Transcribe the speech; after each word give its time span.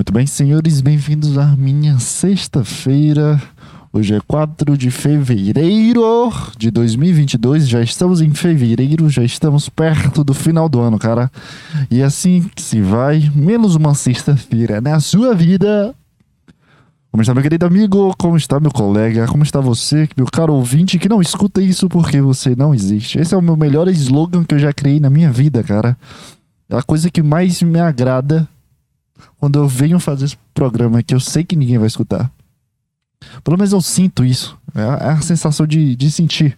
Muito 0.00 0.14
bem, 0.14 0.26
senhores, 0.26 0.80
bem-vindos 0.80 1.36
à 1.36 1.54
minha 1.54 1.98
sexta-feira. 1.98 3.38
Hoje 3.92 4.14
é 4.14 4.20
4 4.26 4.74
de 4.74 4.90
fevereiro 4.90 6.32
de 6.56 6.70
2022. 6.70 7.68
Já 7.68 7.82
estamos 7.82 8.22
em 8.22 8.32
fevereiro, 8.32 9.10
já 9.10 9.22
estamos 9.22 9.68
perto 9.68 10.24
do 10.24 10.32
final 10.32 10.70
do 10.70 10.80
ano, 10.80 10.98
cara. 10.98 11.30
E 11.90 12.02
assim 12.02 12.50
se 12.56 12.80
vai, 12.80 13.30
menos 13.34 13.76
uma 13.76 13.92
sexta-feira 13.94 14.80
na 14.80 14.98
sua 15.00 15.34
vida. 15.34 15.94
Como 17.10 17.20
está, 17.20 17.34
meu 17.34 17.42
querido 17.42 17.66
amigo? 17.66 18.14
Como 18.16 18.38
está, 18.38 18.58
meu 18.58 18.70
colega? 18.70 19.26
Como 19.26 19.42
está 19.42 19.60
você, 19.60 20.08
meu 20.16 20.24
caro 20.32 20.54
ouvinte 20.54 20.98
que 20.98 21.10
não 21.10 21.20
escuta 21.20 21.60
isso 21.60 21.90
porque 21.90 22.22
você 22.22 22.56
não 22.56 22.74
existe? 22.74 23.18
Esse 23.18 23.34
é 23.34 23.36
o 23.36 23.42
meu 23.42 23.54
melhor 23.54 23.86
slogan 23.88 24.44
que 24.44 24.54
eu 24.54 24.58
já 24.58 24.72
criei 24.72 24.98
na 24.98 25.10
minha 25.10 25.30
vida, 25.30 25.62
cara. 25.62 25.94
É 26.70 26.78
a 26.78 26.82
coisa 26.82 27.10
que 27.10 27.22
mais 27.22 27.60
me 27.62 27.78
agrada 27.78 28.48
quando 29.38 29.58
eu 29.58 29.66
venho 29.66 29.98
fazer 29.98 30.26
esse 30.26 30.38
programa 30.54 31.02
que 31.02 31.14
eu 31.14 31.20
sei 31.20 31.44
que 31.44 31.56
ninguém 31.56 31.78
vai 31.78 31.86
escutar. 31.86 32.30
Pelo 33.44 33.56
menos 33.56 33.72
eu 33.72 33.80
sinto 33.80 34.24
isso. 34.24 34.58
É 34.74 34.82
a, 34.82 34.94
é 34.94 35.10
a 35.12 35.20
sensação 35.20 35.66
de, 35.66 35.94
de 35.94 36.10
sentir. 36.10 36.56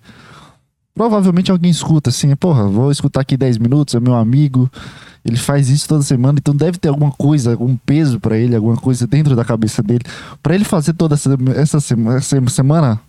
Provavelmente 0.94 1.50
alguém 1.50 1.70
escuta 1.70 2.10
assim, 2.10 2.34
porra, 2.36 2.68
vou 2.68 2.90
escutar 2.90 3.20
aqui 3.20 3.36
10 3.36 3.58
minutos, 3.58 3.94
é 3.94 4.00
meu 4.00 4.14
amigo. 4.14 4.70
Ele 5.24 5.36
faz 5.36 5.68
isso 5.70 5.88
toda 5.88 6.02
semana, 6.02 6.38
então 6.38 6.54
deve 6.54 6.78
ter 6.78 6.88
alguma 6.88 7.12
coisa, 7.12 7.52
algum 7.52 7.76
peso 7.76 8.18
para 8.18 8.36
ele, 8.36 8.56
alguma 8.56 8.76
coisa 8.76 9.06
dentro 9.06 9.36
da 9.36 9.44
cabeça 9.44 9.82
dele. 9.82 10.04
para 10.42 10.54
ele 10.54 10.64
fazer 10.64 10.92
toda 10.94 11.14
essa, 11.14 11.30
essa, 11.54 11.78
essa 12.16 12.48
semana, 12.48 13.00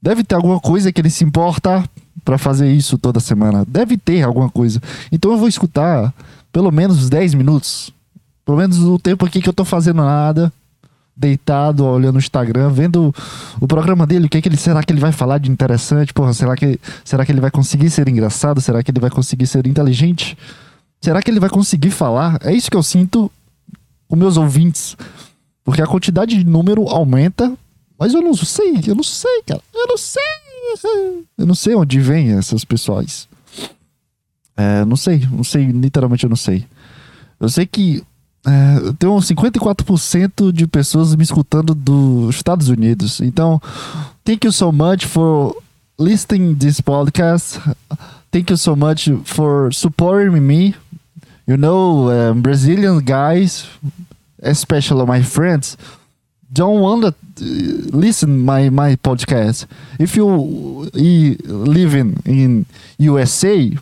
deve 0.00 0.22
ter 0.22 0.36
alguma 0.36 0.60
coisa 0.60 0.92
que 0.92 1.00
ele 1.00 1.10
se 1.10 1.24
importa 1.24 1.84
para 2.24 2.38
fazer 2.38 2.72
isso 2.72 2.96
toda 2.96 3.20
semana. 3.20 3.64
Deve 3.66 3.98
ter 3.98 4.22
alguma 4.22 4.48
coisa. 4.48 4.80
Então 5.10 5.32
eu 5.32 5.38
vou 5.38 5.48
escutar 5.48 6.14
pelo 6.52 6.70
menos 6.70 7.10
10 7.10 7.34
minutos. 7.34 7.92
Pelo 8.50 8.58
menos 8.58 8.80
o 8.80 8.98
tempo 8.98 9.24
aqui 9.24 9.40
que 9.40 9.48
eu 9.48 9.52
tô 9.52 9.64
fazendo 9.64 10.02
nada 10.02 10.52
deitado, 11.16 11.86
olhando 11.86 12.16
o 12.16 12.18
Instagram, 12.18 12.68
vendo 12.70 13.14
o 13.60 13.68
programa 13.68 14.04
dele, 14.04 14.26
o 14.26 14.28
que, 14.28 14.38
é 14.38 14.42
que 14.42 14.48
ele 14.48 14.56
será 14.56 14.82
que 14.82 14.92
ele 14.92 14.98
vai 14.98 15.12
falar 15.12 15.38
de 15.38 15.48
interessante? 15.48 16.12
Porra, 16.12 16.32
será 16.32 16.56
que 16.56 16.80
será 17.04 17.24
que 17.24 17.30
ele 17.30 17.40
vai 17.40 17.52
conseguir 17.52 17.90
ser 17.90 18.08
engraçado? 18.08 18.60
Será 18.60 18.82
que 18.82 18.90
ele 18.90 18.98
vai 18.98 19.08
conseguir 19.08 19.46
ser 19.46 19.68
inteligente? 19.68 20.36
Será 21.00 21.22
que 21.22 21.30
ele 21.30 21.38
vai 21.38 21.48
conseguir 21.48 21.92
falar? 21.92 22.40
É 22.42 22.52
isso 22.52 22.68
que 22.68 22.76
eu 22.76 22.82
sinto 22.82 23.30
com 24.08 24.16
meus 24.16 24.36
ouvintes. 24.36 24.96
Porque 25.62 25.80
a 25.80 25.86
quantidade 25.86 26.36
de 26.36 26.44
número 26.44 26.88
aumenta, 26.88 27.56
mas 27.96 28.14
eu 28.14 28.20
não 28.20 28.34
sei, 28.34 28.80
eu 28.84 28.96
não 28.96 29.04
sei, 29.04 29.44
cara. 29.46 29.62
Eu 29.72 29.86
não 29.86 29.96
sei. 29.96 31.24
Eu 31.38 31.46
não 31.46 31.54
sei 31.54 31.74
onde 31.76 32.00
vem 32.00 32.32
essas 32.32 32.64
pessoas. 32.64 33.28
É, 34.56 34.84
não 34.84 34.96
sei, 34.96 35.24
não 35.30 35.44
sei, 35.44 35.66
literalmente 35.66 36.24
eu 36.24 36.30
não 36.30 36.36
sei. 36.36 36.66
Eu 37.38 37.48
sei 37.48 37.64
que 37.64 38.02
é, 38.46 38.92
tem 38.98 39.08
uns 39.08 39.26
54% 39.26 40.52
de 40.52 40.66
pessoas 40.66 41.14
me 41.14 41.22
escutando 41.22 41.74
dos 41.74 42.36
Estados 42.36 42.68
Unidos. 42.68 43.20
Então, 43.20 43.60
thank 44.24 44.46
you 44.46 44.52
so 44.52 44.72
much 44.72 45.04
for 45.06 45.54
listening 45.98 46.54
this 46.54 46.80
podcast. 46.80 47.60
Thank 48.30 48.50
you 48.50 48.56
so 48.56 48.74
much 48.74 49.10
for 49.24 49.72
supporting 49.72 50.40
me. 50.40 50.74
You 51.46 51.56
know, 51.56 52.08
um, 52.08 52.40
Brazilian 52.40 53.00
guys, 53.00 53.66
especially 54.40 55.04
my 55.04 55.22
friends, 55.22 55.76
don't 56.50 56.80
want 56.80 57.02
to 57.02 57.08
uh, 57.08 57.96
listen 57.96 58.38
my 58.38 58.70
my 58.70 58.96
podcast. 58.96 59.66
If 59.98 60.16
you 60.16 60.88
live 60.94 61.94
in 61.94 62.16
in 62.24 62.66
USA, 62.98 63.76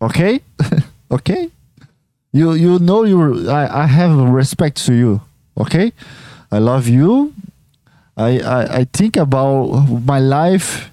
okay, 0.00 0.40
okay 1.10 1.50
you 2.32 2.52
you 2.52 2.78
know 2.78 3.04
you 3.04 3.48
I, 3.48 3.84
I 3.84 3.86
have 3.86 4.16
respect 4.16 4.84
to 4.86 4.94
you 4.94 5.20
okay? 5.56 5.92
I 6.50 6.58
love 6.58 6.88
you. 6.88 7.34
I, 8.16 8.40
I 8.40 8.76
i 8.78 8.84
think 8.84 9.16
about 9.16 9.70
my 10.04 10.18
life 10.18 10.90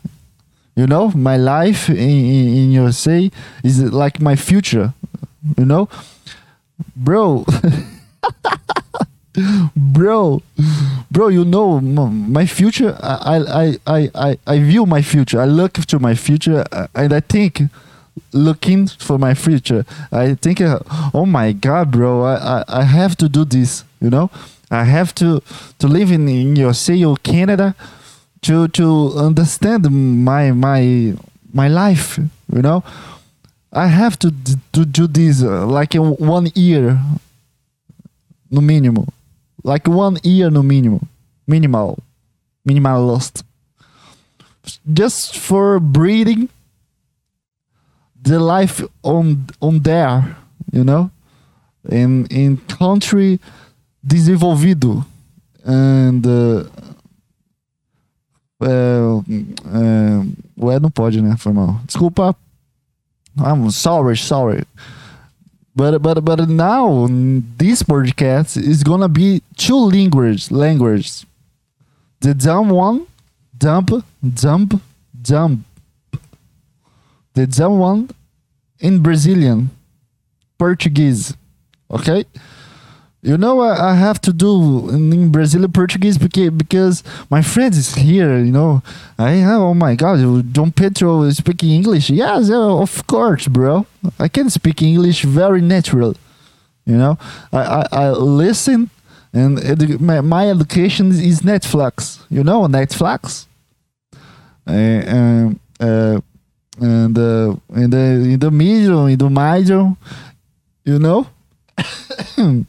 you 0.76 0.86
know? 0.86 1.10
My 1.16 1.38
life 1.38 1.90
in, 1.90 1.98
in, 1.98 2.48
in 2.58 2.72
usa 2.72 3.32
is 3.64 3.82
like 3.82 4.22
my 4.22 4.36
future 4.36 4.94
you 5.58 5.66
know? 5.66 5.90
Bro. 6.96 7.46
Bro. 9.76 10.42
Bro 11.12 11.28
you 11.30 11.46
know 11.46 11.80
my 11.82 12.46
future 12.46 12.98
I, 13.02 13.38
I 13.38 13.78
i 13.88 14.10
i 14.16 14.38
i 14.48 14.60
view 14.60 14.86
my 14.86 15.02
future. 15.02 15.42
I 15.42 15.46
look 15.46 15.74
to 15.74 16.00
my 16.00 16.16
future 16.16 16.64
uh, 16.72 16.88
and 16.96 17.14
i 17.14 17.20
think 17.20 17.64
looking 18.32 18.88
for 18.88 19.18
my 19.18 19.34
future. 19.34 19.86
I 20.12 20.36
think, 20.36 20.62
uh, 20.62 20.80
oh 21.14 21.26
my 21.26 21.52
God, 21.52 21.92
bro, 21.92 22.24
I, 22.24 22.36
I, 22.36 22.64
I 22.68 22.84
have 22.84 23.16
to 23.18 23.30
do 23.30 23.46
this. 23.46 23.84
You 24.02 24.10
know, 24.10 24.30
I 24.70 24.84
have 24.84 25.14
to 25.16 25.42
to 25.80 25.88
live 25.88 26.12
in 26.12 26.28
in 26.28 26.56
USA 26.56 27.04
or 27.04 27.18
Canada 27.18 27.76
to 28.42 28.68
to 28.70 29.14
understand 29.18 29.90
my 29.92 30.52
my 30.52 31.14
my 31.54 31.68
life. 31.68 32.20
You 32.54 32.62
know, 32.62 32.84
I 33.72 33.88
have 33.88 34.18
to 34.20 34.32
to 34.74 34.86
do 34.86 35.08
this 35.08 35.44
uh, 35.44 35.66
like 35.66 35.96
in 35.96 36.16
one 36.18 36.52
year, 36.56 37.00
no 38.52 38.62
minimum, 38.62 39.08
like 39.64 39.88
one 39.88 40.18
year 40.24 40.50
no 40.50 40.62
minimum, 40.64 41.08
minimal, 41.48 42.00
minimalist, 42.68 43.44
just 44.94 45.38
for 45.38 45.80
breathing 45.80 46.50
the 48.26 48.40
life 48.40 48.84
on 49.04 49.46
on 49.62 49.80
there, 49.80 50.36
you 50.72 50.84
know, 50.84 51.10
in 51.90 52.26
in 52.26 52.58
country 52.68 53.40
desenvolvido 54.06 55.06
and 55.64 56.26
uh, 56.26 56.66
uh, 58.62 59.24
ué, 60.58 60.80
não 60.80 60.92
pode, 60.92 61.22
né? 61.22 61.36
Foi 61.38 61.54
mal. 61.54 61.80
Desculpa. 61.86 62.36
I'm 63.38 63.70
sorry, 63.72 64.18
sorry. 64.18 64.64
But 65.76 66.00
but 66.02 66.22
but 66.24 66.48
now 66.48 67.08
this 67.58 67.84
podcast 67.84 68.58
is 68.58 68.82
gonna 68.82 69.10
be 69.10 69.42
two 69.58 69.78
languages 69.78 70.50
languages. 70.50 71.26
The 72.22 72.34
dumb 72.34 72.70
one, 72.70 73.06
dump, 73.58 73.92
dump, 74.24 74.82
dump 75.22 75.66
the 77.36 77.46
dumb 77.48 77.80
one 77.80 78.10
in 78.80 79.02
Brazilian, 79.04 79.70
Portuguese. 80.58 81.36
Okay? 81.92 82.26
You 83.22 83.40
know 83.40 83.60
I, 83.62 83.92
I 83.92 83.96
have 83.96 84.22
to 84.22 84.32
do 84.32 84.88
in 84.90 85.32
Brazilian 85.32 85.72
Portuguese 85.72 86.16
because 86.16 86.52
because 86.52 87.04
my 87.32 87.42
friend 87.42 87.74
is 87.74 87.96
here. 87.96 88.38
You 88.38 88.52
know, 88.52 88.84
I 89.18 89.32
have. 89.32 89.62
Oh 89.62 89.74
my 89.74 89.96
God, 89.96 90.54
John 90.54 90.72
Pedro 90.72 91.24
is 91.24 91.38
speaking 91.38 91.72
English. 91.72 92.12
Yes, 92.12 92.52
of 92.52 93.08
course, 93.08 93.48
bro. 93.48 93.88
I 94.20 94.28
can 94.28 94.52
speak 94.52 94.84
English 94.84 95.24
very 95.24 95.60
natural. 95.62 96.16
You 96.86 96.98
know, 96.98 97.18
I 97.52 97.62
I, 97.64 97.88
I 97.92 98.10
listen, 98.12 98.92
and 99.34 99.58
edu- 99.58 100.00
my, 100.00 100.22
my 100.22 100.48
education 100.48 101.10
is 101.10 101.42
Netflix. 101.42 102.20
You 102.30 102.44
know, 102.44 102.68
Netflix. 102.68 103.48
Uh, 104.68 105.50
uh, 105.80 106.22
and 106.82 107.14
the 107.14 107.58
in 107.76 107.90
the 107.90 108.34
in 108.34 108.40
the 108.40 108.52
middle, 108.52 109.10
in 109.10 109.18
the 109.18 109.30
middle, 109.30 109.98
you 110.86 111.00
know. 111.00 111.26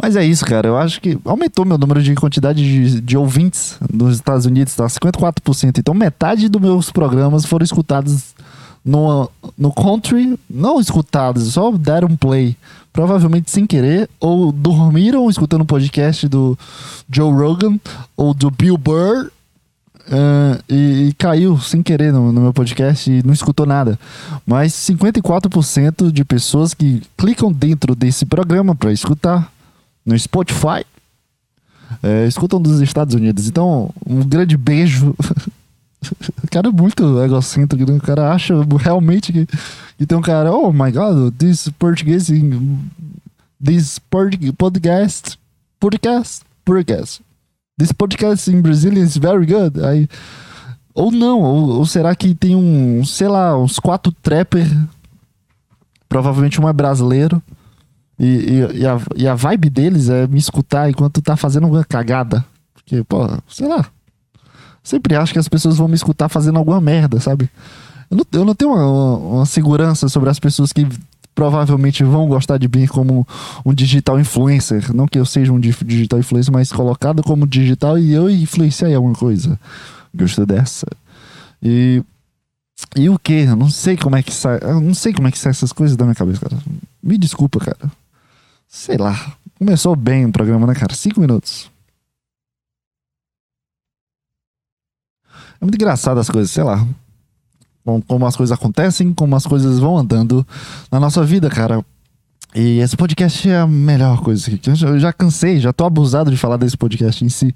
Mas 0.00 0.16
é 0.16 0.24
isso, 0.24 0.44
cara. 0.44 0.68
Eu 0.68 0.76
acho 0.76 1.00
que 1.00 1.18
aumentou 1.24 1.64
meu 1.64 1.78
número 1.78 2.02
de 2.02 2.14
quantidade 2.14 2.62
de, 2.62 3.00
de 3.00 3.16
ouvintes 3.16 3.76
nos 3.92 4.16
Estados 4.16 4.46
Unidos, 4.46 4.74
tá? 4.74 4.86
54%. 4.86 5.78
Então, 5.78 5.94
metade 5.94 6.48
dos 6.48 6.60
meus 6.60 6.90
programas 6.90 7.44
foram 7.44 7.64
escutados 7.64 8.34
no, 8.84 9.30
no 9.58 9.72
country. 9.72 10.38
Não 10.48 10.80
escutados, 10.80 11.52
só 11.52 11.70
deram 11.72 12.16
play. 12.16 12.56
Provavelmente 12.92 13.50
sem 13.50 13.66
querer. 13.66 14.08
Ou 14.20 14.52
dormiram 14.52 15.28
escutando 15.28 15.62
o 15.62 15.66
podcast 15.66 16.28
do 16.28 16.58
Joe 17.10 17.32
Rogan 17.32 17.78
ou 18.16 18.34
do 18.34 18.50
Bill 18.50 18.76
Burr 18.76 19.30
Uh, 20.08 20.62
e, 20.68 21.08
e, 21.08 21.12
caiu 21.14 21.58
sem 21.60 21.82
querer 21.82 22.12
no, 22.12 22.32
no, 22.32 22.40
meu 22.40 22.52
podcast 22.52 23.10
e 23.10 23.22
não 23.22 23.32
escutou 23.32 23.64
nada. 23.64 23.98
Mas 24.44 24.72
54% 24.72 26.10
de 26.10 26.24
pessoas 26.24 26.74
que 26.74 27.02
clicam 27.16 27.52
dentro 27.52 27.94
desse 27.94 28.26
programa 28.26 28.74
para 28.74 28.92
escutar 28.92 29.50
no 30.04 30.18
Spotify 30.18 30.84
é, 32.02 32.26
escutam 32.26 32.60
dos 32.60 32.80
Estados 32.80 33.14
Unidos. 33.14 33.48
Então, 33.48 33.90
um 34.06 34.20
grande 34.24 34.56
beijo. 34.56 35.14
o 36.42 36.48
cara 36.50 36.68
é 36.68 36.72
muito 36.72 37.20
egocêntrico, 37.22 37.90
né? 37.90 37.98
o 37.98 38.02
cara 38.02 38.32
acha 38.32 38.54
realmente 38.78 39.32
que, 39.32 39.46
que 39.98 40.06
tem 40.06 40.16
um 40.16 40.22
cara, 40.22 40.52
oh 40.52 40.72
my 40.72 40.90
god, 40.90 41.34
this 41.36 41.68
Portuguese, 41.78 42.32
this 43.62 43.98
podcast, 43.98 45.38
podcast, 45.78 46.44
podcast 46.64 47.22
this 47.78 47.92
podcast 47.92 48.50
in 48.50 48.60
Brazilian 48.60 49.04
is 49.04 49.16
very 49.16 49.46
good. 49.46 49.82
Aí, 49.84 50.08
ou 50.94 51.10
não, 51.10 51.40
ou, 51.40 51.78
ou, 51.78 51.86
será 51.86 52.14
que 52.14 52.34
tem 52.34 52.54
um, 52.54 53.04
sei 53.04 53.28
lá, 53.28 53.56
uns 53.56 53.78
quatro 53.78 54.12
trapper, 54.22 54.66
provavelmente 56.08 56.60
um 56.60 56.68
é 56.68 56.72
brasileiro, 56.72 57.42
E, 58.18 58.24
e, 58.24 58.80
e, 58.82 58.86
a, 58.86 59.00
e 59.16 59.26
a 59.26 59.34
vibe 59.34 59.68
deles 59.68 60.08
é 60.08 60.28
me 60.28 60.38
escutar 60.38 60.88
enquanto 60.88 61.20
tá 61.20 61.36
fazendo 61.36 61.64
alguma 61.64 61.84
cagada. 61.84 62.44
Porque, 62.72 63.02
pô, 63.02 63.26
sei 63.48 63.66
lá. 63.66 63.84
Sempre 64.82 65.16
acho 65.16 65.32
que 65.32 65.38
as 65.38 65.48
pessoas 65.48 65.76
vão 65.76 65.88
me 65.88 65.94
escutar 65.94 66.28
fazendo 66.28 66.58
alguma 66.58 66.80
merda, 66.80 67.18
sabe? 67.18 67.50
Eu 68.10 68.16
não, 68.16 68.26
eu 68.32 68.44
não 68.44 68.54
tenho 68.54 68.72
uma, 68.72 68.86
uma, 68.86 69.16
uma 69.16 69.46
segurança 69.46 70.08
sobre 70.08 70.30
as 70.30 70.38
pessoas 70.38 70.72
que 70.72 70.86
provavelmente 71.34 72.04
vão 72.04 72.28
gostar 72.28 72.58
de 72.58 72.68
mim 72.68 72.86
como 72.86 73.26
um 73.64 73.72
digital 73.72 74.18
influencer. 74.20 74.94
Não 74.94 75.06
que 75.06 75.18
eu 75.18 75.24
seja 75.24 75.52
um 75.52 75.60
digital 75.60 76.18
influencer, 76.18 76.52
mas 76.52 76.72
colocado 76.72 77.22
como 77.22 77.46
digital 77.46 77.98
e 77.98 78.12
eu 78.12 78.30
influenciar 78.30 78.90
em 78.90 78.94
alguma 78.94 79.14
coisa. 79.14 79.58
Gostou 80.14 80.46
dessa? 80.46 80.86
E. 81.62 82.02
E 82.96 83.08
o 83.08 83.18
que? 83.18 83.44
Eu 83.44 83.56
não 83.56 83.70
sei 83.70 83.96
como 83.96 84.16
é 84.16 84.22
que 84.22 84.32
sai. 84.32 84.58
Eu 84.62 84.80
não 84.80 84.94
sei 84.94 85.12
como 85.12 85.28
é 85.28 85.30
que 85.30 85.38
sai 85.38 85.50
essas 85.50 85.72
coisas 85.72 85.96
da 85.96 86.04
minha 86.04 86.14
cabeça, 86.14 86.40
cara. 86.40 86.60
Me 87.02 87.16
desculpa, 87.16 87.60
cara. 87.60 87.90
Sei 88.68 88.96
lá. 88.96 89.36
Começou 89.58 89.94
bem 89.94 90.26
o 90.26 90.32
programa, 90.32 90.66
né, 90.66 90.74
cara? 90.74 90.92
Cinco 90.94 91.20
minutos. 91.20 91.70
É 95.60 95.64
muito 95.64 95.76
engraçado 95.76 96.18
as 96.18 96.28
coisas, 96.28 96.50
sei 96.50 96.64
lá 96.64 96.84
como 98.06 98.26
as 98.26 98.36
coisas 98.36 98.56
acontecem, 98.56 99.12
como 99.12 99.34
as 99.36 99.46
coisas 99.46 99.78
vão 99.78 99.96
andando 99.96 100.46
na 100.90 101.00
nossa 101.00 101.24
vida, 101.24 101.50
cara. 101.50 101.84
E 102.54 102.78
esse 102.80 102.96
podcast 102.96 103.48
é 103.48 103.58
a 103.58 103.66
melhor 103.66 104.20
coisa. 104.20 104.50
Eu 104.86 105.00
já 105.00 105.12
cansei, 105.12 105.58
já 105.58 105.72
tô 105.72 105.84
abusado 105.84 106.30
de 106.30 106.36
falar 106.36 106.58
desse 106.58 106.76
podcast 106.76 107.24
em 107.24 107.28
si. 107.28 107.54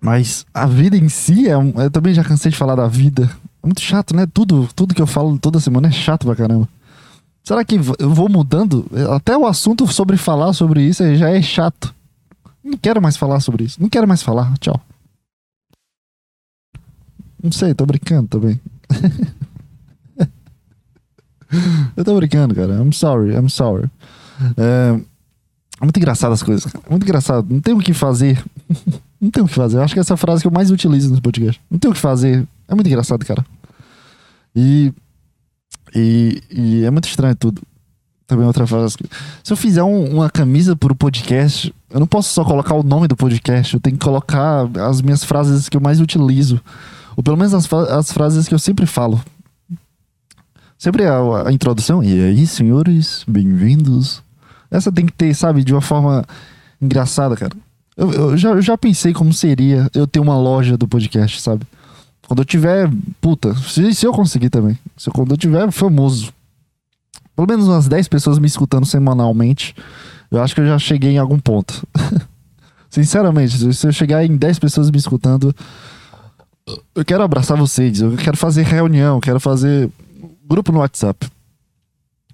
Mas 0.00 0.46
a 0.52 0.66
vida 0.66 0.96
em 0.96 1.08
si, 1.08 1.48
é 1.48 1.56
um, 1.56 1.72
eu 1.80 1.90
também 1.90 2.14
já 2.14 2.22
cansei 2.22 2.50
de 2.50 2.58
falar 2.58 2.74
da 2.74 2.86
vida. 2.86 3.30
É 3.62 3.66
muito 3.66 3.80
chato, 3.80 4.14
né? 4.14 4.26
Tudo, 4.32 4.68
tudo 4.76 4.94
que 4.94 5.02
eu 5.02 5.06
falo 5.06 5.38
toda 5.38 5.58
semana 5.58 5.88
é 5.88 5.90
chato 5.90 6.26
pra 6.26 6.36
caramba. 6.36 6.68
Será 7.42 7.64
que 7.64 7.76
eu 7.98 8.10
vou 8.10 8.28
mudando? 8.28 8.86
Até 9.16 9.36
o 9.36 9.46
assunto 9.46 9.86
sobre 9.86 10.16
falar 10.16 10.52
sobre 10.52 10.82
isso 10.82 11.02
já 11.16 11.30
é 11.30 11.40
chato. 11.40 11.94
Não 12.62 12.76
quero 12.76 13.00
mais 13.00 13.16
falar 13.16 13.40
sobre 13.40 13.64
isso. 13.64 13.80
Não 13.80 13.88
quero 13.88 14.06
mais 14.06 14.22
falar. 14.22 14.52
Tchau. 14.58 14.78
Não 17.42 17.52
sei, 17.52 17.74
tô 17.74 17.86
brincando 17.86 18.28
também. 18.28 18.60
eu 21.96 22.04
tô 22.04 22.16
brincando, 22.16 22.54
cara. 22.54 22.82
I'm 22.82 22.92
sorry, 22.92 23.34
I'm 23.34 23.48
sorry. 23.48 23.88
É, 24.56 25.00
muito 25.80 25.96
engraçado 25.96 26.32
as 26.32 26.42
coisas, 26.42 26.70
cara. 26.70 26.84
Muito 26.90 27.04
engraçado. 27.04 27.46
Não 27.48 27.60
tem 27.60 27.74
o 27.74 27.78
que 27.78 27.92
fazer. 27.92 28.42
Não 29.20 29.30
tem 29.30 29.42
o 29.42 29.46
que 29.46 29.54
fazer. 29.54 29.78
Eu 29.78 29.82
acho 29.82 29.94
que 29.94 30.00
essa 30.00 30.12
é 30.12 30.16
a 30.16 30.18
frase 30.18 30.42
que 30.42 30.46
eu 30.46 30.52
mais 30.52 30.70
utilizo 30.70 31.10
nesse 31.10 31.20
podcast. 31.20 31.60
Não 31.68 31.78
tem 31.78 31.90
o 31.90 31.94
que 31.94 32.00
fazer. 32.00 32.46
É 32.68 32.74
muito 32.74 32.86
engraçado, 32.86 33.24
cara. 33.24 33.44
E. 34.54 34.92
E, 35.94 36.42
e 36.50 36.84
é 36.84 36.90
muito 36.90 37.08
estranho 37.08 37.34
tudo. 37.34 37.62
Também 38.26 38.46
outra 38.46 38.66
frase. 38.66 38.96
Se 39.42 39.52
eu 39.52 39.56
fizer 39.56 39.82
um, 39.82 40.04
uma 40.04 40.28
camisa 40.28 40.76
pro 40.76 40.94
podcast, 40.94 41.74
eu 41.90 41.98
não 41.98 42.06
posso 42.06 42.32
só 42.32 42.44
colocar 42.44 42.74
o 42.74 42.82
nome 42.82 43.08
do 43.08 43.16
podcast. 43.16 43.74
Eu 43.74 43.80
tenho 43.80 43.96
que 43.96 44.04
colocar 44.04 44.68
as 44.86 45.00
minhas 45.00 45.24
frases 45.24 45.68
que 45.68 45.76
eu 45.76 45.80
mais 45.80 46.00
utilizo. 46.00 46.60
Ou 47.18 47.22
pelo 47.24 47.36
menos 47.36 47.52
as, 47.52 47.68
as 47.72 48.12
frases 48.12 48.46
que 48.46 48.54
eu 48.54 48.60
sempre 48.60 48.86
falo. 48.86 49.20
Sempre 50.78 51.04
a, 51.04 51.48
a 51.48 51.52
introdução. 51.52 52.00
E 52.00 52.12
aí, 52.12 52.46
senhores, 52.46 53.24
bem-vindos. 53.26 54.22
Essa 54.70 54.92
tem 54.92 55.04
que 55.04 55.12
ter, 55.12 55.34
sabe, 55.34 55.64
de 55.64 55.74
uma 55.74 55.80
forma 55.80 56.24
engraçada, 56.80 57.34
cara. 57.34 57.50
Eu, 57.96 58.12
eu, 58.12 58.36
já, 58.36 58.50
eu 58.50 58.62
já 58.62 58.78
pensei 58.78 59.12
como 59.12 59.32
seria 59.32 59.90
eu 59.92 60.06
ter 60.06 60.20
uma 60.20 60.38
loja 60.38 60.76
do 60.76 60.86
podcast, 60.86 61.40
sabe? 61.40 61.66
Quando 62.24 62.42
eu 62.42 62.44
tiver. 62.44 62.88
Puta, 63.20 63.52
se, 63.56 63.92
se 63.92 64.06
eu 64.06 64.12
conseguir 64.12 64.48
também. 64.48 64.78
Se, 64.96 65.10
quando 65.10 65.32
eu 65.32 65.36
tiver 65.36 65.72
famoso. 65.72 66.32
Pelo 67.34 67.48
menos 67.48 67.66
umas 67.66 67.88
10 67.88 68.06
pessoas 68.06 68.38
me 68.38 68.46
escutando 68.46 68.86
semanalmente. 68.86 69.74
Eu 70.30 70.40
acho 70.40 70.54
que 70.54 70.60
eu 70.60 70.66
já 70.68 70.78
cheguei 70.78 71.14
em 71.14 71.18
algum 71.18 71.40
ponto. 71.40 71.84
Sinceramente, 72.88 73.74
se 73.74 73.88
eu 73.88 73.92
chegar 73.92 74.24
em 74.24 74.36
10 74.36 74.60
pessoas 74.60 74.88
me 74.88 74.98
escutando, 74.98 75.52
eu 76.94 77.04
quero 77.04 77.22
abraçar 77.22 77.56
vocês, 77.56 78.00
eu 78.00 78.16
quero 78.16 78.36
fazer 78.36 78.62
reunião, 78.62 79.20
quero 79.20 79.40
fazer 79.40 79.90
grupo 80.48 80.72
no 80.72 80.80
WhatsApp. 80.80 81.28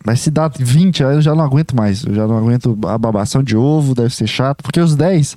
Mas 0.04 0.20
se 0.20 0.31
dá 0.31 0.48
20, 0.48 1.02
aí 1.02 1.16
eu 1.16 1.22
já 1.22 1.34
não 1.34 1.42
aguento 1.42 1.75
mais. 1.75 2.04
Eu 2.04 2.14
já 2.14 2.26
não 2.26 2.36
aguento 2.36 2.78
a 2.86 2.98
babação 2.98 3.42
de 3.42 3.56
ovo, 3.56 3.94
deve 3.94 4.14
ser 4.14 4.26
chato. 4.26 4.62
Porque 4.62 4.78
os 4.78 4.94
10, 4.94 5.36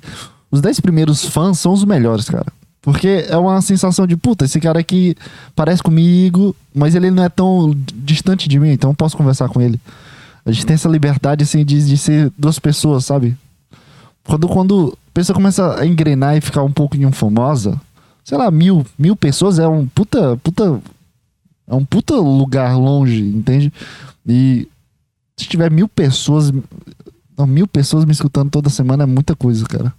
os 0.50 0.60
10 0.60 0.80
primeiros 0.80 1.24
fãs 1.24 1.58
são 1.58 1.72
os 1.72 1.84
melhores, 1.84 2.28
cara. 2.28 2.46
Porque 2.82 3.26
é 3.28 3.36
uma 3.36 3.60
sensação 3.62 4.06
de, 4.06 4.16
puta, 4.16 4.44
esse 4.44 4.60
cara 4.60 4.78
aqui 4.78 5.16
parece 5.56 5.82
comigo, 5.82 6.54
mas 6.74 6.94
ele 6.94 7.10
não 7.10 7.24
é 7.24 7.28
tão 7.28 7.74
distante 7.94 8.48
de 8.48 8.58
mim, 8.58 8.70
então 8.70 8.90
eu 8.90 8.94
posso 8.94 9.16
conversar 9.16 9.48
com 9.48 9.60
ele. 9.60 9.80
A 10.44 10.52
gente 10.52 10.64
tem 10.64 10.74
essa 10.74 10.88
liberdade, 10.88 11.42
assim, 11.42 11.64
de, 11.64 11.84
de 11.84 11.98
ser 11.98 12.32
duas 12.38 12.58
pessoas, 12.58 13.04
sabe? 13.04 13.36
Quando, 14.26 14.48
quando 14.48 14.96
a 15.08 15.10
pessoa 15.12 15.34
começa 15.34 15.78
a 15.78 15.86
engrenar 15.86 16.36
e 16.36 16.40
ficar 16.40 16.62
um 16.62 16.72
pouquinho 16.72 17.10
famosa, 17.10 17.78
sei 18.28 18.36
lá, 18.36 18.50
mil, 18.50 18.84
mil 18.98 19.16
pessoas 19.16 19.58
é 19.58 19.66
um 19.66 19.86
puta, 19.86 20.36
puta. 20.42 20.82
É 21.66 21.74
um 21.74 21.82
puta 21.82 22.14
lugar 22.14 22.76
longe, 22.76 23.22
entende? 23.22 23.72
E 24.26 24.68
se 25.34 25.46
tiver 25.46 25.70
mil 25.70 25.88
pessoas. 25.88 26.52
Não, 27.38 27.46
mil 27.46 27.66
pessoas 27.66 28.04
me 28.04 28.12
escutando 28.12 28.50
toda 28.50 28.68
semana 28.68 29.04
é 29.04 29.06
muita 29.06 29.34
coisa, 29.34 29.64
cara. 29.64 29.94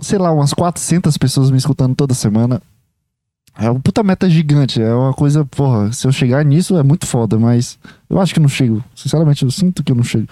Sei 0.00 0.18
lá, 0.18 0.30
umas 0.30 0.52
400 0.52 1.16
pessoas 1.16 1.50
me 1.50 1.56
escutando 1.56 1.94
toda 1.94 2.12
semana. 2.12 2.60
É 3.58 3.70
uma 3.70 3.80
puta 3.80 4.02
meta 4.02 4.28
gigante. 4.28 4.82
É 4.82 4.92
uma 4.92 5.14
coisa, 5.14 5.46
porra, 5.46 5.90
se 5.94 6.06
eu 6.06 6.12
chegar 6.12 6.44
nisso 6.44 6.76
é 6.76 6.82
muito 6.82 7.06
foda, 7.06 7.38
mas 7.38 7.78
eu 8.10 8.20
acho 8.20 8.34
que 8.34 8.40
não 8.40 8.50
chego. 8.50 8.84
Sinceramente, 8.94 9.44
eu 9.44 9.50
sinto 9.50 9.82
que 9.82 9.92
eu 9.92 9.96
não 9.96 10.04
chego. 10.04 10.28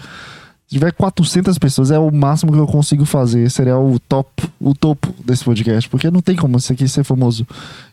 Tiver 0.74 0.90
400 0.90 1.56
pessoas, 1.56 1.92
é 1.92 1.98
o 2.00 2.10
máximo 2.10 2.50
que 2.50 2.58
eu 2.58 2.66
consigo 2.66 3.04
fazer. 3.04 3.48
Seria 3.48 3.78
o 3.78 3.96
top, 4.00 4.42
o 4.58 4.74
topo 4.74 5.14
desse 5.24 5.44
podcast. 5.44 5.88
Porque 5.88 6.10
não 6.10 6.20
tem 6.20 6.34
como 6.34 6.58
isso 6.58 6.72
aqui 6.72 6.88
ser 6.88 7.04
famoso 7.04 7.46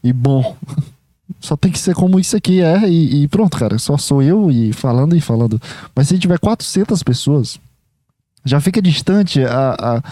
e 0.04 0.12
bom. 0.12 0.58
Só 1.40 1.56
tem 1.56 1.72
que 1.72 1.78
ser 1.78 1.94
como 1.94 2.20
isso 2.20 2.36
aqui 2.36 2.60
é 2.60 2.90
e, 2.90 3.22
e, 3.22 3.28
pronto, 3.28 3.56
cara. 3.56 3.78
Só 3.78 4.00
sou 4.00 4.24
eu 4.24 4.50
e 4.50 4.74
falando 4.74 5.16
e 5.16 5.22
falando. 5.22 5.62
Mas 5.96 6.08
se 6.08 6.18
tiver 6.18 6.40
400 6.40 7.04
pessoas, 7.04 7.60
já 8.44 8.60
fica 8.60 8.82
distante 8.82 9.44
a, 9.44 9.76
a 9.80 10.04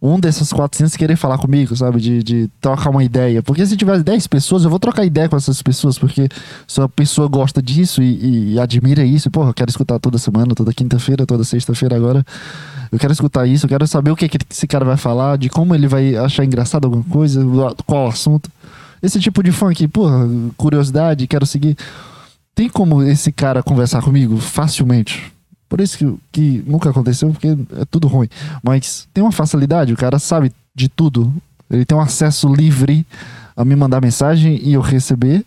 um 0.00 0.18
dessas 0.18 0.52
400 0.52 0.96
querer 0.96 1.16
falar 1.16 1.38
comigo, 1.38 1.76
sabe? 1.76 2.00
De, 2.00 2.22
de 2.22 2.50
trocar 2.60 2.90
uma 2.90 3.02
ideia. 3.02 3.42
Porque 3.42 3.66
se 3.66 3.76
tiver 3.76 4.00
10 4.02 4.26
pessoas, 4.28 4.62
eu 4.64 4.70
vou 4.70 4.78
trocar 4.78 5.04
ideia 5.04 5.28
com 5.28 5.36
essas 5.36 5.60
pessoas, 5.60 5.98
porque 5.98 6.28
se 6.66 6.80
a 6.80 6.88
pessoa 6.88 7.26
gosta 7.28 7.60
disso 7.60 8.00
e, 8.02 8.52
e 8.52 8.60
admira 8.60 9.04
isso, 9.04 9.30
porra, 9.30 9.50
eu 9.50 9.54
quero 9.54 9.70
escutar 9.70 9.98
toda 9.98 10.16
semana, 10.16 10.54
toda 10.54 10.72
quinta-feira, 10.72 11.26
toda 11.26 11.42
sexta-feira 11.42 11.96
agora. 11.96 12.24
Eu 12.92 12.98
quero 12.98 13.12
escutar 13.12 13.46
isso, 13.46 13.66
eu 13.66 13.68
quero 13.68 13.86
saber 13.86 14.10
o 14.12 14.16
que, 14.16 14.28
que 14.28 14.38
esse 14.48 14.66
cara 14.66 14.84
vai 14.84 14.96
falar, 14.96 15.36
de 15.36 15.48
como 15.48 15.74
ele 15.74 15.88
vai 15.88 16.16
achar 16.16 16.44
engraçado 16.44 16.84
alguma 16.84 17.04
coisa, 17.04 17.44
qual 17.84 18.08
assunto. 18.08 18.50
Esse 19.02 19.20
tipo 19.20 19.42
de 19.42 19.50
aqui, 19.50 19.86
porra, 19.86 20.28
curiosidade, 20.56 21.26
quero 21.26 21.44
seguir. 21.44 21.76
Tem 22.54 22.68
como 22.68 23.02
esse 23.02 23.30
cara 23.30 23.62
conversar 23.62 24.02
comigo 24.02 24.38
facilmente? 24.38 25.37
Por 25.68 25.80
isso 25.80 25.98
que, 25.98 26.18
que 26.32 26.64
nunca 26.66 26.90
aconteceu, 26.90 27.30
porque 27.30 27.48
é 27.48 27.84
tudo 27.90 28.08
ruim. 28.08 28.28
Mas 28.62 29.06
tem 29.12 29.22
uma 29.22 29.32
facilidade, 29.32 29.92
o 29.92 29.96
cara 29.96 30.18
sabe 30.18 30.52
de 30.74 30.88
tudo. 30.88 31.32
Ele 31.70 31.84
tem 31.84 31.96
um 31.96 32.00
acesso 32.00 32.52
livre 32.52 33.06
a 33.56 33.64
me 33.64 33.76
mandar 33.76 34.00
mensagem 34.00 34.58
e 34.62 34.72
eu 34.72 34.80
receber. 34.80 35.44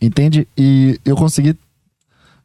Entende? 0.00 0.46
E 0.56 1.00
eu 1.04 1.16
consegui. 1.16 1.56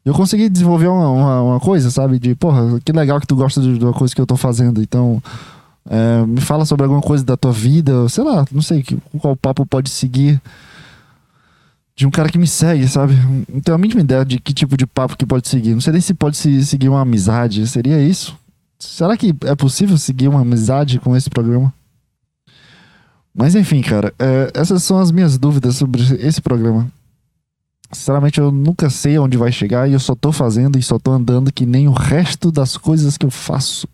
Eu 0.04 0.16
consegui 0.16 0.50
desenvolver 0.50 0.88
uma, 0.88 1.10
uma, 1.10 1.42
uma 1.44 1.60
coisa, 1.60 1.92
sabe? 1.92 2.18
De, 2.18 2.34
porra, 2.34 2.80
que 2.84 2.92
legal 2.92 3.20
que 3.20 3.28
tu 3.28 3.36
gosta 3.36 3.62
de, 3.62 3.78
de 3.78 3.86
uma 3.86 3.94
coisa 3.94 4.16
que 4.16 4.22
eu 4.22 4.26
tô 4.26 4.36
fazendo. 4.36 4.82
Então, 4.82 5.22
é, 5.88 6.26
me 6.26 6.42
fala 6.42 6.66
sobre 6.66 6.86
alguma 6.86 7.02
coisa 7.02 7.24
da 7.24 7.38
tua 7.38 7.52
vida, 7.52 8.08
sei 8.10 8.24
lá, 8.24 8.46
não 8.52 8.62
sei 8.62 8.84
qual 9.20 9.36
papo 9.36 9.66
pode 9.66 9.90
seguir 9.90 10.42
de 12.02 12.08
um 12.08 12.10
cara 12.12 12.30
que 12.30 12.38
me 12.40 12.48
segue, 12.48 12.88
sabe? 12.88 13.14
Não 13.48 13.62
tenho 13.62 13.76
a 13.76 13.78
mínima 13.78 14.02
ideia 14.02 14.26
de 14.26 14.40
que 14.40 14.56
tipo 14.56 14.76
de 14.76 14.88
papo 14.88 15.16
que 15.16 15.24
pode 15.24 15.48
seguir. 15.48 15.76
Não 15.76 15.82
sei 15.82 15.94
nem 15.94 16.02
se 16.02 16.16
pode 16.16 16.36
se 16.36 16.66
seguir 16.66 16.90
uma 16.90 17.02
amizade. 17.02 17.68
Seria 17.68 18.02
isso? 18.02 18.36
Será 18.80 19.16
que 19.16 19.36
é 19.46 19.56
possível 19.56 19.96
seguir 20.00 20.28
uma 20.28 20.42
amizade 20.42 20.98
com 20.98 21.16
esse 21.16 21.30
programa? 21.30 21.72
Mas 23.36 23.54
enfim, 23.54 23.82
cara, 23.82 24.12
é, 24.18 24.52
essas 24.56 24.82
são 24.82 24.98
as 24.98 25.12
minhas 25.12 25.38
dúvidas 25.38 25.76
sobre 25.76 26.02
esse 26.26 26.42
programa. 26.42 26.92
Sinceramente, 27.92 28.40
eu 28.40 28.52
nunca 28.52 28.90
sei 28.90 29.20
onde 29.20 29.38
vai 29.38 29.52
chegar 29.52 29.88
e 29.88 29.94
eu 29.94 30.00
só 30.00 30.16
tô 30.16 30.32
fazendo 30.32 30.80
e 30.80 30.82
só 30.82 30.98
tô 30.98 31.12
andando 31.12 31.54
que 31.54 31.68
nem 31.68 31.88
o 31.88 31.94
resto 31.94 32.52
das 32.52 32.78
coisas 32.78 33.16
que 33.16 33.28
eu 33.28 33.32
faço. 33.32 33.88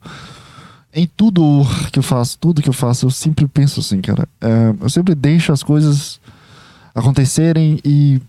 Em 0.93 1.05
tudo 1.05 1.65
que 1.91 1.99
eu 1.99 2.03
faço, 2.03 2.37
tudo 2.39 2.61
que 2.61 2.69
eu 2.69 2.73
faço, 2.73 3.05
eu 3.05 3.09
sempre 3.09 3.49
penso 3.49 3.81
assim, 3.81 3.99
cara. 3.99 4.29
É, 4.39 4.73
eu 4.79 4.89
sempre 4.89 5.13
deixo 5.13 5.51
as 5.51 5.61
coisas 5.61 6.21
acontecerem 6.97 7.79
e 7.85 8.19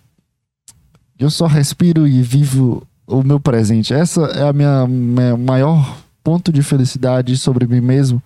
eu 1.18 1.30
só 1.30 1.46
respiro 1.46 2.06
e 2.06 2.22
vivo 2.22 2.86
o 3.06 3.22
meu 3.22 3.40
presente. 3.40 3.94
Essa 3.94 4.20
é 4.26 4.46
a 4.46 4.52
minha, 4.52 4.86
minha 4.86 5.36
maior 5.36 5.96
ponto 6.22 6.52
de 6.52 6.62
felicidade 6.62 7.36
sobre 7.38 7.66
mim 7.66 7.80
mesmo. 7.80 8.22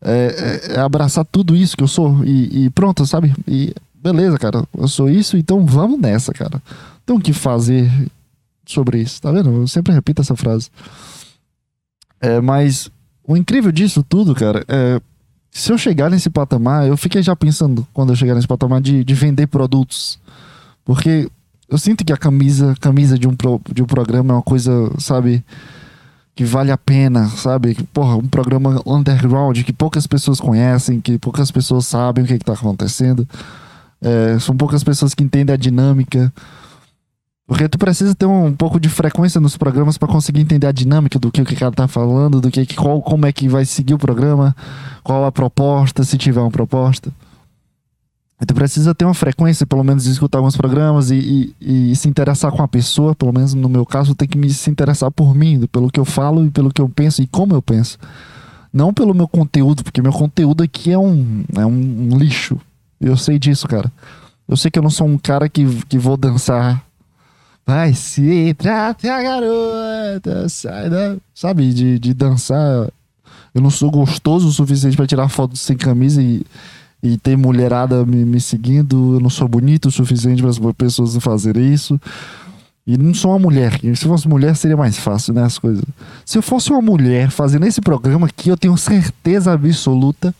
É, 0.00 0.70
é, 0.72 0.74
é 0.74 0.80
abraçar 0.80 1.24
tudo 1.24 1.54
isso 1.54 1.76
que 1.76 1.84
eu 1.84 1.88
sou 1.88 2.24
e, 2.24 2.64
e, 2.64 2.70
pronto, 2.70 3.06
sabe? 3.06 3.32
E 3.46 3.72
beleza, 3.94 4.36
cara, 4.36 4.64
eu 4.76 4.88
sou 4.88 5.08
isso, 5.08 5.36
então 5.36 5.64
vamos 5.64 6.00
nessa, 6.00 6.32
cara. 6.32 6.60
Tem 7.06 7.14
o 7.14 7.20
que 7.20 7.32
fazer 7.32 7.88
sobre 8.66 8.98
isso, 8.98 9.22
tá 9.22 9.30
vendo? 9.30 9.48
Eu 9.48 9.68
sempre 9.68 9.92
repito 9.92 10.20
essa 10.20 10.34
frase. 10.34 10.70
É, 12.20 12.40
mas 12.40 12.90
o 13.24 13.36
incrível 13.36 13.70
disso 13.70 14.02
tudo, 14.02 14.34
cara, 14.34 14.64
é. 14.66 15.00
Se 15.54 15.70
eu 15.70 15.76
chegar 15.76 16.10
nesse 16.10 16.30
patamar, 16.30 16.88
eu 16.88 16.96
fiquei 16.96 17.22
já 17.22 17.36
pensando 17.36 17.86
quando 17.92 18.10
eu 18.10 18.16
chegar 18.16 18.34
nesse 18.34 18.48
patamar 18.48 18.80
de, 18.80 19.04
de 19.04 19.14
vender 19.14 19.46
produtos. 19.46 20.18
Porque 20.82 21.30
eu 21.68 21.76
sinto 21.76 22.02
que 22.06 22.12
a 22.12 22.16
camisa, 22.16 22.74
camisa 22.80 23.18
de 23.18 23.28
um, 23.28 23.36
pro, 23.36 23.60
de 23.70 23.82
um 23.82 23.86
programa 23.86 24.32
é 24.32 24.36
uma 24.38 24.42
coisa, 24.42 24.72
sabe, 24.98 25.44
que 26.34 26.42
vale 26.42 26.70
a 26.70 26.78
pena, 26.78 27.28
sabe? 27.28 27.76
Porra, 27.92 28.16
um 28.16 28.26
programa 28.26 28.80
underground 28.86 29.62
que 29.62 29.74
poucas 29.74 30.06
pessoas 30.06 30.40
conhecem, 30.40 31.02
que 31.02 31.18
poucas 31.18 31.50
pessoas 31.50 31.86
sabem 31.86 32.24
o 32.24 32.26
que, 32.26 32.32
está 32.32 32.54
acontecendo. 32.54 33.28
É, 34.00 34.38
são 34.38 34.56
poucas 34.56 34.82
pessoas 34.82 35.14
que 35.14 35.22
entendem 35.22 35.52
a 35.52 35.58
dinâmica. 35.58 36.32
Porque 37.52 37.68
tu 37.68 37.76
precisa 37.76 38.14
ter 38.14 38.24
um, 38.24 38.50
pouco 38.50 38.80
de 38.80 38.88
frequência 38.88 39.38
nos 39.38 39.58
programas 39.58 39.98
para 39.98 40.08
conseguir 40.08 40.40
entender 40.40 40.66
a 40.66 40.72
dinâmica 40.72 41.18
do 41.18 41.30
que 41.30 41.42
o 41.42 41.44
cara 41.44 41.70
tá 41.70 41.86
falando, 41.86 42.40
do 42.40 42.50
que 42.50 42.64
qual, 42.74 43.02
como 43.02 43.26
é 43.26 43.32
que 43.32 43.46
vai 43.46 43.66
seguir 43.66 43.92
o 43.92 43.98
programa, 43.98 44.56
qual 45.04 45.26
a 45.26 45.30
proposta, 45.30 46.02
se 46.02 46.16
tiver 46.16 46.40
uma 46.40 46.50
proposta. 46.50 47.12
Tu 48.46 48.54
precisa 48.54 48.94
ter 48.94 49.04
uma 49.04 49.12
frequência, 49.12 49.66
pelo 49.66 49.84
menos, 49.84 50.04
de 50.04 50.12
escutar 50.12 50.38
alguns 50.38 50.56
programas 50.56 51.10
e, 51.10 51.54
e, 51.60 51.90
e, 51.90 51.94
se 51.94 52.08
interessar 52.08 52.50
com 52.50 52.62
a 52.62 52.66
pessoa. 52.66 53.14
Pelo 53.14 53.34
menos 53.34 53.52
no 53.52 53.68
meu 53.68 53.84
caso, 53.84 54.14
tem 54.14 54.26
que 54.26 54.38
me 54.38 54.48
se 54.48 54.70
interessar 54.70 55.10
por 55.10 55.34
mim, 55.34 55.66
pelo 55.66 55.90
que 55.90 56.00
eu 56.00 56.06
falo 56.06 56.46
e 56.46 56.50
pelo 56.50 56.72
que 56.72 56.80
eu 56.80 56.88
penso 56.88 57.20
e 57.20 57.26
como 57.26 57.54
eu 57.54 57.60
penso. 57.60 57.98
Não 58.72 58.94
pelo 58.94 59.12
meu 59.12 59.28
conteúdo, 59.28 59.84
porque 59.84 60.00
meu 60.00 60.12
conteúdo 60.12 60.62
aqui 60.62 60.90
é 60.90 60.98
um, 60.98 61.44
é 61.54 61.66
um 61.66 62.16
lixo. 62.16 62.58
Eu 62.98 63.14
sei 63.14 63.38
disso, 63.38 63.68
cara. 63.68 63.92
Eu 64.48 64.56
sei 64.56 64.70
que 64.70 64.78
eu 64.78 64.82
não 64.82 64.88
sou 64.90 65.06
um 65.06 65.18
cara 65.18 65.50
que, 65.50 65.66
que 65.84 65.98
vou 65.98 66.16
dançar. 66.16 66.82
Vai 67.66 67.94
se 67.94 68.54
trate 68.54 69.08
a 69.08 69.22
garota, 69.22 70.48
sai 70.48 70.90
da. 70.90 71.16
Sabe, 71.34 71.72
de, 71.72 71.98
de 71.98 72.14
dançar. 72.14 72.88
Eu 73.54 73.60
não 73.60 73.70
sou 73.70 73.90
gostoso 73.90 74.48
o 74.48 74.52
suficiente 74.52 74.96
para 74.96 75.06
tirar 75.06 75.28
foto 75.28 75.56
sem 75.56 75.76
camisa 75.76 76.22
e 76.22 76.44
e 77.04 77.18
tem 77.18 77.36
mulherada 77.36 78.06
me, 78.06 78.24
me 78.24 78.40
seguindo, 78.40 79.14
eu 79.14 79.20
não 79.20 79.28
sou 79.28 79.48
bonito 79.48 79.86
o 79.86 79.90
suficiente 79.90 80.40
para 80.40 80.50
as 80.50 80.58
pessoas 80.78 81.16
fazerem 81.16 81.74
isso. 81.74 82.00
E 82.86 82.96
não 82.96 83.12
sou 83.12 83.32
uma 83.32 83.40
mulher. 83.40 83.80
Se 83.96 84.06
fosse 84.06 84.28
mulher, 84.28 84.54
seria 84.54 84.76
mais 84.76 84.96
fácil, 84.96 85.34
né? 85.34 85.42
As 85.42 85.58
coisas. 85.58 85.82
Se 86.24 86.38
eu 86.38 86.42
fosse 86.42 86.70
uma 86.70 86.80
mulher 86.80 87.28
fazendo 87.30 87.66
esse 87.66 87.80
programa 87.80 88.28
aqui, 88.28 88.50
eu 88.50 88.56
tenho 88.56 88.76
certeza 88.76 89.52
absoluta 89.52 90.32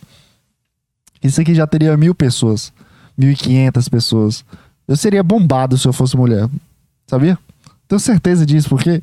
isso 1.23 1.41
aqui 1.41 1.55
já 1.55 1.67
teria 1.67 1.97
mil 1.97 2.15
pessoas. 2.15 2.73
Mil 3.17 3.31
e 3.31 3.37
quinhentas 3.37 3.89
pessoas. 3.89 4.45
Eu 4.89 4.97
seria 4.97 5.23
bombado 5.23 5.79
se 5.79 5.87
eu 5.87 5.93
fosse 5.93 6.17
mulher. 6.17 6.49
Sabia? 7.13 7.39
Tenho 7.87 8.01
certeza 8.01 8.47
disso, 8.47 8.71
porque 8.71 9.03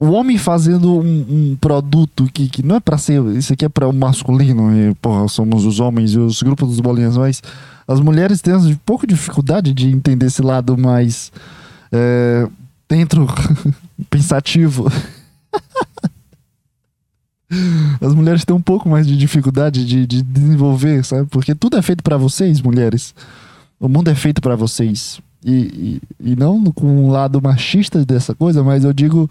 o 0.00 0.10
homem 0.10 0.36
fazendo 0.36 0.98
um, 0.98 1.52
um, 1.52 1.56
produto 1.60 2.28
que, 2.34 2.48
que 2.48 2.64
não 2.64 2.74
é 2.74 2.80
para 2.80 2.98
ser. 2.98 3.24
Isso 3.36 3.52
aqui 3.52 3.64
é 3.64 3.68
para 3.68 3.86
o 3.86 3.92
masculino, 3.92 4.76
e, 4.76 4.92
porra, 4.96 5.28
somos 5.28 5.64
os 5.64 5.78
homens 5.78 6.14
e 6.14 6.18
os 6.18 6.42
grupos 6.42 6.70
dos 6.70 6.80
bolinhas, 6.80 7.16
mas 7.16 7.40
as 7.86 8.00
mulheres 8.00 8.40
têm 8.40 8.56
um 8.56 8.74
pouco 8.84 9.06
de 9.06 9.14
dificuldade 9.14 9.72
de 9.72 9.88
entender 9.88 10.26
esse 10.26 10.42
lado 10.42 10.76
mais. 10.76 11.30
É, 11.92 12.48
dentro. 12.88 13.28
pensativo. 14.10 14.90
As 18.00 18.14
mulheres 18.14 18.44
têm 18.44 18.56
um 18.56 18.62
pouco 18.62 18.88
mais 18.88 19.06
de 19.06 19.16
dificuldade 19.16 19.84
de, 19.84 20.06
de 20.06 20.22
desenvolver, 20.22 21.04
sabe? 21.04 21.28
Porque 21.28 21.54
tudo 21.54 21.76
é 21.76 21.82
feito 21.82 22.02
para 22.02 22.16
vocês, 22.16 22.60
mulheres. 22.60 23.14
O 23.78 23.88
mundo 23.88 24.08
é 24.08 24.14
feito 24.16 24.40
para 24.40 24.56
vocês. 24.56 25.20
E, 25.44 26.02
e, 26.20 26.36
não 26.36 26.62
com 26.64 26.86
um 26.86 27.10
lado 27.10 27.40
machista 27.40 28.04
dessa 28.04 28.34
coisa, 28.34 28.62
mas 28.62 28.84
eu 28.84 28.92
digo 28.92 29.28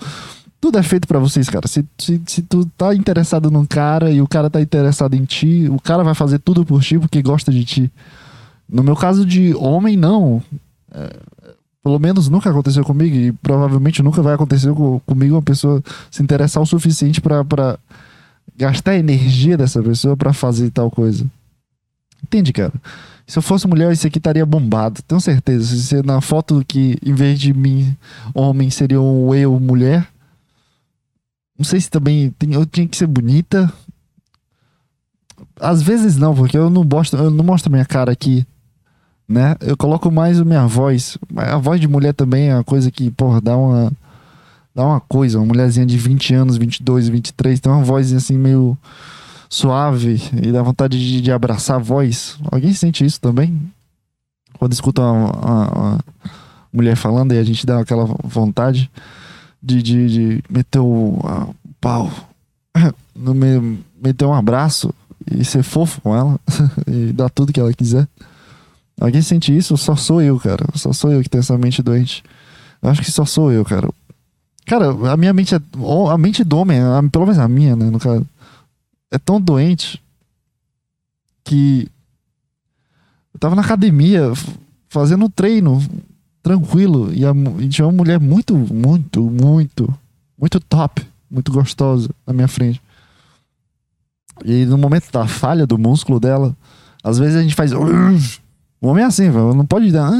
tudo 0.60 0.78
é 0.78 0.84
feito 0.84 1.08
para 1.08 1.20
vocês, 1.20 1.50
cara. 1.50 1.68
Se, 1.68 1.86
se, 1.98 2.22
se, 2.26 2.42
tu 2.42 2.66
tá 2.78 2.94
interessado 2.94 3.50
num 3.50 3.66
cara 3.66 4.12
e 4.12 4.22
o 4.22 4.28
cara 4.28 4.50
tá 4.50 4.60
interessado 4.60 5.14
em 5.14 5.24
ti, 5.24 5.70
o 5.70 5.80
cara 5.80 6.04
vai 6.04 6.14
fazer 6.14 6.40
tudo 6.40 6.66
por 6.66 6.82
ti 6.82 7.00
porque 7.00 7.22
gosta 7.22 7.52
de 7.52 7.64
ti. 7.64 7.92
No 8.68 8.84
meu 8.84 8.96
caso 8.96 9.26
de 9.26 9.54
homem, 9.56 9.96
não. 9.96 10.44
É, 10.92 11.16
pelo 11.82 11.98
menos 11.98 12.28
nunca 12.28 12.50
aconteceu 12.50 12.84
comigo 12.84 13.16
e 13.16 13.32
provavelmente 13.32 14.04
nunca 14.04 14.22
vai 14.22 14.34
acontecer 14.34 14.74
com, 14.74 15.00
comigo 15.02 15.36
uma 15.36 15.42
pessoa 15.42 15.82
se 16.12 16.22
interessar 16.22 16.62
o 16.62 16.66
suficiente 16.66 17.22
para 17.22 17.80
gastar 18.58 18.92
a 18.92 18.98
energia 18.98 19.58
dessa 19.58 19.82
pessoa 19.82 20.18
para 20.18 20.34
fazer 20.34 20.72
tal 20.72 20.92
coisa. 20.92 21.26
Entende, 22.22 22.52
cara? 22.52 22.74
Se 23.30 23.38
eu 23.38 23.44
fosse 23.44 23.68
mulher, 23.68 23.94
isso 23.94 24.08
aqui 24.08 24.18
estaria 24.18 24.44
bombado, 24.44 25.04
tenho 25.04 25.22
certeza. 25.22 25.78
Se 25.78 26.02
na 26.02 26.20
foto 26.20 26.66
que, 26.68 26.98
em 27.06 27.14
vez 27.14 27.40
de 27.40 27.54
mim, 27.54 27.96
homem, 28.34 28.72
seria 28.72 29.00
um 29.00 29.32
eu, 29.36 29.60
mulher, 29.60 30.08
não 31.56 31.64
sei 31.64 31.80
se 31.80 31.92
também 31.92 32.32
tem, 32.32 32.56
eu 32.56 32.66
tinha 32.66 32.88
que 32.88 32.98
ser 32.98 33.06
bonita. 33.06 33.72
Às 35.60 35.84
vezes 35.84 36.18
não, 36.18 36.34
porque 36.34 36.58
eu 36.58 36.72
não 36.72 36.84
mostro, 36.84 37.20
eu 37.20 37.30
não 37.30 37.46
mostro 37.46 37.72
minha 37.72 37.86
cara 37.86 38.12
aqui, 38.12 38.44
né? 39.28 39.56
Eu 39.60 39.78
coloco 39.78 40.10
mais 40.10 40.42
a 40.42 40.44
minha 40.44 40.66
voz. 40.66 41.16
A 41.36 41.58
voz 41.58 41.80
de 41.80 41.88
mulher 41.88 42.16
também 42.16 42.50
é 42.50 42.56
uma 42.56 42.64
coisa 42.64 42.90
que, 42.90 43.12
porra, 43.12 43.40
dá 43.40 43.56
uma 43.56 43.92
dá 44.74 44.84
uma 44.84 45.00
coisa, 45.00 45.38
uma 45.38 45.46
mulherzinha 45.46 45.86
de 45.86 46.00
20 46.00 46.34
anos, 46.34 46.58
22, 46.58 47.08
23, 47.08 47.60
tem 47.60 47.72
uma 47.72 47.84
voz 47.84 48.12
assim 48.12 48.40
meio 48.40 48.76
suave 49.50 50.22
e 50.44 50.52
dá 50.52 50.62
vontade 50.62 50.98
de, 51.00 51.22
de 51.22 51.32
abraçar 51.32 51.78
a 51.78 51.80
voz. 51.80 52.38
Alguém 52.52 52.72
sente 52.72 53.04
isso 53.04 53.20
também? 53.20 53.60
Quando 54.60 54.74
escuta 54.74 55.02
uma, 55.02 55.32
uma, 55.32 55.68
uma 55.72 56.00
mulher 56.72 56.96
falando 56.96 57.34
e 57.34 57.40
a 57.40 57.44
gente 57.44 57.66
dá 57.66 57.80
aquela 57.80 58.06
vontade 58.24 58.90
de, 59.62 59.82
de, 59.82 60.10
de 60.10 60.44
meter 60.50 60.80
o 60.80 61.20
pau, 61.82 62.12
no 63.16 63.34
me, 63.34 63.80
meter 64.02 64.26
um 64.26 64.34
abraço 64.34 64.94
e 65.30 65.44
ser 65.44 65.64
fofo 65.64 66.00
com 66.02 66.16
ela 66.16 66.40
e 66.88 67.12
dar 67.12 67.30
tudo 67.30 67.52
que 67.52 67.60
ela 67.60 67.74
quiser. 67.74 68.08
Alguém 69.00 69.22
sente 69.22 69.56
isso? 69.56 69.78
Só 69.78 69.96
sou 69.96 70.22
eu, 70.22 70.38
cara. 70.40 70.66
Só 70.76 70.92
sou 70.94 71.12
eu 71.12 71.24
que 71.24 71.30
tenho 71.30 71.40
essa 71.40 71.58
mente 71.58 71.82
doente. 71.82 72.24
Eu 72.82 72.90
acho 72.90 73.02
que 73.02 73.12
só 73.12 73.26
sou 73.26 73.52
eu, 73.52 73.64
cara. 73.64 73.90
Cara, 74.66 74.90
a 75.12 75.18
minha 75.18 75.34
mente 75.34 75.56
é. 75.56 75.60
A 76.12 76.18
mente 76.18 76.44
do 76.44 76.58
homem, 76.58 76.80
pelo 77.12 77.26
menos 77.26 77.40
a 77.40 77.48
minha, 77.48 77.76
né? 77.76 77.90
No 77.90 78.00
caso, 78.00 78.26
é 79.12 79.18
tão 79.18 79.40
doente 79.40 80.02
que. 81.44 81.88
Eu 83.34 83.40
tava 83.40 83.56
na 83.56 83.62
academia 83.62 84.32
fazendo 84.90 85.26
um 85.26 85.30
treino 85.30 85.82
tranquilo. 86.42 87.14
E, 87.14 87.26
a, 87.26 87.32
e 87.60 87.70
tinha 87.70 87.86
uma 87.86 87.94
mulher 87.94 88.20
muito, 88.20 88.56
muito, 88.56 89.30
muito, 89.30 89.94
muito 90.38 90.60
top, 90.60 91.06
muito 91.30 91.52
gostosa 91.52 92.10
na 92.26 92.34
minha 92.34 92.48
frente. 92.48 92.82
E 94.44 94.66
no 94.66 94.78
momento 94.78 95.12
da 95.12 95.28
falha 95.28 95.68
do 95.68 95.78
músculo 95.78 96.20
dela, 96.20 96.56
às 97.04 97.18
vezes 97.18 97.36
a 97.36 97.42
gente 97.42 97.56
faz. 97.56 97.72
O 97.74 98.88
homem 98.88 99.04
é 99.04 99.08
assim, 99.08 99.30
não 99.30 99.66
pode 99.66 99.92
dar. 99.92 100.12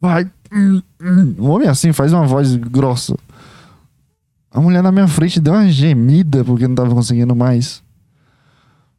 Vai. 0.00 0.30
O 1.38 1.46
homem 1.46 1.68
é 1.68 1.70
assim, 1.70 1.92
faz 1.92 2.12
uma 2.12 2.26
voz 2.26 2.54
grossa. 2.56 3.16
A 4.50 4.60
mulher 4.60 4.82
na 4.82 4.90
minha 4.90 5.06
frente 5.06 5.40
deu 5.40 5.52
uma 5.52 5.68
gemida 5.68 6.44
porque 6.44 6.66
não 6.66 6.74
tava 6.74 6.94
conseguindo 6.94 7.34
mais 7.36 7.82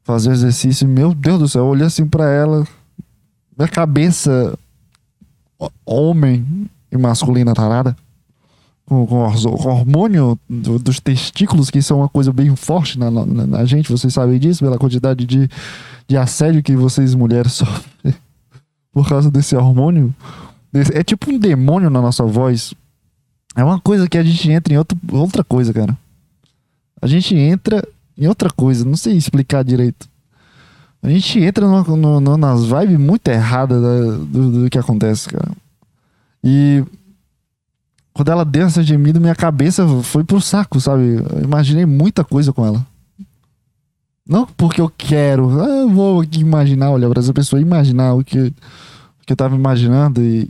fazer 0.03 0.31
exercício. 0.31 0.87
Meu 0.87 1.13
Deus 1.13 1.39
do 1.39 1.47
céu, 1.47 1.63
eu 1.63 1.67
olhei 1.67 1.85
assim 1.85 2.05
pra 2.05 2.29
ela. 2.29 2.65
Minha 3.57 3.67
cabeça 3.67 4.57
homem 5.85 6.69
e 6.91 6.97
masculina 6.97 7.53
tarada. 7.53 7.95
Com, 8.85 9.05
com 9.05 9.15
o 9.15 9.67
hormônio 9.67 10.37
do, 10.49 10.77
dos 10.77 10.99
testículos, 10.99 11.69
que 11.69 11.81
são 11.81 11.99
uma 11.99 12.09
coisa 12.09 12.33
bem 12.33 12.53
forte 12.55 12.99
na, 12.99 13.09
na, 13.09 13.25
na, 13.25 13.65
gente, 13.65 13.89
vocês 13.89 14.13
sabem 14.13 14.37
disso, 14.37 14.63
pela 14.63 14.77
quantidade 14.77 15.25
de, 15.25 15.49
de 16.07 16.17
assédio 16.17 16.61
que 16.61 16.75
vocês 16.75 17.15
mulheres 17.15 17.53
sofrem 17.53 18.13
por 18.91 19.07
causa 19.07 19.31
desse 19.31 19.55
hormônio. 19.55 20.13
É 20.93 21.03
tipo 21.03 21.31
um 21.31 21.37
demônio 21.37 21.89
na 21.89 22.01
nossa 22.01 22.25
voz. 22.25 22.73
É 23.55 23.63
uma 23.63 23.79
coisa 23.79 24.07
que 24.07 24.17
a 24.17 24.23
gente 24.23 24.49
entra 24.49 24.73
em 24.73 24.77
outro, 24.77 24.97
outra 25.11 25.43
coisa, 25.43 25.73
cara. 25.73 25.97
A 27.01 27.07
gente 27.07 27.35
entra 27.35 27.85
em 28.17 28.27
outra 28.27 28.49
coisa, 28.49 28.85
não 28.85 28.95
sei 28.95 29.17
explicar 29.17 29.63
direito. 29.63 30.07
A 31.03 31.09
gente 31.09 31.39
entra 31.39 31.65
no, 31.67 32.37
nas 32.37 32.63
vibes 32.63 32.99
muito 32.99 33.27
erradas 33.27 33.81
do, 34.27 34.63
do, 34.63 34.69
que 34.69 34.77
acontece, 34.77 35.29
cara. 35.29 35.51
E 36.43 36.83
quando 38.13 38.29
ela 38.29 38.45
deu 38.45 38.67
essa 38.67 38.83
gemida, 38.83 39.19
minha 39.19 39.35
cabeça 39.35 39.87
foi 40.03 40.23
pro 40.23 40.39
saco, 40.39 40.79
sabe? 40.79 41.15
Eu 41.33 41.43
imaginei 41.43 41.85
muita 41.85 42.23
coisa 42.23 42.53
com 42.53 42.65
ela. 42.65 42.85
Não 44.27 44.45
porque 44.45 44.79
eu 44.79 44.91
quero, 44.95 45.59
ah, 45.59 45.67
eu 45.67 45.89
vou 45.89 46.23
imaginar, 46.23 46.91
olhar 46.91 47.09
pra 47.09 47.19
essa 47.19 47.33
pessoa 47.33 47.61
imaginar 47.61 48.13
o 48.13 48.23
que, 48.23 48.39
o 48.39 48.53
que 49.25 49.33
eu 49.33 49.35
tava 49.35 49.55
imaginando 49.55 50.21
e. 50.21 50.47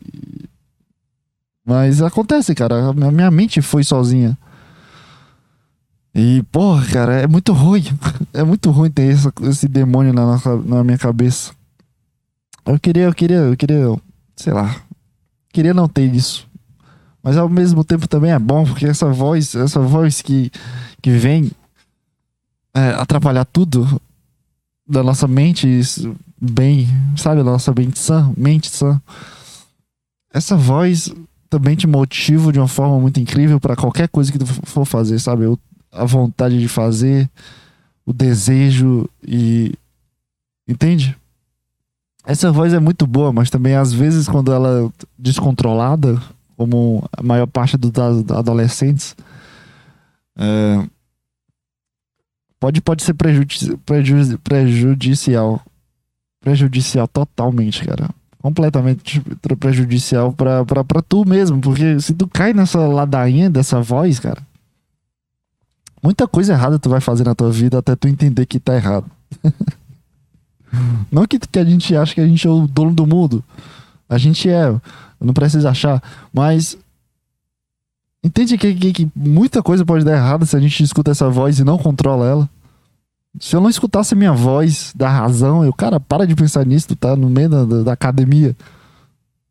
Mas 1.71 2.01
acontece, 2.01 2.53
cara. 2.53 2.89
A 2.89 2.93
minha 2.93 3.31
mente 3.31 3.61
foi 3.61 3.81
sozinha. 3.81 4.37
E, 6.13 6.43
porra, 6.51 6.85
cara, 6.87 7.13
é 7.13 7.27
muito 7.27 7.53
ruim. 7.53 7.83
É 8.33 8.43
muito 8.43 8.71
ruim 8.71 8.89
ter 8.89 9.11
essa, 9.13 9.31
esse 9.43 9.67
demônio 9.67 10.13
na, 10.13 10.37
na 10.65 10.83
minha 10.83 10.97
cabeça. 10.97 11.51
Eu 12.65 12.79
queria, 12.79 13.03
eu 13.03 13.13
queria, 13.13 13.37
eu 13.37 13.57
queria, 13.57 13.97
sei 14.35 14.53
lá. 14.53 14.75
Queria 15.53 15.73
não 15.73 15.87
ter 15.87 16.13
isso. 16.13 16.47
Mas 17.23 17.37
ao 17.37 17.47
mesmo 17.47 17.83
tempo 17.83 18.07
também 18.07 18.31
é 18.31 18.39
bom, 18.39 18.65
porque 18.65 18.85
essa 18.85 19.07
voz, 19.07 19.53
essa 19.53 19.79
voz 19.79 20.21
que, 20.21 20.49
que 21.01 21.11
vem 21.11 21.51
é, 22.73 22.89
atrapalhar 22.91 23.45
tudo 23.45 24.01
da 24.87 25.03
nossa 25.03 25.27
mente 25.27 25.81
bem, 26.41 26.87
sabe? 27.17 27.43
Da 27.43 27.51
nossa 27.51 27.73
mente 27.73 27.99
sã, 27.99 28.33
mente 28.37 28.69
sã. 28.69 29.01
Essa 30.33 30.55
voz 30.55 31.13
também 31.51 31.75
te 31.75 31.85
motiva 31.85 32.49
de 32.49 32.59
uma 32.59 32.67
forma 32.67 32.97
muito 32.97 33.19
incrível 33.19 33.59
para 33.59 33.75
qualquer 33.75 34.07
coisa 34.07 34.31
que 34.31 34.39
tu 34.39 34.45
for 34.45 34.85
fazer, 34.85 35.19
sabe? 35.19 35.43
A 35.91 36.05
vontade 36.05 36.57
de 36.57 36.67
fazer, 36.69 37.29
o 38.05 38.13
desejo 38.13 39.07
e. 39.21 39.73
Entende? 40.65 41.15
Essa 42.25 42.53
voz 42.53 42.73
é 42.73 42.79
muito 42.79 43.05
boa, 43.05 43.33
mas 43.33 43.49
também 43.49 43.75
às 43.75 43.91
vezes 43.91 44.29
quando 44.29 44.53
ela 44.53 44.85
é 44.85 45.05
descontrolada, 45.19 46.21
como 46.55 47.03
a 47.11 47.21
maior 47.21 47.47
parte 47.47 47.75
dos 47.75 47.91
adolescentes, 48.31 49.13
é, 50.37 50.87
pode, 52.57 52.79
pode 52.79 53.03
ser 53.03 53.13
prejudici 53.13 53.75
prejudici 53.77 54.37
prejudicial. 54.37 55.61
Prejudicial 56.39 57.07
totalmente, 57.09 57.85
cara. 57.85 58.09
Completamente 58.41 59.21
prejudicial 59.59 60.33
pra, 60.33 60.65
pra, 60.65 60.83
pra 60.83 61.01
tu 61.01 61.23
mesmo. 61.25 61.61
Porque 61.61 61.99
se 61.99 62.13
tu 62.13 62.27
cai 62.27 62.53
nessa 62.53 62.79
ladainha 62.79 63.49
dessa 63.49 63.81
voz, 63.81 64.19
cara, 64.19 64.41
muita 66.01 66.27
coisa 66.27 66.53
errada 66.53 66.79
tu 66.79 66.89
vai 66.89 66.99
fazer 66.99 67.23
na 67.23 67.35
tua 67.35 67.51
vida 67.51 67.77
até 67.77 67.95
tu 67.95 68.07
entender 68.07 68.45
que 68.45 68.59
tá 68.59 68.75
errado. 68.75 69.05
Não 71.11 71.25
que, 71.25 71.37
que 71.37 71.59
a 71.59 71.65
gente 71.65 71.95
acha 71.95 72.15
que 72.15 72.21
a 72.21 72.27
gente 72.27 72.47
é 72.47 72.49
o 72.49 72.67
dono 72.67 72.93
do 72.93 73.05
mundo. 73.05 73.43
A 74.09 74.17
gente 74.17 74.49
é. 74.49 74.73
Não 75.19 75.33
precisa 75.33 75.69
achar. 75.69 76.01
Mas. 76.33 76.77
Entende 78.23 78.57
que, 78.57 78.73
que, 78.75 78.93
que, 78.93 79.11
muita 79.15 79.63
coisa 79.63 79.85
pode 79.85 80.05
dar 80.05 80.15
errado 80.15 80.45
se 80.45 80.55
a 80.55 80.59
gente 80.59 80.83
escuta 80.83 81.11
essa 81.11 81.29
voz 81.29 81.59
e 81.59 81.63
não 81.63 81.77
controla 81.77 82.27
ela. 82.27 82.49
Se 83.39 83.55
eu 83.55 83.61
não 83.61 83.69
escutasse 83.69 84.13
a 84.13 84.17
minha 84.17 84.33
voz 84.33 84.91
da 84.95 85.09
razão, 85.09 85.63
eu, 85.63 85.73
cara, 85.73 85.99
para 85.99 86.27
de 86.27 86.35
pensar 86.35 86.65
nisso, 86.65 86.89
tu 86.89 86.95
tá 86.95 87.15
no 87.15 87.29
meio 87.29 87.49
da, 87.49 87.83
da 87.83 87.93
academia. 87.93 88.55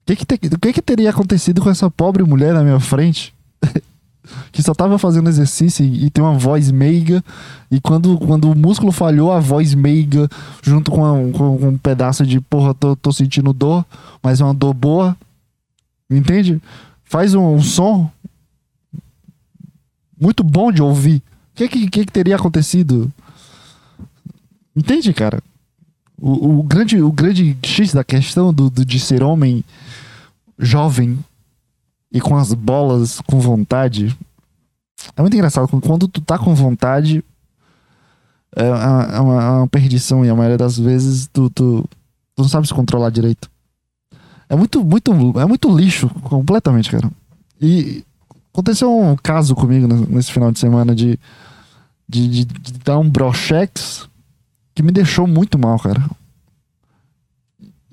O 0.03 0.07
que 0.07 0.17
que, 0.17 0.27
te, 0.27 0.39
que 0.39 0.73
que 0.73 0.83
teria 0.83 1.11
acontecido 1.11 1.61
com 1.61 1.71
essa 1.71 1.91
pobre 1.91 2.23
mulher 2.23 2.53
na 2.53 2.63
minha 2.63 2.81
frente? 2.81 3.35
que 4.53 4.63
só 4.63 4.75
tava 4.75 4.99
fazendo 4.99 5.29
exercício 5.29 5.85
e, 5.85 6.07
e, 6.07 6.11
tem 6.11 6.23
uma 6.23 6.39
voz 6.39 6.71
meiga. 6.71 7.25
E 7.71 7.81
quando, 7.81 8.19
quando 8.19 8.51
o 8.51 8.57
músculo 8.57 8.93
falhou, 8.93 9.33
a 9.33 9.41
voz 9.41 9.75
meiga, 9.75 10.29
junto 10.63 10.91
com, 10.91 11.05
a, 11.05 11.33
com, 11.33 11.59
com 11.59 11.69
um 11.69 11.79
pedaço 11.79 12.27
de 12.27 12.41
porra, 12.41 12.75
tô, 12.75 12.95
tô 12.97 13.13
sentindo 13.13 13.53
dor, 13.53 13.85
mas 14.23 14.41
é 14.41 14.45
uma 14.45 14.55
dor 14.55 14.75
boa. 14.75 15.17
Entende? 16.09 16.61
Faz 17.05 17.35
um, 17.35 17.55
um 17.55 17.63
som 17.63 18.11
muito 20.21 20.45
bom 20.45 20.71
de 20.71 20.83
ouvir. 20.83 21.23
O 21.53 21.57
que, 21.57 21.69
que, 21.69 21.89
que, 21.89 22.07
que 22.07 22.13
teria 22.13 22.37
acontecido? 22.37 23.11
Entende, 24.75 25.13
cara? 25.13 25.43
O, 26.21 26.61
o, 26.61 26.63
grande, 26.63 27.01
o 27.01 27.11
grande 27.11 27.57
X 27.63 27.93
da 27.93 28.05
questão 28.05 28.53
do, 28.53 28.69
do, 28.69 28.85
de 28.85 29.01
ser 29.01 29.23
homem 29.23 29.65
jovem 30.59 31.19
e 32.13 32.21
com 32.21 32.37
as 32.37 32.53
bolas 32.53 33.21
com 33.23 33.41
vontade. 33.41 34.17
É 35.17 35.21
muito 35.23 35.35
engraçado. 35.35 35.69
Quando 35.81 36.07
tu 36.07 36.21
tá 36.21 36.39
com 36.39 36.55
vontade, 36.55 37.25
é 38.55 38.69
uma, 38.71 39.03
é 39.03 39.21
uma, 39.21 39.43
é 39.43 39.51
uma 39.51 39.69
perdição. 39.69 40.25
E 40.25 40.29
a 40.29 40.35
maioria 40.35 40.59
das 40.59 40.79
vezes 40.79 41.29
tu, 41.33 41.49
tu, 41.51 41.89
tu 42.35 42.43
não 42.43 42.49
sabe 42.49 42.67
se 42.67 42.75
controlar 42.75 43.11
direito. 43.11 43.51
É 44.49 44.57
muito, 44.57 44.85
muito, 44.85 45.13
é 45.39 45.47
muito 45.47 45.75
lixo, 45.75 46.09
completamente, 46.25 46.91
cara. 46.91 47.11
E 47.61 48.05
aconteceu 48.53 48.93
um 48.93 49.17
caso 49.17 49.55
comigo 49.55 49.87
nesse 50.09 50.33
final 50.33 50.51
de 50.51 50.59
semana 50.59 50.95
de, 50.95 51.19
de, 52.09 52.29
de, 52.29 52.45
de 52.45 52.73
dar 52.85 52.99
um 52.99 53.09
brochex 53.09 54.10
que 54.81 54.87
me 54.87 54.93
deixou 54.93 55.27
muito 55.27 55.59
mal, 55.59 55.79
cara. 55.79 56.03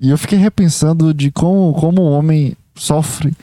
E 0.00 0.08
eu 0.08 0.16
fiquei 0.16 0.38
repensando 0.38 1.12
de 1.12 1.30
como, 1.30 1.74
como 1.74 2.00
o 2.00 2.10
homem 2.10 2.56
sofre 2.74 3.36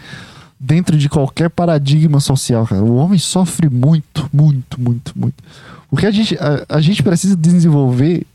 dentro 0.59 0.97
de 0.97 1.07
qualquer 1.07 1.49
paradigma 1.49 2.19
social, 2.19 2.65
cara. 2.65 2.83
O 2.83 2.95
homem 2.95 3.19
sofre 3.19 3.69
muito, 3.69 4.27
muito, 4.33 4.81
muito, 4.81 5.13
muito. 5.15 5.43
Porque 5.89 6.07
a 6.07 6.11
gente, 6.11 6.35
a, 6.39 6.77
a 6.77 6.81
gente 6.81 7.03
precisa 7.03 7.35
desenvolver 7.35 8.25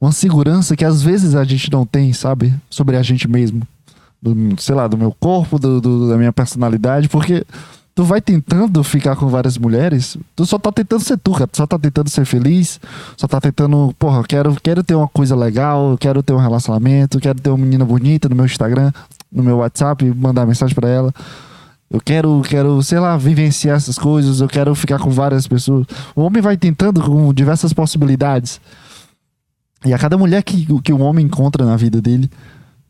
uma 0.00 0.12
segurança 0.12 0.76
que 0.76 0.84
às 0.84 1.02
vezes 1.02 1.34
a 1.34 1.42
gente 1.42 1.70
não 1.72 1.84
tem, 1.84 2.12
sabe? 2.12 2.54
Sobre 2.70 2.96
a 2.96 3.02
gente 3.02 3.26
mesmo. 3.26 3.62
Do, 4.20 4.60
sei 4.60 4.76
lá, 4.76 4.86
do 4.86 4.96
meu 4.96 5.10
corpo, 5.18 5.58
do, 5.58 5.80
do, 5.80 6.08
da 6.08 6.16
minha 6.16 6.32
personalidade, 6.32 7.08
porque 7.08 7.44
tu 7.94 8.04
vai 8.04 8.20
tentando 8.20 8.82
ficar 8.82 9.16
com 9.16 9.28
várias 9.28 9.58
mulheres, 9.58 10.16
tu 10.34 10.46
só 10.46 10.58
tá 10.58 10.72
tentando 10.72 11.02
ser 11.02 11.18
tu, 11.18 11.32
cara. 11.32 11.46
Tu 11.46 11.56
só 11.56 11.66
tá 11.66 11.78
tentando 11.78 12.08
ser 12.08 12.24
feliz, 12.24 12.80
só 13.16 13.26
tá 13.26 13.40
tentando, 13.40 13.94
porra, 13.98 14.22
quero, 14.24 14.56
quero 14.62 14.82
ter 14.82 14.94
uma 14.94 15.08
coisa 15.08 15.36
legal, 15.36 15.96
quero 15.98 16.22
ter 16.22 16.32
um 16.32 16.38
relacionamento, 16.38 17.20
quero 17.20 17.40
ter 17.40 17.50
uma 17.50 17.58
menina 17.58 17.84
bonita 17.84 18.28
no 18.28 18.36
meu 18.36 18.46
Instagram 18.46 18.92
no 19.32 19.42
meu 19.42 19.56
WhatsApp, 19.58 20.04
mandar 20.14 20.46
mensagem 20.46 20.74
para 20.74 20.88
ela. 20.88 21.14
Eu 21.90 22.00
quero, 22.00 22.42
quero, 22.42 22.82
sei 22.82 22.98
lá, 22.98 23.16
vivenciar 23.16 23.76
essas 23.76 23.98
coisas, 23.98 24.40
eu 24.40 24.48
quero 24.48 24.74
ficar 24.74 24.98
com 24.98 25.10
várias 25.10 25.46
pessoas. 25.46 25.86
O 26.14 26.22
homem 26.22 26.42
vai 26.42 26.56
tentando 26.56 27.02
com 27.02 27.32
diversas 27.32 27.72
possibilidades. 27.72 28.60
E 29.84 29.92
a 29.92 29.98
cada 29.98 30.16
mulher 30.16 30.42
que, 30.42 30.66
que 30.82 30.92
o 30.92 31.00
homem 31.00 31.26
encontra 31.26 31.64
na 31.64 31.76
vida 31.76 32.00
dele, 32.00 32.30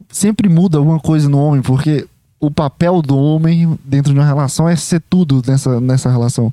sempre 0.08 0.48
muda 0.48 0.78
alguma 0.78 1.00
coisa 1.00 1.28
no 1.28 1.38
homem, 1.38 1.62
porque 1.62 2.06
o 2.42 2.50
papel 2.50 3.00
do 3.00 3.16
homem 3.16 3.78
dentro 3.84 4.12
de 4.12 4.18
uma 4.18 4.26
relação 4.26 4.68
é 4.68 4.74
ser 4.74 5.00
tudo 5.08 5.40
nessa, 5.46 5.80
nessa 5.80 6.10
relação. 6.10 6.52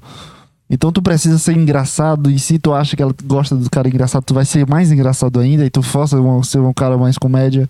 Então 0.69 0.91
tu 0.91 1.01
precisa 1.01 1.39
ser 1.39 1.57
engraçado, 1.57 2.29
e 2.29 2.37
se 2.37 2.59
tu 2.59 2.71
acha 2.75 2.95
que 2.95 3.01
ela 3.01 3.13
gosta 3.25 3.55
do 3.55 3.67
cara 3.71 3.87
engraçado, 3.87 4.23
tu 4.23 4.35
vai 4.35 4.45
ser 4.45 4.67
mais 4.67 4.91
engraçado 4.91 5.39
ainda, 5.39 5.65
e 5.65 5.69
tu 5.71 5.81
força 5.81 6.15
ser 6.43 6.59
um 6.59 6.71
cara 6.71 6.95
mais 6.95 7.17
comédia. 7.17 7.67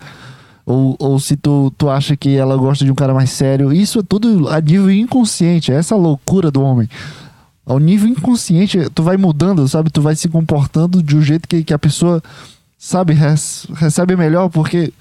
Ou, 0.66 0.98
ou 1.00 1.18
se 1.18 1.38
tu, 1.38 1.74
tu 1.78 1.90
acha 1.90 2.18
que 2.18 2.36
ela 2.36 2.58
gosta 2.58 2.84
de 2.84 2.92
um 2.92 2.96
cara 2.96 3.14
mais 3.14 3.30
sério. 3.30 3.72
Isso 3.72 4.00
é 4.00 4.04
tudo 4.04 4.50
a 4.50 4.60
nível 4.60 4.92
inconsciente. 4.92 5.72
É 5.72 5.76
essa 5.76 5.96
loucura 5.96 6.52
do 6.52 6.62
homem. 6.62 6.90
Ao 7.66 7.80
nível 7.80 8.10
inconsciente, 8.10 8.90
tu 8.94 9.02
vai 9.02 9.16
mudando, 9.16 9.66
sabe? 9.68 9.90
Tu 9.90 10.02
vai 10.02 10.16
se 10.16 10.28
comportando 10.28 11.02
de 11.02 11.16
um 11.16 11.22
jeito 11.22 11.48
que, 11.48 11.64
que 11.64 11.74
a 11.74 11.80
pessoa, 11.80 12.22
sabe, 12.78 13.14
recebe 13.14 14.16
melhor. 14.18 14.50
Porque 14.50 14.94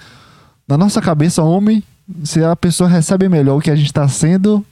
na 0.66 0.78
nossa 0.78 1.02
cabeça, 1.02 1.42
homem, 1.42 1.82
se 2.24 2.42
a 2.42 2.56
pessoa 2.56 2.88
recebe 2.88 3.28
melhor 3.28 3.58
o 3.58 3.60
que 3.60 3.70
a 3.70 3.76
gente 3.76 3.92
tá 3.92 4.08
sendo, 4.08 4.64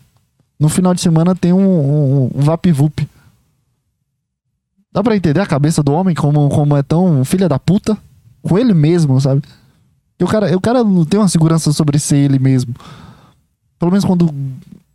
no 0.59 0.69
final 0.69 0.95
de 0.95 1.01
semana 1.01 1.35
tem 1.35 1.53
um, 1.53 1.59
um, 1.59 2.25
um. 2.35 3.09
Dá 4.93 5.03
pra 5.03 5.17
entender 5.17 5.41
a 5.41 5.47
cabeça 5.47 5.83
do 5.83 5.93
homem 5.93 6.15
como, 6.15 6.49
como 6.49 6.77
é 6.77 6.83
tão 6.83 7.25
filha 7.25 7.49
da 7.49 7.59
puta? 7.59 7.99
Com 8.43 8.59
ele 8.59 8.73
mesmo, 8.73 9.21
sabe? 9.21 9.43
E 10.19 10.25
o 10.25 10.27
cara, 10.27 10.57
o 10.57 10.61
cara 10.61 10.83
não 10.83 11.05
tem 11.05 11.21
uma 11.21 11.29
segurança 11.29 11.73
sobre 11.73 11.99
ser 11.99 12.17
ele 12.17 12.39
mesmo. 12.39 12.75
Pelo 13.79 13.91
menos 13.91 14.07
quando, 14.07 14.33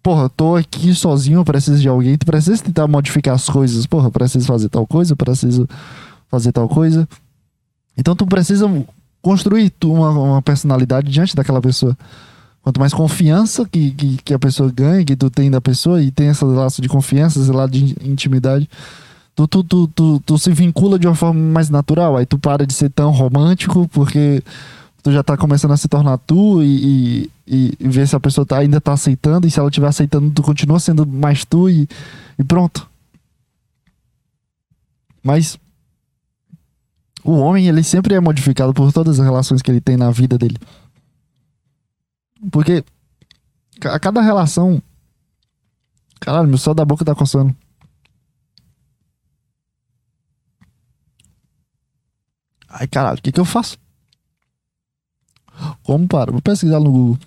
porra, 0.02 0.28
tô 0.30 0.56
aqui 0.56 0.96
sozinho, 0.96 1.46
preciso 1.46 1.80
de 1.80 1.88
alguém, 1.88 2.18
tu 2.18 2.26
precisa 2.26 2.64
tentar 2.64 2.88
modificar 2.88 3.36
as 3.36 3.48
coisas. 3.48 3.86
Porra, 3.86 4.10
preciso 4.10 4.48
fazer 4.48 4.70
tal 4.70 4.88
coisa, 4.88 5.16
preciso 5.16 5.70
fazer 6.28 6.52
tal 6.52 6.68
coisa. 6.68 7.08
Então 7.96 8.16
tu 8.16 8.26
precisa 8.26 8.68
construir 9.22 9.72
uma, 9.84 10.10
uma 10.10 10.42
personalidade 10.42 11.12
diante 11.12 11.36
daquela 11.36 11.62
pessoa. 11.62 11.96
Quanto 12.63 12.80
mais 12.80 12.93
confiança 12.93 13.67
que, 13.67 13.91
que, 13.91 14.17
que, 14.17 14.34
a 14.34 14.39
pessoa 14.39 14.71
ganha, 14.71 15.04
que 15.04 15.15
tu 15.15 15.30
tem 15.30 15.50
da 15.50 15.60
pessoa, 15.60 16.02
e 16.02 16.12
tem 16.12 16.28
esse 16.28 16.45
laço 16.45 16.82
de 16.82 16.88
confiança, 16.88 17.39
esse 17.39 17.52
lado 17.52 17.71
de 17.71 17.95
intimidade, 18.08 18.69
tu, 19.36 19.47
tu, 19.47 19.63
tu, 19.63 19.88
tu, 19.88 20.19
tu 20.24 20.38
se 20.38 20.52
vincula 20.52 21.00
de 21.00 21.08
uma 21.08 21.15
forma 21.15 21.39
mais 21.39 21.69
natural. 21.69 22.17
Aí 22.17 22.26
tu 22.26 22.38
para 22.38 22.65
de 22.65 22.74
ser 22.74 22.89
tão 22.89 23.10
romântico, 23.12 23.88
porque 23.88 24.43
tu 25.02 25.12
já 25.12 25.24
tá 25.24 25.36
começando 25.36 25.71
a 25.71 25.78
se 25.78 25.88
tornar 25.88 26.19
tu 26.19 26.62
e, 26.62 27.30
e, 27.47 27.74
e 27.80 27.88
ver 27.88 28.08
se 28.08 28.15
a 28.15 28.19
pessoa 28.19 28.45
tá, 28.45 28.60
ainda 28.60 28.80
tá 28.80 28.93
aceitando, 28.93 29.47
e 29.47 29.52
se 29.52 29.60
ela 29.60 29.69
estiver 29.69 29.88
aceitando, 29.88 30.30
tu 30.30 30.43
continua 30.43 30.80
sendo 30.80 31.06
mais 31.06 31.43
tu 31.43 31.67
e, 31.67 31.89
e 32.38 32.43
pronto. 32.43 32.88
Mas 35.24 35.58
o 37.24 37.34
homem, 37.34 37.67
ele 37.67 37.84
sempre 37.84 38.15
é 38.15 38.19
modificado 38.19 38.74
por 38.74 38.91
todas 38.91 39.19
as 39.19 39.26
relações 39.26 39.62
que 39.62 39.69
ele 39.69 39.82
tem 39.82 39.95
na 39.95 40.12
vida 40.12 40.38
dele. 40.38 40.58
Porque 42.50 42.84
a 43.84 44.00
cada 44.00 44.22
relação. 44.22 44.82
Caralho, 46.20 46.48
meu 46.48 46.58
céu 46.58 46.74
da 46.74 46.86
boca 46.86 47.04
tá 47.04 47.14
coçando. 47.14 47.56
Ai, 52.70 52.88
caralho, 52.88 53.20
o 53.20 53.22
que 53.22 53.32
que 53.32 53.40
eu 53.40 53.46
faço? 53.46 53.78
Como 55.84 56.08
para? 56.08 56.32
Vou 56.32 56.42
pesquisar 56.42 56.80
no 56.80 56.92
Google. 56.92 57.20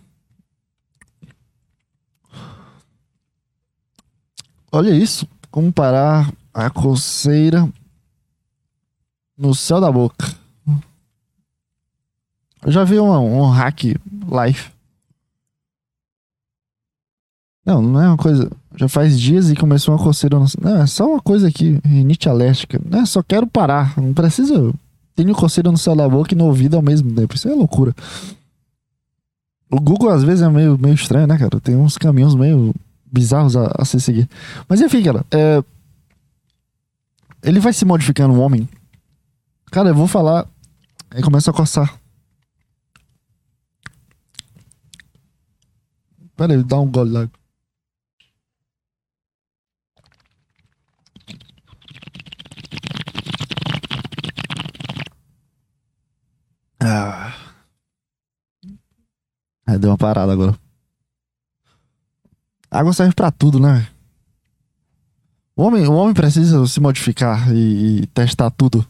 Olha 4.72 4.90
isso. 4.90 5.28
Como 5.50 5.72
parar 5.72 6.32
a 6.52 6.70
coceira 6.70 7.70
no 9.36 9.54
céu 9.54 9.80
da 9.80 9.92
boca. 9.92 10.34
Eu 12.64 12.72
já 12.72 12.82
vi 12.82 12.98
um, 12.98 13.10
um 13.10 13.50
hack 13.50 13.94
live. 14.28 14.73
Não, 17.64 17.80
não 17.80 18.00
é 18.00 18.08
uma 18.08 18.16
coisa. 18.16 18.50
Já 18.76 18.88
faz 18.88 19.18
dias 19.18 19.50
e 19.50 19.56
começou 19.56 19.94
uma 19.94 20.02
coceira. 20.02 20.38
No... 20.38 20.46
Não, 20.60 20.82
é 20.82 20.86
só 20.86 21.08
uma 21.08 21.20
coisa 21.20 21.48
aqui, 21.48 21.80
rinite 21.84 22.28
alérgica. 22.28 22.80
Né? 22.84 23.06
Só 23.06 23.22
quero 23.22 23.46
parar. 23.46 23.96
Não 23.96 24.12
precisa. 24.12 24.72
Tenho 25.14 25.34
coceira 25.34 25.70
no 25.70 25.78
céu 25.78 25.94
da 25.96 26.08
boca 26.08 26.34
e 26.34 26.36
no 26.36 26.44
ouvido 26.44 26.76
ao 26.76 26.82
mesmo 26.82 27.12
tempo. 27.14 27.34
Isso 27.34 27.48
é 27.48 27.54
loucura. 27.54 27.94
O 29.70 29.80
Google 29.80 30.10
às 30.10 30.22
vezes 30.22 30.42
é 30.42 30.48
meio, 30.48 30.78
meio 30.78 30.94
estranho, 30.94 31.26
né, 31.26 31.38
cara? 31.38 31.60
Tem 31.60 31.76
uns 31.76 31.96
caminhos 31.96 32.34
meio 32.34 32.74
bizarros 33.10 33.56
a, 33.56 33.72
a 33.78 33.84
se 33.84 34.00
seguir. 34.00 34.28
Mas 34.68 34.80
enfim, 34.80 35.02
cara. 35.02 35.24
É... 35.30 35.62
Ele 37.42 37.60
vai 37.60 37.72
se 37.72 37.84
modificando, 37.84 38.34
o 38.34 38.40
homem. 38.40 38.68
Cara, 39.70 39.90
eu 39.90 39.94
vou 39.94 40.06
falar. 40.06 40.46
Aí 41.10 41.22
começa 41.22 41.50
a 41.50 41.54
coçar. 41.54 41.98
Pera 46.36 46.52
aí, 46.52 46.62
dá 46.62 46.80
um 46.80 46.90
gole 46.90 47.10
lá. 47.10 47.28
Ah. 56.86 57.32
Aí 59.66 59.78
deu 59.78 59.90
uma 59.90 59.96
parada 59.96 60.30
agora. 60.30 60.54
água 62.70 62.92
serve 62.92 63.14
pra 63.14 63.30
tudo, 63.30 63.58
né? 63.58 63.88
O 65.56 65.62
homem, 65.62 65.86
o 65.86 65.94
homem 65.94 66.12
precisa 66.12 66.66
se 66.66 66.80
modificar 66.80 67.50
e, 67.54 68.02
e 68.02 68.06
testar 68.08 68.50
tudo. 68.50 68.86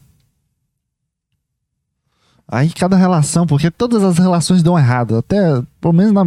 Aí 2.47 2.69
cada 2.71 2.97
relação, 2.97 3.47
porque 3.47 3.71
todas 3.71 4.03
as 4.03 4.17
relações 4.17 4.61
dão 4.61 4.77
errado. 4.77 5.15
Até, 5.15 5.61
pelo 5.79 5.93
menos 5.93 6.11
na, 6.11 6.23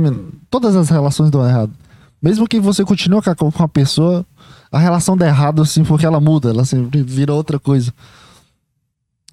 todas 0.49 0.75
as 0.75 0.89
relações 0.89 1.31
dão 1.31 1.47
errado. 1.47 1.73
Mesmo 2.21 2.49
que 2.49 2.59
você 2.59 2.85
continue 2.85 3.21
com 3.21 3.31
a, 3.31 3.35
com 3.35 3.63
a 3.63 3.69
pessoa, 3.69 4.25
a 4.73 4.79
relação 4.79 5.17
dá 5.17 5.27
errado 5.27 5.61
assim, 5.61 5.85
porque 5.85 6.07
ela 6.07 6.21
muda, 6.21 6.51
ela 6.51 6.65
sempre 6.65 7.03
vira 7.03 7.35
outra 7.35 7.59
coisa. 7.59 7.93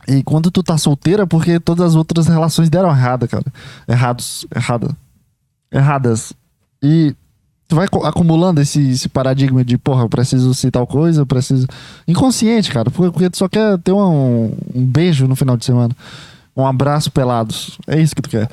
E 0.07 0.23
quando 0.23 0.51
tu 0.51 0.61
tá 0.61 0.77
solteira, 0.77 1.25
porque 1.25 1.59
todas 1.59 1.87
as 1.87 1.95
outras 1.95 2.27
relações 2.27 2.69
deram 2.69 2.89
errada, 2.89 3.27
cara. 3.27 3.45
Errados, 3.87 4.45
errada. 4.55 4.95
Erradas. 5.71 6.33
E 6.81 7.15
tu 7.67 7.75
vai 7.75 7.87
acumulando 8.03 8.61
esse, 8.61 8.91
esse 8.91 9.09
paradigma 9.09 9.63
de, 9.63 9.77
porra, 9.77 10.03
eu 10.03 10.09
preciso 10.09 10.53
ser 10.53 10.71
tal 10.71 10.85
coisa, 10.85 11.21
eu 11.21 11.25
preciso. 11.25 11.65
Inconsciente, 12.07 12.71
cara, 12.71 12.91
porque, 12.91 13.11
porque 13.11 13.29
tu 13.29 13.37
só 13.37 13.47
quer 13.49 13.77
ter 13.79 13.91
um, 13.91 14.53
um 14.73 14.85
beijo 14.85 15.27
no 15.27 15.35
final 15.35 15.57
de 15.57 15.65
semana. 15.65 15.95
Um 16.55 16.65
abraço 16.65 17.11
pelados. 17.11 17.77
É 17.87 17.99
isso 17.99 18.15
que 18.15 18.21
tu 18.21 18.29
quer. 18.29 18.49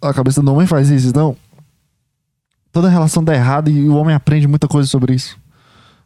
A 0.00 0.14
cabeça 0.14 0.40
do 0.40 0.52
homem 0.52 0.66
faz 0.66 0.88
isso, 0.88 1.08
então. 1.08 1.36
Toda 2.72 2.88
relação 2.88 3.22
dá 3.24 3.34
errado 3.34 3.68
e 3.68 3.88
o 3.88 3.96
homem 3.96 4.14
aprende 4.14 4.46
muita 4.46 4.68
coisa 4.68 4.88
sobre 4.88 5.14
isso. 5.14 5.36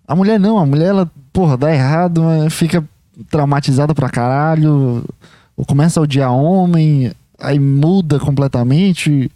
A 0.09 0.17
mulher 0.17 0.41
não, 0.41 0.59
a 0.59 0.65
mulher, 0.65 0.89
ela, 0.89 1.11
porra, 1.33 1.57
dá 1.57 1.73
errado, 1.73 2.23
fica 2.51 2.83
traumatizada 3.31 3.95
pra 3.95 4.11
caralho, 4.11 5.05
começa 5.67 6.01
a 6.01 6.03
odiar 6.03 6.33
homem, 6.33 7.13
aí 7.39 7.59
muda 7.59 8.19
completamente, 8.19 9.31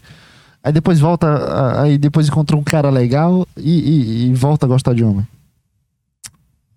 aí 0.62 0.72
depois 0.72 0.98
volta, 0.98 1.80
aí 1.82 1.98
depois 1.98 2.28
encontra 2.28 2.56
um 2.56 2.62
cara 2.62 2.90
legal 2.90 3.46
e, 3.56 3.78
e, 3.78 4.26
e 4.26 4.34
volta 4.34 4.66
a 4.66 4.68
gostar 4.68 4.94
de 4.94 5.04
homem. 5.04 5.26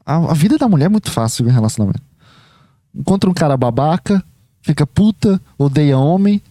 A, 0.05 0.31
a, 0.31 0.33
vida 0.33 0.57
da 0.57 0.67
mulher 0.67 0.85
é 0.85 0.89
muito 0.89 1.11
fácil 1.11 1.47
em 1.47 1.51
relacionamento. 1.51 2.01
Encontra 2.93 3.29
um 3.29 3.33
cara 3.33 3.55
babaca, 3.55 4.23
fica 4.61 4.85
puta, 4.85 5.39
odeia 5.57 5.97
homem, 5.97 6.41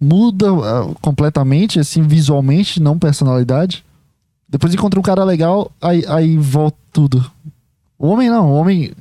muda 0.00 0.52
uh, 0.52 0.94
completamente, 1.00 1.80
assim, 1.80 2.02
visualmente, 2.02 2.80
não 2.80 2.98
personalidade. 2.98 3.84
Depois 4.48 4.72
encontra 4.72 4.98
um 4.98 5.02
cara 5.02 5.24
legal, 5.24 5.70
aí, 5.80 6.04
aí 6.08 6.36
volta 6.36 6.78
tudo. 6.92 7.30
O 7.98 8.08
homem 8.08 8.28
não, 8.28 8.50
o 8.50 8.54
homem 8.54 8.92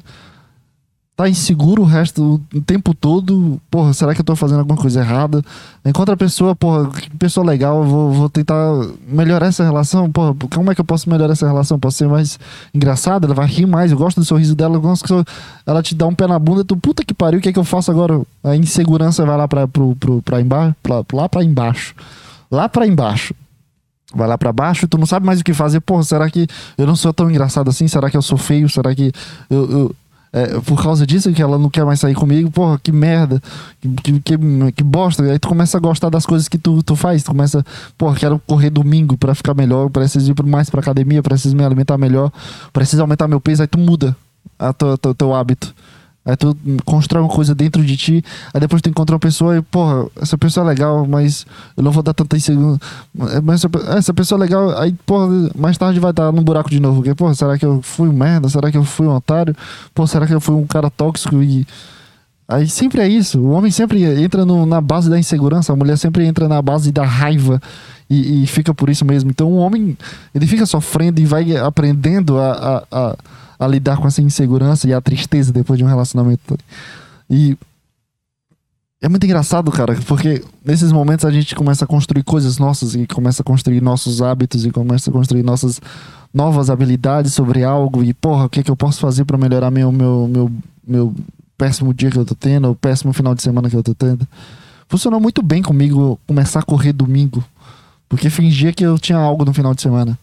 tá 1.18 1.28
inseguro 1.28 1.82
o 1.82 1.86
resto 1.86 2.40
do 2.52 2.62
tempo 2.62 2.94
todo. 2.94 3.60
Porra, 3.72 3.92
será 3.92 4.14
que 4.14 4.22
eu 4.22 4.24
tô 4.24 4.36
fazendo 4.36 4.60
alguma 4.60 4.78
coisa 4.78 5.00
errada? 5.00 5.44
Encontra 5.84 6.14
a 6.14 6.18
pessoa, 6.18 6.56
porra, 6.56 6.92
que 6.92 7.10
pessoa 7.18 7.44
legal, 7.44 7.84
vou, 7.84 8.12
vou 8.14 8.30
tentar 8.30 8.72
melhorar 9.08 9.48
essa 9.48 9.64
relação. 9.64 10.12
Porra, 10.12 10.36
como 10.54 10.72
é 10.72 10.76
que 10.76 10.80
eu 10.80 10.86
posso 10.86 11.10
melhorar 11.10 11.34
essa 11.34 11.48
relação? 11.48 11.80
Posso 11.80 11.98
ser 11.98 12.08
mais 12.08 12.40
engraçada? 12.72 13.26
Ela 13.26 13.34
vai 13.34 13.48
rir 13.48 13.66
mais. 13.66 13.92
Eu 13.92 13.98
gosto 13.98 14.20
do 14.20 14.26
sorriso 14.26 14.56
dela. 14.56 14.76
Eu 14.76 14.82
gosto 14.82 15.06
que 15.06 15.32
ela 15.66 15.82
te 15.82 15.96
dá 15.96 16.06
um 16.06 16.14
pé 16.14 16.28
na 16.28 16.38
bunda. 16.38 16.64
Tu, 16.64 16.78
puta 16.78 17.04
que 17.04 17.16
pariu, 17.16 17.40
o 17.40 17.42
que 17.42 17.50
é 17.50 17.54
que 17.54 17.60
eu 17.60 17.64
faço 17.64 17.90
agora? 17.90 18.22
A 18.44 18.56
insegurança 18.56 19.26
vai 19.26 19.36
lá 19.36 19.48
pra, 19.48 19.68
pro, 19.68 19.96
pro, 19.96 20.22
pra 20.22 20.40
embaixo. 20.40 20.76
Pra, 20.84 21.04
lá 21.14 21.28
pra 21.28 21.44
embaixo. 21.44 21.96
Lá 22.52 22.70
pra 22.70 22.86
embaixo 22.86 23.34
vai 24.16 24.26
lá 24.26 24.38
para 24.38 24.54
baixo, 24.54 24.88
tu 24.88 24.98
não 24.98 25.06
sabe 25.06 25.26
mais 25.26 25.42
o 25.42 25.44
que 25.44 25.54
fazer. 25.54 25.82
Porra, 25.82 26.02
será 26.02 26.30
que 26.30 26.48
eu 26.78 26.88
não 26.88 26.96
sou 26.96 27.12
tão 27.12 27.30
engraçado 27.30 27.70
assim? 27.70 27.88
Será 27.90 28.10
que 28.10 28.16
eu 28.16 28.22
sou 28.22 28.38
feio? 28.38 28.70
Será 28.70 28.96
que 28.96 29.12
eu, 29.50 29.94
é, 30.32 30.60
por 30.62 30.82
causa 30.82 31.06
disso 31.06 31.32
que 31.32 31.42
ela 31.42 31.58
não 31.58 31.70
quer 31.70 31.86
mais 31.86 32.00
sair 32.00 32.13
comigo, 32.13 32.52
porra, 32.52 32.80
que 32.82 32.92
merda, 32.92 33.42
que, 34.04 34.20
que, 34.20 34.38
que 34.76 34.84
bosta. 34.84 35.24
E 35.26 35.32
aí 35.32 35.40
tu 35.40 35.48
começa 35.48 35.78
a 35.78 35.80
gostar 35.80 36.10
das 36.10 36.26
coisas 36.26 36.48
que 36.48 36.58
tu, 36.58 36.84
tu 36.84 36.96
faz, 36.96 37.24
tu 37.24 37.32
começa, 37.32 37.66
porra, 37.98 38.16
quero 38.16 38.42
correr 38.46 38.70
domingo 38.70 39.18
para 39.18 39.34
ficar 39.34 39.54
melhor, 39.54 39.90
preciso 39.90 40.32
ir 40.32 40.44
mais 40.46 40.70
pra 40.70 40.82
academia, 40.82 41.24
preciso 41.24 41.56
me 41.56 41.63
alimentar 41.63 41.98
melhor, 41.98 42.32
preciso 42.74 43.02
aumentar 43.02 43.28
meu 43.28 43.40
peso, 43.40 43.62
aí 43.62 43.68
tu 43.68 43.80
muda 43.80 44.16
a 44.60 44.74
teu 44.74 45.34
hábito. 45.34 45.74
Aí 46.28 46.36
tu 46.36 46.58
constrói 46.84 47.24
uma 47.24 47.34
coisa 47.34 47.56
dentro 47.56 47.82
de 47.82 47.96
ti, 47.96 48.26
aí 48.54 48.60
depois 48.60 48.82
tu 48.82 48.90
encontra 48.90 49.16
uma 49.16 49.20
pessoa 49.20 49.58
e, 49.58 49.62
porra, 49.62 50.08
essa 50.22 50.38
pessoa 50.38 50.66
é 50.66 50.68
legal, 50.68 51.08
mas 51.08 51.46
eu 51.78 51.82
não 51.82 51.90
vou 51.90 52.04
dar 52.04 52.13
tanta 52.13 52.36
insegurança. 52.36 52.82
Mas 53.42 53.63
essa, 53.96 54.13
pessoa 54.13 54.38
é 54.38 54.42
legal, 54.42 54.78
aí, 54.78 54.94
porra, 55.06 55.30
mais 55.58 55.78
tarde 55.78 56.02
vai 56.02 56.12
estar 56.12 56.30
num 56.34 56.44
buraco 56.44 56.70
de 56.70 56.82
novo. 56.82 56.98
Porque, 56.98 57.16
porra, 57.16 57.34
será 57.34 57.58
que 57.58 57.66
eu 57.66 57.82
fui 57.82 58.10
um 58.10 58.13
merda? 58.13 58.50
Será 58.50 58.70
que 58.70 58.78
eu 58.78 58.84
fui 58.84 59.08
um 59.08 59.16
otário? 59.16 59.56
Pô, 59.96 60.06
será 60.06 60.28
que 60.28 60.34
eu 60.34 60.42
fui 60.42 60.56
um 60.56 60.68
cara 60.68 60.90
tóxico 60.90 61.42
e. 61.42 61.66
Aí 62.46 62.68
sempre 62.68 63.02
é 63.02 63.08
isso. 63.08 63.40
O 63.40 63.52
homem 63.52 63.72
sempre 63.72 64.04
entra 64.22 64.46
no, 64.46 64.66
na 64.66 64.82
base 64.82 65.10
da 65.10 65.18
insegurança, 65.18 65.72
a 65.72 65.76
mulher 65.78 65.98
sempre 65.98 66.26
entra 66.26 66.50
na 66.50 66.62
base 66.62 66.92
da 66.92 67.06
raiva 67.06 67.62
e, 68.10 68.44
e 68.44 68.48
fica 68.48 68.74
por 68.74 68.90
isso 68.90 69.06
mesmo. 69.06 69.30
Então 69.30 69.50
o 69.50 69.58
homem, 69.58 69.98
ele 70.36 70.48
fica 70.48 70.66
sofrendo 70.66 71.22
e 71.22 71.26
vai 71.26 71.56
aprendendo 71.56 72.38
a, 72.38 72.52
a, 72.92 72.98
a 73.00 73.18
a 73.60 73.67
lidar 73.67 73.98
com 73.98 74.08
essa 74.08 74.22
insegurança 74.22 74.88
e 74.88 74.93
a 74.93 75.02
tristeza 75.02 75.52
depois 75.52 75.78
de 75.78 75.84
um 75.84 75.88
relacionamento. 75.88 76.58
E 77.30 77.58
é 79.02 79.08
muito 79.08 79.26
engraçado, 79.26 79.72
cara, 79.72 79.96
porque 80.08 80.43
nesses 80.65 80.91
momentos 80.91 81.24
a 81.24 81.32
gente 81.32 81.54
começa 81.54 81.86
a 81.86 81.88
construir 81.88 82.24
coisas 82.24 82.58
nossas 82.58 82.96
e 82.96 83.06
começa 83.06 83.41
a 83.41 83.46
construir 83.46 83.82
nossos 83.82 84.22
hábitos 84.22 84.65
e 84.65 84.72
começa 84.72 85.10
a 85.10 85.13
construir 85.13 85.43
nossas 85.43 85.80
novas 86.34 86.70
habilidades 86.70 87.34
sobre 87.34 87.63
algo 87.63 88.04
e 88.04 88.13
porra, 88.13 88.46
o 88.46 88.50
que 88.50 88.60
é 88.60 88.63
que 88.63 88.72
eu 88.72 88.76
posso 88.76 89.00
fazer 89.00 89.24
para 89.26 89.38
melhorar 89.38 89.72
meu, 89.72 89.91
meu 89.91 90.28
meu 90.28 90.52
meu 90.86 91.15
péssimo 91.58 91.93
dia 91.93 92.10
que 92.10 92.17
eu 92.17 92.26
tô 92.26 92.36
tendo, 92.36 92.70
o 92.70 92.76
péssimo 92.76 93.13
final 93.13 93.36
de 93.36 93.41
semana 93.41 93.70
que 93.70 93.76
eu 93.76 93.84
tô 93.84 93.93
tendo. 93.93 94.28
Funcionou 94.88 95.20
muito 95.20 95.41
bem 95.41 95.62
comigo 95.62 96.20
começar 96.26 96.60
a 96.60 96.63
correr 96.63 96.93
domingo, 96.93 97.43
porque 98.08 98.30
fingia 98.30 98.72
que 98.72 98.86
eu 98.86 98.98
tinha 98.98 99.17
algo 99.17 99.43
no 99.43 99.54
final 99.54 99.76
de 99.76 99.82
semana 99.82 100.17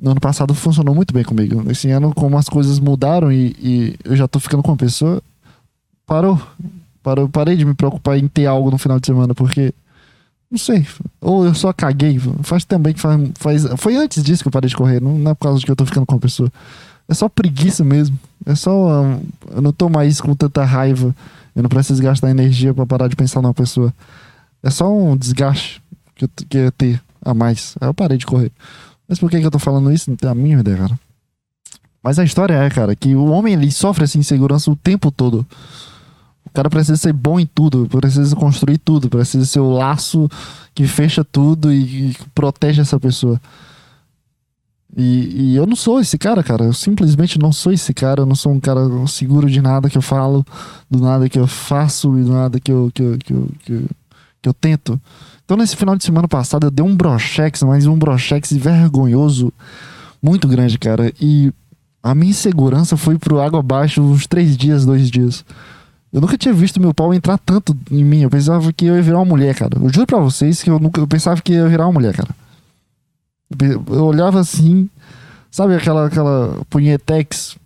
no 0.00 0.12
ano 0.12 0.20
passado 0.20 0.54
funcionou 0.54 0.94
muito 0.94 1.12
bem 1.12 1.24
comigo. 1.24 1.68
Esse 1.70 1.90
ano, 1.90 2.14
como 2.14 2.38
as 2.38 2.48
coisas 2.48 2.78
mudaram 2.78 3.32
e, 3.32 3.54
e 3.58 3.96
eu 4.04 4.16
já 4.16 4.28
tô 4.28 4.38
ficando 4.38 4.62
com 4.62 4.70
uma 4.70 4.76
pessoa, 4.76 5.22
parou. 6.06 6.40
parou. 7.02 7.28
Parei 7.28 7.56
de 7.56 7.64
me 7.64 7.74
preocupar 7.74 8.16
em 8.16 8.28
ter 8.28 8.46
algo 8.46 8.70
no 8.70 8.78
final 8.78 8.98
de 9.00 9.06
semana, 9.06 9.34
porque. 9.34 9.74
Não 10.50 10.58
sei. 10.58 10.86
Ou 11.20 11.44
eu 11.44 11.54
só 11.54 11.72
caguei. 11.72 12.18
Faz 12.42 12.64
também 12.64 12.94
que 12.94 13.00
faz, 13.00 13.20
faz. 13.38 13.66
Foi 13.76 13.96
antes 13.96 14.22
disso 14.22 14.42
que 14.42 14.48
eu 14.48 14.52
parei 14.52 14.68
de 14.68 14.76
correr. 14.76 15.00
Não, 15.00 15.18
não 15.18 15.32
é 15.32 15.34
por 15.34 15.44
causa 15.44 15.58
de 15.58 15.66
que 15.66 15.70
eu 15.70 15.76
tô 15.76 15.84
ficando 15.84 16.06
com 16.06 16.14
uma 16.14 16.20
pessoa. 16.20 16.50
É 17.06 17.14
só 17.14 17.28
preguiça 17.28 17.84
mesmo. 17.84 18.18
É 18.46 18.54
só. 18.54 19.04
eu 19.50 19.60
não 19.60 19.72
tô 19.72 19.88
mais 19.88 20.20
com 20.20 20.34
tanta 20.34 20.64
raiva. 20.64 21.14
Eu 21.54 21.62
não 21.62 21.68
preciso 21.68 22.02
gastar 22.02 22.30
energia 22.30 22.72
para 22.72 22.86
parar 22.86 23.08
de 23.08 23.16
pensar 23.16 23.42
numa 23.42 23.52
pessoa. 23.52 23.92
É 24.62 24.70
só 24.70 24.90
um 24.90 25.16
desgaste 25.16 25.82
que 26.14 26.24
eu, 26.24 26.30
que 26.48 26.56
eu 26.56 26.64
ia 26.64 26.72
ter 26.72 27.02
a 27.20 27.34
mais. 27.34 27.74
Aí 27.80 27.88
eu 27.88 27.94
parei 27.94 28.16
de 28.16 28.24
correr. 28.24 28.52
Mas 29.08 29.18
por 29.18 29.30
que, 29.30 29.40
que 29.40 29.46
eu 29.46 29.50
tô 29.50 29.58
falando 29.58 29.90
isso? 29.90 30.10
Não 30.10 30.16
tenho 30.16 30.30
a 30.30 30.34
mínima 30.34 30.60
ideia, 30.60 30.76
cara. 30.76 31.00
Mas 32.02 32.18
a 32.18 32.24
história 32.24 32.54
é, 32.54 32.70
cara, 32.70 32.94
que 32.94 33.14
o 33.14 33.26
homem 33.26 33.54
ele 33.54 33.70
sofre 33.70 34.04
essa 34.04 34.18
insegurança 34.18 34.70
o 34.70 34.76
tempo 34.76 35.10
todo. 35.10 35.46
O 36.44 36.50
cara 36.50 36.70
precisa 36.70 36.96
ser 36.96 37.12
bom 37.12 37.38
em 37.38 37.46
tudo, 37.46 37.86
precisa 37.88 38.34
construir 38.36 38.78
tudo, 38.78 39.08
precisa 39.08 39.44
ser 39.44 39.60
o 39.60 39.70
laço 39.70 40.28
que 40.74 40.86
fecha 40.86 41.24
tudo 41.24 41.72
e, 41.72 42.10
e 42.10 42.16
protege 42.34 42.80
essa 42.80 42.98
pessoa. 43.00 43.40
E, 44.96 45.52
e, 45.52 45.56
eu 45.56 45.66
não 45.66 45.76
sou 45.76 46.00
esse 46.00 46.16
cara, 46.16 46.42
cara. 46.42 46.64
Eu 46.64 46.72
simplesmente 46.72 47.38
não 47.38 47.52
sou 47.52 47.72
esse 47.72 47.92
cara. 47.92 48.22
Eu 48.22 48.26
não 48.26 48.34
sou 48.34 48.52
um 48.52 48.60
cara 48.60 48.80
seguro 49.06 49.50
de 49.50 49.60
nada 49.60 49.90
que 49.90 49.98
eu 49.98 50.02
falo, 50.02 50.44
do 50.90 51.00
nada 51.00 51.28
que 51.28 51.38
eu 51.38 51.46
faço 51.46 52.18
e 52.18 52.22
do 52.22 52.32
nada 52.32 52.58
que 52.58 52.72
eu, 52.72 52.90
que 52.92 53.02
eu, 53.02 53.18
que 53.18 53.32
eu, 53.32 53.48
que 53.64 53.72
eu, 53.72 53.84
que 54.42 54.48
eu 54.48 54.54
tento. 54.54 55.00
Então, 55.48 55.56
nesse 55.56 55.74
final 55.76 55.96
de 55.96 56.04
semana 56.04 56.28
passado, 56.28 56.66
eu 56.66 56.70
dei 56.70 56.84
um 56.84 56.94
brochex, 56.94 57.62
mas 57.62 57.86
um 57.86 57.96
brochex 57.96 58.52
vergonhoso, 58.52 59.50
muito 60.22 60.46
grande, 60.46 60.78
cara. 60.78 61.10
E 61.18 61.50
a 62.02 62.14
minha 62.14 62.32
insegurança 62.32 62.98
foi 62.98 63.16
pro 63.16 63.40
água 63.40 63.60
abaixo 63.60 64.02
uns 64.02 64.26
três 64.26 64.58
dias, 64.58 64.84
dois 64.84 65.10
dias. 65.10 65.42
Eu 66.12 66.20
nunca 66.20 66.36
tinha 66.36 66.52
visto 66.52 66.78
meu 66.78 66.92
pau 66.92 67.14
entrar 67.14 67.38
tanto 67.38 67.74
em 67.90 68.04
mim. 68.04 68.20
Eu 68.20 68.28
pensava 68.28 68.70
que 68.74 68.84
eu 68.84 68.96
ia 68.96 69.00
virar 69.00 69.20
uma 69.20 69.24
mulher, 69.24 69.54
cara. 69.54 69.78
Eu 69.82 69.90
juro 69.90 70.06
pra 70.06 70.18
vocês 70.18 70.62
que 70.62 70.68
eu 70.68 70.78
nunca 70.78 71.00
eu 71.00 71.08
pensava 71.08 71.40
que 71.40 71.54
ia 71.54 71.66
virar 71.66 71.86
uma 71.86 71.94
mulher, 71.94 72.14
cara. 72.14 72.28
Eu 73.58 74.04
olhava 74.04 74.40
assim, 74.40 74.86
sabe 75.50 75.74
aquela, 75.74 76.08
aquela 76.08 76.60
punhetex 76.68 77.56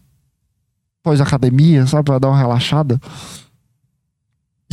pós-academia, 1.02 1.84
sabe, 1.88 2.04
pra 2.04 2.20
dar 2.20 2.28
uma 2.28 2.38
relaxada. 2.38 3.00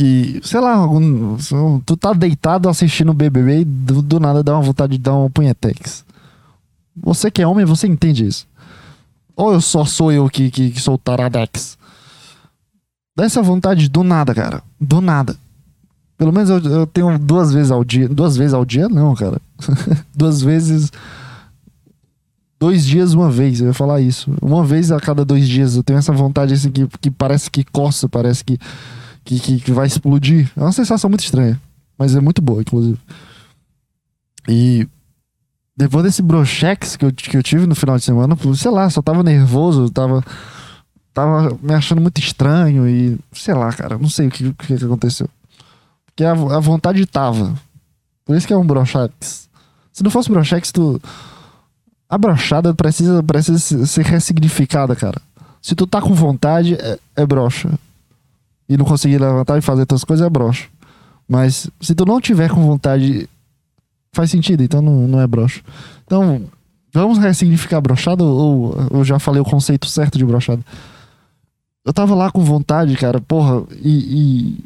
E, 0.02 0.40
sei 0.42 0.60
lá, 0.60 0.74
algum, 0.74 1.36
tu 1.84 1.96
tá 1.96 2.14
deitado 2.14 2.68
assistindo 2.68 3.10
o 3.10 3.14
BBB 3.14 3.60
e 3.60 3.64
do, 3.64 4.00
do, 4.00 4.18
nada 4.18 4.42
dá 4.42 4.54
uma 4.54 4.62
vontade 4.62 4.92
de 4.92 4.98
dar 4.98 5.14
um 5.14 5.28
punhetex. 5.28 6.04
Você 6.96 7.30
que 7.30 7.42
é 7.42 7.46
homem, 7.46 7.66
você 7.66 7.86
entende 7.86 8.26
isso. 8.26 8.46
Ou 9.36 9.52
eu 9.52 9.60
só 9.60 9.84
sou 9.84 10.10
eu 10.10 10.28
que, 10.28 10.50
que, 10.50 10.70
que 10.70 10.80
sou 10.80 10.96
taradex. 10.96 11.78
Dá 13.14 13.24
essa 13.24 13.42
vontade 13.42 13.88
do 13.88 14.02
nada, 14.02 14.34
cara. 14.34 14.62
Do 14.80 15.00
nada. 15.02 15.36
Pelo 16.16 16.32
menos 16.32 16.48
eu, 16.48 16.58
eu 16.58 16.86
tenho 16.86 17.18
duas 17.18 17.52
vezes 17.52 17.70
ao 17.70 17.84
dia. 17.84 18.08
Duas 18.08 18.36
vezes 18.36 18.54
ao 18.54 18.64
dia, 18.64 18.88
não, 18.88 19.14
cara. 19.14 19.40
duas 20.16 20.40
vezes. 20.40 20.90
Dois 22.58 22.84
dias, 22.86 23.12
uma 23.12 23.30
vez. 23.30 23.60
Eu 23.60 23.68
ia 23.68 23.74
falar 23.74 24.00
isso. 24.00 24.32
Uma 24.40 24.64
vez 24.64 24.90
a 24.90 24.98
cada 24.98 25.24
dois 25.24 25.48
dias. 25.48 25.76
Eu 25.76 25.82
tenho 25.82 25.98
essa 25.98 26.12
vontade 26.12 26.54
assim 26.54 26.70
que, 26.70 26.86
que 27.00 27.10
parece 27.10 27.50
que 27.50 27.64
coça, 27.64 28.08
parece 28.08 28.44
que, 28.44 28.58
que, 29.24 29.38
que, 29.38 29.60
que 29.60 29.72
vai 29.72 29.86
explodir. 29.86 30.50
É 30.56 30.60
uma 30.60 30.72
sensação 30.72 31.08
muito 31.10 31.24
estranha. 31.24 31.60
Mas 31.98 32.14
é 32.14 32.20
muito 32.20 32.40
boa, 32.40 32.62
inclusive. 32.62 32.98
E 34.48 34.88
depois 35.76 36.04
desse 36.04 36.22
brochex 36.22 36.96
que 36.96 37.04
eu, 37.04 37.12
que 37.12 37.36
eu 37.36 37.42
tive 37.42 37.66
no 37.66 37.74
final 37.74 37.96
de 37.96 38.04
semana, 38.04 38.36
sei 38.54 38.70
lá, 38.70 38.88
só 38.90 39.00
tava 39.00 39.22
nervoso, 39.22 39.90
tava, 39.90 40.24
tava 41.12 41.58
me 41.62 41.74
achando 41.74 42.00
muito 42.00 42.18
estranho 42.18 42.88
e 42.88 43.18
sei 43.32 43.54
lá, 43.54 43.72
cara, 43.72 43.98
não 43.98 44.08
sei 44.08 44.28
o 44.28 44.30
que, 44.30 44.46
o 44.48 44.54
que 44.54 44.74
aconteceu. 44.74 45.28
Porque 46.06 46.24
a, 46.24 46.32
a 46.32 46.60
vontade 46.60 47.04
tava. 47.06 47.54
Por 48.24 48.36
isso 48.36 48.46
que 48.46 48.52
é 48.52 48.56
um 48.56 48.66
brochex. 48.66 49.48
Se 49.92 50.02
não 50.02 50.10
fosse 50.10 50.30
brochex, 50.30 50.70
tu. 50.72 51.00
A 52.08 52.18
brochada 52.18 52.74
precisa, 52.74 53.22
precisa 53.22 53.86
ser 53.86 54.04
ressignificada, 54.04 54.96
cara. 54.96 55.20
Se 55.62 55.74
tu 55.74 55.86
tá 55.86 56.00
com 56.00 56.12
vontade, 56.12 56.74
é, 56.74 56.98
é 57.16 57.26
brocha. 57.26 57.70
E 58.70 58.76
não 58.76 58.84
conseguir 58.84 59.18
levantar 59.18 59.58
e 59.58 59.60
fazer 59.60 59.80
outras 59.80 60.04
coisas, 60.04 60.24
é 60.24 60.30
brocha. 60.30 60.68
Mas 61.28 61.68
se 61.80 61.92
tu 61.92 62.06
não 62.06 62.20
tiver 62.20 62.48
com 62.48 62.64
vontade 62.64 63.28
faz 64.12 64.30
sentido, 64.30 64.62
então 64.62 64.80
não, 64.80 65.08
não 65.08 65.20
é 65.20 65.26
brocha. 65.26 65.60
Então, 66.04 66.42
vamos 66.92 67.18
ressignificar 67.18 67.80
brochada 67.80 68.22
ou 68.22 68.74
eu 68.92 69.04
já 69.04 69.18
falei 69.18 69.40
o 69.40 69.44
conceito 69.44 69.86
certo 69.86 70.16
de 70.16 70.24
brochada? 70.24 70.64
Eu 71.84 71.92
tava 71.92 72.14
lá 72.14 72.30
com 72.30 72.44
vontade, 72.44 72.96
cara, 72.96 73.20
porra, 73.20 73.64
e, 73.82 74.62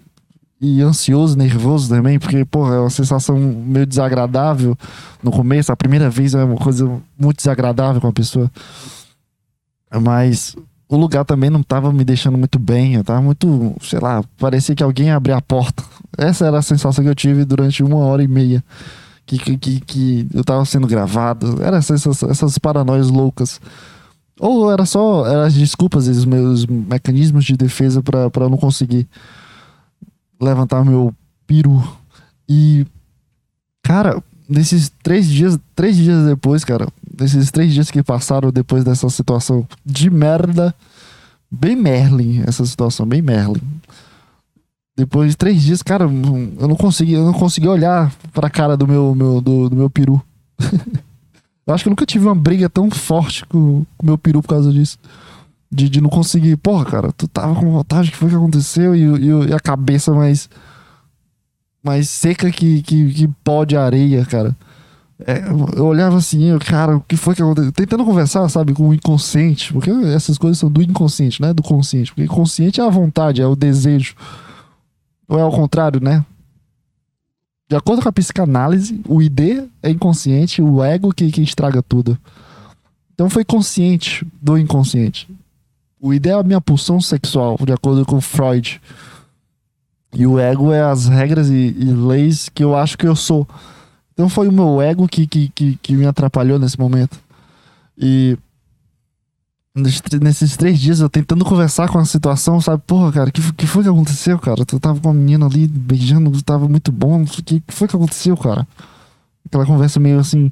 e, 0.60 0.78
e, 0.78 0.82
ansioso, 0.82 1.36
nervoso 1.36 1.88
também, 1.88 2.18
porque, 2.18 2.44
porra, 2.44 2.74
é 2.74 2.80
uma 2.80 2.90
sensação 2.90 3.38
meio 3.38 3.86
desagradável 3.86 4.76
no 5.22 5.30
começo. 5.30 5.72
A 5.72 5.76
primeira 5.76 6.10
vez 6.10 6.34
é 6.34 6.44
uma 6.44 6.56
coisa 6.56 6.86
muito 7.18 7.38
desagradável 7.38 8.00
com 8.00 8.08
a 8.08 8.12
pessoa. 8.12 8.50
Mas 10.02 10.56
o 10.88 10.96
lugar 10.96 11.24
também 11.24 11.50
não 11.50 11.62
tava 11.62 11.92
me 11.92 12.04
deixando 12.04 12.38
muito 12.38 12.58
bem. 12.58 12.94
Eu 12.94 13.04
tava 13.04 13.22
muito, 13.22 13.74
sei 13.80 13.98
lá, 13.98 14.22
parecia 14.38 14.74
que 14.74 14.82
alguém 14.82 15.10
abria 15.10 15.36
a 15.36 15.42
porta. 15.42 15.82
Essa 16.16 16.46
era 16.46 16.58
a 16.58 16.62
sensação 16.62 17.02
que 17.02 17.10
eu 17.10 17.14
tive 17.14 17.44
durante 17.44 17.82
uma 17.82 17.96
hora 17.96 18.22
e 18.22 18.28
meia 18.28 18.62
que, 19.26 19.38
que, 19.56 19.80
que 19.80 20.28
eu 20.32 20.44
tava 20.44 20.64
sendo 20.64 20.86
gravado. 20.86 21.62
Era 21.62 21.78
essas, 21.78 22.22
essas 22.22 22.58
paranoias 22.58 23.08
loucas. 23.08 23.60
Ou 24.38 24.70
era 24.70 24.84
só 24.84 25.26
eram 25.26 25.42
as 25.42 25.54
desculpas, 25.54 26.08
os 26.08 26.24
meus 26.24 26.66
mecanismos 26.66 27.44
de 27.44 27.56
defesa 27.56 28.02
para 28.02 28.48
não 28.48 28.56
conseguir 28.56 29.08
levantar 30.40 30.84
meu 30.84 31.14
piru. 31.46 31.82
E, 32.48 32.86
cara, 33.82 34.22
nesses 34.48 34.92
três 35.02 35.26
dias, 35.26 35.58
três 35.74 35.96
dias 35.96 36.26
depois, 36.26 36.64
cara, 36.64 36.88
nesses 37.18 37.50
três 37.50 37.72
dias 37.72 37.90
que 37.90 38.02
passaram 38.02 38.50
depois 38.50 38.84
dessa 38.84 39.08
situação 39.08 39.66
de 39.84 40.10
merda, 40.10 40.74
bem 41.50 41.76
Merlin, 41.76 42.42
essa 42.46 42.64
situação, 42.64 43.06
bem 43.06 43.22
Merlin. 43.22 43.62
Depois 44.96 45.30
de 45.30 45.36
três 45.36 45.62
dias, 45.62 45.82
cara, 45.82 46.04
eu 46.04 46.68
não 46.68 46.76
consegui, 46.76 47.14
eu 47.14 47.24
não 47.24 47.32
consegui 47.32 47.66
olhar 47.66 48.12
pra 48.32 48.48
cara 48.48 48.76
do 48.76 48.86
meu, 48.86 49.14
meu 49.14 49.40
do, 49.40 49.68
do 49.68 49.76
meu 49.76 49.90
peru. 49.90 50.22
eu 51.66 51.74
acho 51.74 51.82
que 51.82 51.88
eu 51.88 51.90
nunca 51.90 52.06
tive 52.06 52.26
uma 52.26 52.34
briga 52.34 52.70
tão 52.70 52.88
forte 52.90 53.44
com 53.46 53.84
o 53.98 54.06
meu 54.06 54.16
peru 54.16 54.40
por 54.40 54.48
causa 54.48 54.72
disso. 54.72 54.96
De, 55.70 55.88
de 55.88 56.00
não 56.00 56.08
conseguir. 56.08 56.56
Porra, 56.58 56.84
cara, 56.84 57.12
tu 57.12 57.26
tava 57.26 57.56
com 57.56 57.72
vontade, 57.72 58.08
o 58.08 58.12
que 58.12 58.18
foi 58.18 58.28
que 58.28 58.36
aconteceu? 58.36 58.94
E, 58.94 59.02
e, 59.02 59.48
e, 59.48 59.52
a 59.52 59.58
cabeça 59.58 60.12
mais. 60.12 60.48
mais 61.82 62.08
seca 62.08 62.48
que, 62.52 62.80
que, 62.82 63.12
que 63.12 63.28
pó 63.42 63.64
de 63.64 63.76
areia, 63.76 64.24
cara. 64.24 64.56
É, 65.18 65.44
eu 65.76 65.86
olhava 65.86 66.16
assim, 66.16 66.46
eu, 66.46 66.58
cara, 66.58 66.96
o 66.96 67.00
que 67.00 67.16
foi 67.16 67.34
que 67.34 67.42
aconteceu? 67.42 67.70
Tentando 67.72 68.04
conversar, 68.04 68.48
sabe, 68.48 68.72
com 68.72 68.88
o 68.88 68.94
inconsciente. 68.94 69.72
Porque 69.72 69.90
essas 69.90 70.36
coisas 70.38 70.58
são 70.58 70.70
do 70.70 70.82
inconsciente, 70.82 71.40
não 71.40 71.48
é 71.48 71.54
do 71.54 71.62
consciente. 71.62 72.10
Porque 72.10 72.24
inconsciente 72.24 72.80
é 72.80 72.84
a 72.84 72.90
vontade, 72.90 73.40
é 73.40 73.46
o 73.46 73.54
desejo. 73.54 74.14
Ou 75.28 75.38
é 75.38 75.42
ao 75.42 75.52
contrário, 75.52 76.00
né? 76.00 76.24
De 77.68 77.76
acordo 77.76 78.02
com 78.02 78.08
a 78.08 78.12
psicanálise, 78.12 79.00
o 79.08 79.22
ID 79.22 79.68
é 79.82 79.90
inconsciente, 79.90 80.60
o 80.60 80.82
ego 80.82 81.12
que, 81.14 81.30
que 81.30 81.42
estraga 81.42 81.82
tudo. 81.82 82.18
Então 83.14 83.30
foi 83.30 83.44
consciente 83.44 84.26
do 84.42 84.58
inconsciente. 84.58 85.28
O 86.00 86.12
ID 86.12 86.26
é 86.26 86.32
a 86.32 86.42
minha 86.42 86.60
pulsão 86.60 87.00
sexual, 87.00 87.56
de 87.64 87.72
acordo 87.72 88.04
com 88.04 88.20
Freud. 88.20 88.80
E 90.12 90.26
o 90.26 90.38
ego 90.38 90.72
é 90.72 90.82
as 90.82 91.06
regras 91.06 91.48
e, 91.48 91.74
e 91.78 91.84
leis 91.84 92.48
que 92.48 92.62
eu 92.62 92.76
acho 92.76 92.98
que 92.98 93.06
eu 93.06 93.16
sou. 93.16 93.48
Então 94.14 94.28
foi 94.28 94.48
o 94.48 94.52
meu 94.52 94.80
ego 94.80 95.06
que, 95.06 95.26
que, 95.26 95.48
que, 95.48 95.76
que 95.76 95.92
me 95.94 96.06
atrapalhou 96.06 96.58
nesse 96.58 96.78
momento. 96.78 97.18
E 97.98 98.38
nesses 99.76 100.56
três 100.56 100.78
dias 100.78 101.00
eu 101.00 101.08
tentando 101.08 101.44
conversar 101.44 101.88
com 101.88 101.98
a 101.98 102.04
situação, 102.04 102.60
sabe? 102.60 102.82
Porra, 102.86 103.12
cara, 103.12 103.30
que, 103.30 103.52
que 103.54 103.66
foi 103.66 103.82
que 103.82 103.88
aconteceu, 103.88 104.38
cara? 104.38 104.64
Tu 104.64 104.78
tava 104.78 105.00
com 105.00 105.08
uma 105.08 105.14
menina 105.14 105.46
ali 105.46 105.66
beijando, 105.66 106.30
tava 106.42 106.68
muito 106.68 106.92
bom. 106.92 107.24
Que, 107.24 107.42
que 107.42 107.62
foi 107.68 107.88
que 107.88 107.96
aconteceu, 107.96 108.36
cara? 108.36 108.66
Aquela 109.44 109.66
conversa 109.66 109.98
meio 109.98 110.20
assim, 110.20 110.50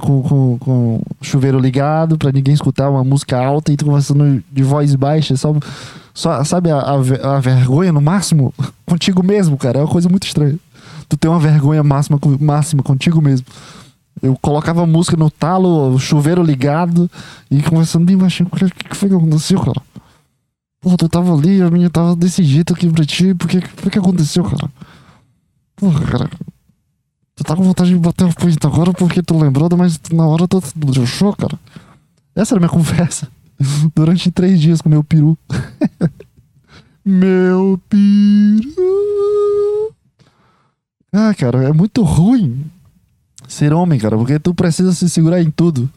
com, 0.00 0.22
com, 0.22 0.58
com 0.58 1.02
chuveiro 1.20 1.58
ligado, 1.58 2.18
pra 2.18 2.32
ninguém 2.32 2.54
escutar 2.54 2.90
uma 2.90 3.04
música 3.04 3.38
alta 3.38 3.72
e 3.72 3.76
tu 3.76 3.84
conversando 3.84 4.42
de 4.50 4.62
voz 4.62 4.94
baixa, 4.94 5.36
só, 5.36 5.54
só 6.12 6.42
sabe 6.44 6.70
a, 6.70 6.78
a, 6.78 7.36
a 7.36 7.40
vergonha 7.40 7.92
no 7.92 8.00
máximo 8.00 8.52
contigo 8.86 9.22
mesmo, 9.22 9.56
cara? 9.56 9.78
É 9.78 9.82
uma 9.82 9.90
coisa 9.90 10.08
muito 10.08 10.26
estranha. 10.26 10.58
Tu 11.08 11.16
tem 11.16 11.30
uma 11.30 11.40
vergonha 11.40 11.82
máxima, 11.82 12.18
máxima 12.40 12.82
contigo 12.82 13.22
mesmo. 13.22 13.46
Eu 14.20 14.36
colocava 14.40 14.82
a 14.82 14.86
música 14.86 15.16
no 15.16 15.30
talo, 15.30 15.94
o 15.94 15.98
chuveiro 15.98 16.42
ligado 16.42 17.10
e 17.50 17.62
conversando 17.62 18.04
bem 18.04 18.16
baixinho. 18.16 18.48
O 18.52 18.56
que, 18.56 18.70
que 18.70 18.96
foi 18.96 19.08
que 19.08 19.14
aconteceu, 19.14 19.60
cara? 19.60 19.80
Porra, 20.80 20.96
tu 20.96 21.08
tava 21.08 21.34
ali, 21.34 21.62
a 21.62 21.70
minha 21.70 21.88
tava 21.88 22.14
desse 22.14 22.42
jeito 22.42 22.72
aqui 22.72 22.90
pra 22.90 23.04
ti. 23.04 23.34
Por 23.34 23.48
que, 23.48 23.60
que 23.60 23.98
aconteceu, 23.98 24.44
cara? 24.44 24.70
Porra, 25.76 26.00
cara. 26.04 26.30
Tu 27.36 27.44
tá 27.44 27.54
com 27.54 27.62
vontade 27.62 27.90
de 27.90 27.96
bater 27.96 28.24
o 28.24 28.34
punho 28.34 28.56
agora 28.64 28.92
porque 28.92 29.22
tu 29.22 29.38
lembrou, 29.38 29.68
mas 29.76 30.00
na 30.12 30.26
hora 30.26 30.48
tu 30.48 30.60
deixou, 30.74 31.34
cara. 31.34 31.58
Essa 32.34 32.54
era 32.54 32.58
a 32.58 32.62
minha 32.62 32.70
conversa. 32.74 33.28
Durante 33.94 34.30
três 34.30 34.60
dias 34.60 34.80
com 34.80 34.88
meu 34.88 35.04
peru. 35.04 35.38
meu 37.04 37.80
peru. 37.88 38.74
Ah, 41.12 41.34
cara, 41.34 41.64
é 41.64 41.72
muito 41.72 42.02
ruim 42.02 42.64
ser 43.46 43.72
homem, 43.72 43.98
cara, 43.98 44.16
porque 44.16 44.38
tu 44.38 44.52
precisa 44.52 44.92
se 44.92 45.08
segurar 45.08 45.40
em 45.40 45.50
tudo. 45.50 45.88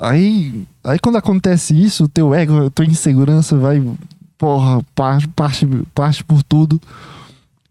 Aí, 0.00 0.66
aí 0.82 0.98
quando 0.98 1.16
acontece 1.16 1.80
isso, 1.80 2.08
teu 2.08 2.34
ego, 2.34 2.70
tua 2.70 2.84
insegurança 2.84 3.56
vai, 3.56 3.82
porra, 4.38 4.82
parte, 4.94 5.28
parte, 5.28 5.66
parte 5.94 6.24
por 6.24 6.42
tudo. 6.42 6.80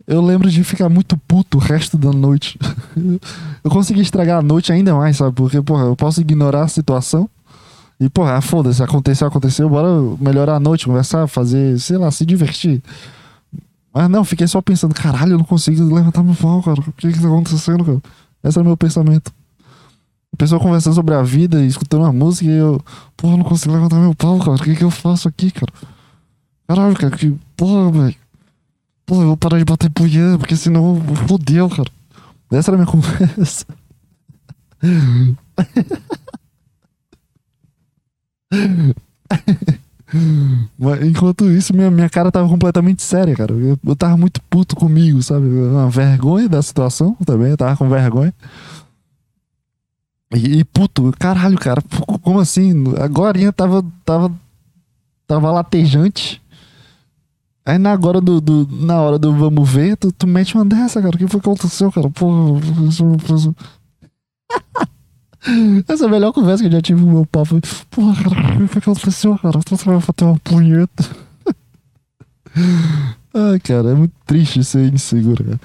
Eu 0.07 0.21
lembro 0.21 0.49
de 0.49 0.63
ficar 0.63 0.89
muito 0.89 1.17
puto 1.17 1.57
o 1.57 1.61
resto 1.61 1.97
da 1.97 2.11
noite. 2.11 2.59
eu 3.63 3.71
consegui 3.71 4.01
estragar 4.01 4.39
a 4.39 4.41
noite 4.41 4.71
ainda 4.71 4.93
mais, 4.93 5.17
sabe? 5.17 5.33
Porque, 5.33 5.61
porra, 5.61 5.85
eu 5.85 5.95
posso 5.95 6.21
ignorar 6.21 6.63
a 6.63 6.67
situação. 6.67 7.29
E, 7.99 8.09
porra, 8.09 8.37
ah, 8.37 8.41
foda-se, 8.41 8.81
aconteceu, 8.81 9.27
aconteceu, 9.27 9.69
bora 9.69 9.87
melhorar 10.19 10.55
a 10.55 10.59
noite, 10.59 10.85
conversar, 10.85 11.27
fazer, 11.27 11.79
sei 11.79 11.97
lá, 11.97 12.09
se 12.09 12.25
divertir. 12.25 12.81
Mas 13.93 14.09
não, 14.09 14.23
fiquei 14.23 14.47
só 14.47 14.61
pensando, 14.61 14.95
caralho, 14.95 15.33
eu 15.33 15.37
não 15.37 15.45
consigo 15.45 15.83
levantar 15.93 16.23
meu 16.23 16.35
pau, 16.35 16.63
cara. 16.63 16.79
O 16.79 16.93
que 16.93 17.11
que 17.11 17.19
tá 17.19 17.27
acontecendo, 17.27 17.83
cara? 17.83 18.01
Esse 18.43 18.57
era 18.57 18.63
o 18.63 18.67
meu 18.67 18.77
pensamento. 18.77 19.33
A 20.33 20.37
pessoa 20.37 20.61
conversando 20.61 20.93
sobre 20.93 21.13
a 21.13 21.21
vida 21.21 21.61
e 21.61 21.67
escutando 21.67 22.03
uma 22.03 22.13
música 22.13 22.49
e 22.49 22.53
eu, 22.53 22.81
porra, 23.17 23.35
não 23.37 23.43
consigo 23.43 23.73
levantar 23.73 23.97
meu 23.97 24.15
pau, 24.15 24.39
cara. 24.39 24.55
O 24.55 24.63
que 24.63 24.75
que 24.75 24.83
eu 24.83 24.89
faço 24.89 25.27
aqui, 25.27 25.51
cara? 25.51 25.71
Caralho, 26.67 26.95
cara, 26.95 27.17
que 27.17 27.37
porra, 27.57 27.91
velho. 27.91 28.15
Porra, 29.05 29.23
eu 29.23 29.27
vou 29.27 29.37
parar 29.37 29.57
de 29.57 29.65
bater 29.65 29.89
punheta, 29.89 30.37
porque 30.37 30.55
senão 30.55 31.01
fodeu, 31.27 31.69
cara. 31.69 31.89
Essa 32.51 32.71
era 32.71 32.77
a 32.77 32.79
minha 32.79 32.87
conversa. 32.91 33.65
Enquanto 41.07 41.49
isso, 41.49 41.73
minha, 41.73 41.89
minha 41.89 42.09
cara 42.09 42.31
tava 42.31 42.47
completamente 42.49 43.01
séria, 43.01 43.35
cara. 43.35 43.53
Eu, 43.53 43.79
eu 43.85 43.95
tava 43.95 44.17
muito 44.17 44.41
puto 44.43 44.75
comigo, 44.75 45.23
sabe? 45.23 45.47
Uma 45.47 45.89
vergonha 45.89 46.49
da 46.49 46.61
situação 46.61 47.15
também, 47.25 47.51
eu 47.51 47.57
tava 47.57 47.77
com 47.77 47.87
vergonha. 47.87 48.33
E, 50.33 50.59
e, 50.59 50.63
puto, 50.63 51.11
caralho, 51.19 51.57
cara, 51.57 51.81
como 52.21 52.39
assim? 52.39 52.71
Agora 52.97 53.51
tava, 53.51 53.83
tava, 54.05 54.31
tava 55.27 55.51
latejante. 55.51 56.41
Aí 57.65 57.77
na, 57.77 57.91
agora 57.91 58.19
do, 58.19 58.41
do, 58.41 58.67
na 58.71 58.99
hora 59.01 59.19
do 59.19 59.33
vamos 59.33 59.69
ver, 59.69 59.95
tu, 59.95 60.11
tu 60.11 60.25
mete 60.25 60.55
uma 60.55 60.65
dessa, 60.65 61.01
cara. 61.01 61.15
O 61.15 61.17
que 61.17 61.27
foi 61.27 61.39
que 61.39 61.49
aconteceu, 61.49 61.91
cara? 61.91 62.09
Porra, 62.09 62.59
Essa 65.87 66.05
é 66.05 66.07
a 66.07 66.11
melhor 66.11 66.31
conversa 66.31 66.63
que 66.63 66.67
eu 66.67 66.71
já 66.71 66.81
tive 66.81 67.01
com 67.01 67.11
meu 67.11 67.25
pai. 67.25 67.45
Foi, 67.45 67.61
porra, 67.89 68.13
o 68.63 68.67
que 68.67 68.77
aconteceu, 68.77 69.37
cara? 69.39 69.59
Tu 69.59 69.75
vai 69.77 69.97
bater 69.99 70.25
uma 70.25 70.39
punheta. 70.39 71.03
Ai, 73.33 73.59
cara, 73.59 73.91
é 73.91 73.93
muito 73.95 74.13
triste 74.25 74.63
ser 74.63 74.93
inseguro, 74.93 75.43
cara. 75.43 75.59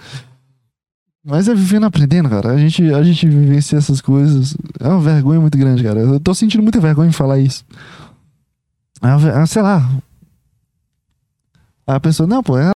Mas 1.24 1.48
é 1.48 1.54
vivendo 1.54 1.84
aprendendo, 1.84 2.30
cara. 2.30 2.52
A 2.52 2.56
gente, 2.56 2.82
a 2.94 3.02
gente 3.02 3.28
vivencia 3.28 3.76
essas 3.76 4.00
coisas. 4.00 4.56
É 4.78 4.86
uma 4.86 5.00
vergonha 5.00 5.40
muito 5.40 5.58
grande, 5.58 5.82
cara. 5.82 5.98
Eu 5.98 6.20
tô 6.20 6.32
sentindo 6.32 6.62
muita 6.62 6.80
vergonha 6.80 7.08
em 7.08 7.12
falar 7.12 7.40
isso. 7.40 7.64
É 9.02 9.08
uma, 9.08 9.46
sei 9.46 9.60
lá. 9.60 9.90
A 11.86 11.98
pessoa, 12.00 12.26
não, 12.26 12.42
pô, 12.42 12.56
é. 12.56 12.75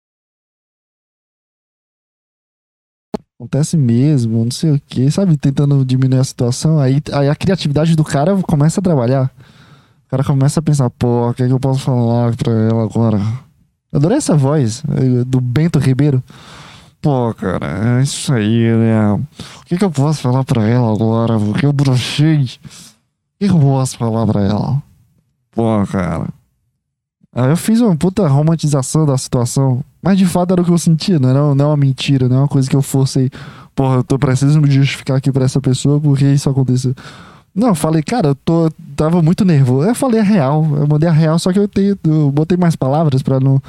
Acontece 3.38 3.76
mesmo, 3.76 4.42
não 4.44 4.50
sei 4.50 4.72
o 4.72 4.82
que, 4.84 5.08
sabe? 5.12 5.36
Tentando 5.36 5.84
diminuir 5.84 6.18
a 6.18 6.24
situação. 6.24 6.80
Aí, 6.80 7.00
aí 7.12 7.28
a 7.28 7.36
criatividade 7.36 7.94
do 7.94 8.02
cara 8.02 8.36
começa 8.42 8.80
a 8.80 8.82
trabalhar. 8.82 9.30
O 10.06 10.10
cara 10.10 10.24
começa 10.24 10.58
a 10.58 10.62
pensar, 10.62 10.90
pô, 10.90 11.30
o 11.30 11.34
que 11.34 11.44
é 11.44 11.46
que 11.46 11.52
eu 11.52 11.60
posso 11.60 11.80
falar 11.80 12.34
pra 12.34 12.52
ela 12.52 12.82
agora? 12.82 13.20
Adorei 13.92 14.18
essa 14.18 14.36
voz 14.36 14.82
eh, 14.90 15.24
do 15.24 15.40
Bento 15.40 15.78
Ribeiro. 15.78 16.20
Pô, 17.00 17.32
cara, 17.32 18.00
é 18.00 18.02
isso 18.02 18.32
aí, 18.34 18.72
né? 18.72 19.12
O 19.12 19.64
que, 19.66 19.78
que 19.78 19.84
eu 19.84 19.90
posso 19.90 20.20
falar 20.20 20.42
pra 20.42 20.66
ela 20.66 20.92
agora? 20.92 21.38
Porque 21.38 21.64
eu 21.64 21.72
brochei. 21.72 22.42
O 22.42 22.46
que, 23.38 23.48
que 23.48 23.50
eu 23.50 23.60
posso 23.60 23.96
falar 23.96 24.26
pra 24.26 24.42
ela? 24.42 24.82
Pô, 25.52 25.86
cara. 25.86 26.28
Aí 27.32 27.50
eu 27.50 27.56
fiz 27.56 27.80
uma 27.80 27.96
puta 27.96 28.26
romantização 28.26 29.06
da 29.06 29.16
situação. 29.16 29.84
Mas 30.02 30.16
de 30.16 30.26
fato 30.26 30.52
era 30.52 30.62
o 30.62 30.64
que 30.64 30.70
eu 30.70 30.78
sentia, 30.78 31.18
não 31.18 31.28
era, 31.28 31.54
não 31.54 31.64
é 31.64 31.68
uma 31.68 31.76
mentira, 31.76 32.28
não 32.28 32.36
é 32.36 32.38
uma 32.40 32.48
coisa 32.48 32.68
que 32.68 32.76
eu 32.76 32.82
forcei. 32.82 33.30
Porra, 33.74 33.96
eu 33.96 34.04
tô 34.04 34.18
precisando 34.18 34.62
me 34.62 34.70
justificar 34.70 35.16
aqui 35.16 35.30
pra 35.30 35.44
essa 35.44 35.60
pessoa 35.60 36.00
porque 36.00 36.24
isso 36.24 36.48
aconteceu. 36.48 36.94
Não, 37.54 37.68
eu 37.68 37.74
falei, 37.74 38.02
cara, 38.02 38.28
eu 38.28 38.34
tô, 38.34 38.70
tava 38.94 39.20
muito 39.20 39.44
nervoso. 39.44 39.88
Eu 39.88 39.94
falei 39.94 40.20
a 40.20 40.24
real, 40.24 40.66
eu 40.76 40.86
mandei 40.86 41.08
a 41.08 41.12
real, 41.12 41.38
só 41.38 41.52
que 41.52 41.58
eu, 41.58 41.66
tenho, 41.66 41.98
eu 42.04 42.30
botei 42.30 42.56
mais 42.56 42.76
palavras 42.76 43.22
pra 43.22 43.40
não, 43.40 43.60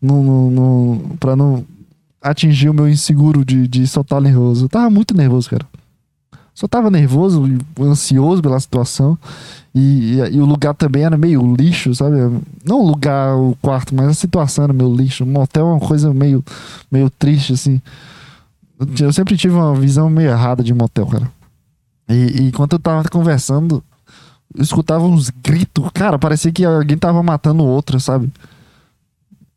não, 0.00 0.22
não, 0.22 0.50
não, 0.50 1.00
pra 1.18 1.34
não 1.34 1.64
atingir 2.22 2.68
o 2.68 2.74
meu 2.74 2.88
inseguro 2.88 3.44
de, 3.44 3.66
de 3.66 3.86
soltar 3.86 4.20
nervoso. 4.20 4.66
Eu 4.66 4.68
tava 4.68 4.88
muito 4.88 5.16
nervoso, 5.16 5.50
cara. 5.50 5.66
Só 6.54 6.68
tava 6.68 6.88
nervoso, 6.88 7.42
ansioso 7.80 8.40
pela 8.40 8.60
situação. 8.60 9.18
E, 9.74 10.14
e, 10.14 10.36
e, 10.36 10.40
o 10.40 10.44
lugar 10.44 10.72
também 10.74 11.02
era 11.02 11.18
meio 11.18 11.54
lixo, 11.56 11.92
sabe? 11.94 12.16
Não 12.64 12.80
o 12.80 12.86
lugar, 12.86 13.36
o 13.36 13.56
quarto, 13.60 13.92
mas 13.92 14.06
a 14.06 14.14
situação 14.14 14.64
era 14.64 14.72
meio 14.72 14.94
lixo. 14.94 15.24
O 15.24 15.26
motel 15.26 15.66
é 15.66 15.70
uma 15.72 15.80
coisa 15.80 16.14
meio, 16.14 16.44
meio 16.90 17.10
triste, 17.10 17.54
assim. 17.54 17.82
Eu 19.00 19.12
sempre 19.12 19.36
tive 19.36 19.54
uma 19.54 19.74
visão 19.74 20.08
meio 20.08 20.30
errada 20.30 20.62
de 20.62 20.72
motel, 20.72 21.06
cara. 21.06 21.28
E, 22.08 22.42
e 22.42 22.48
enquanto 22.48 22.74
eu 22.74 22.78
tava 22.78 23.08
conversando, 23.08 23.82
eu 24.54 24.62
escutava 24.62 25.04
uns 25.04 25.30
gritos. 25.30 25.90
Cara, 25.92 26.20
parecia 26.20 26.52
que 26.52 26.64
alguém 26.64 26.96
tava 26.96 27.20
matando 27.20 27.64
outro, 27.64 27.98
sabe? 27.98 28.32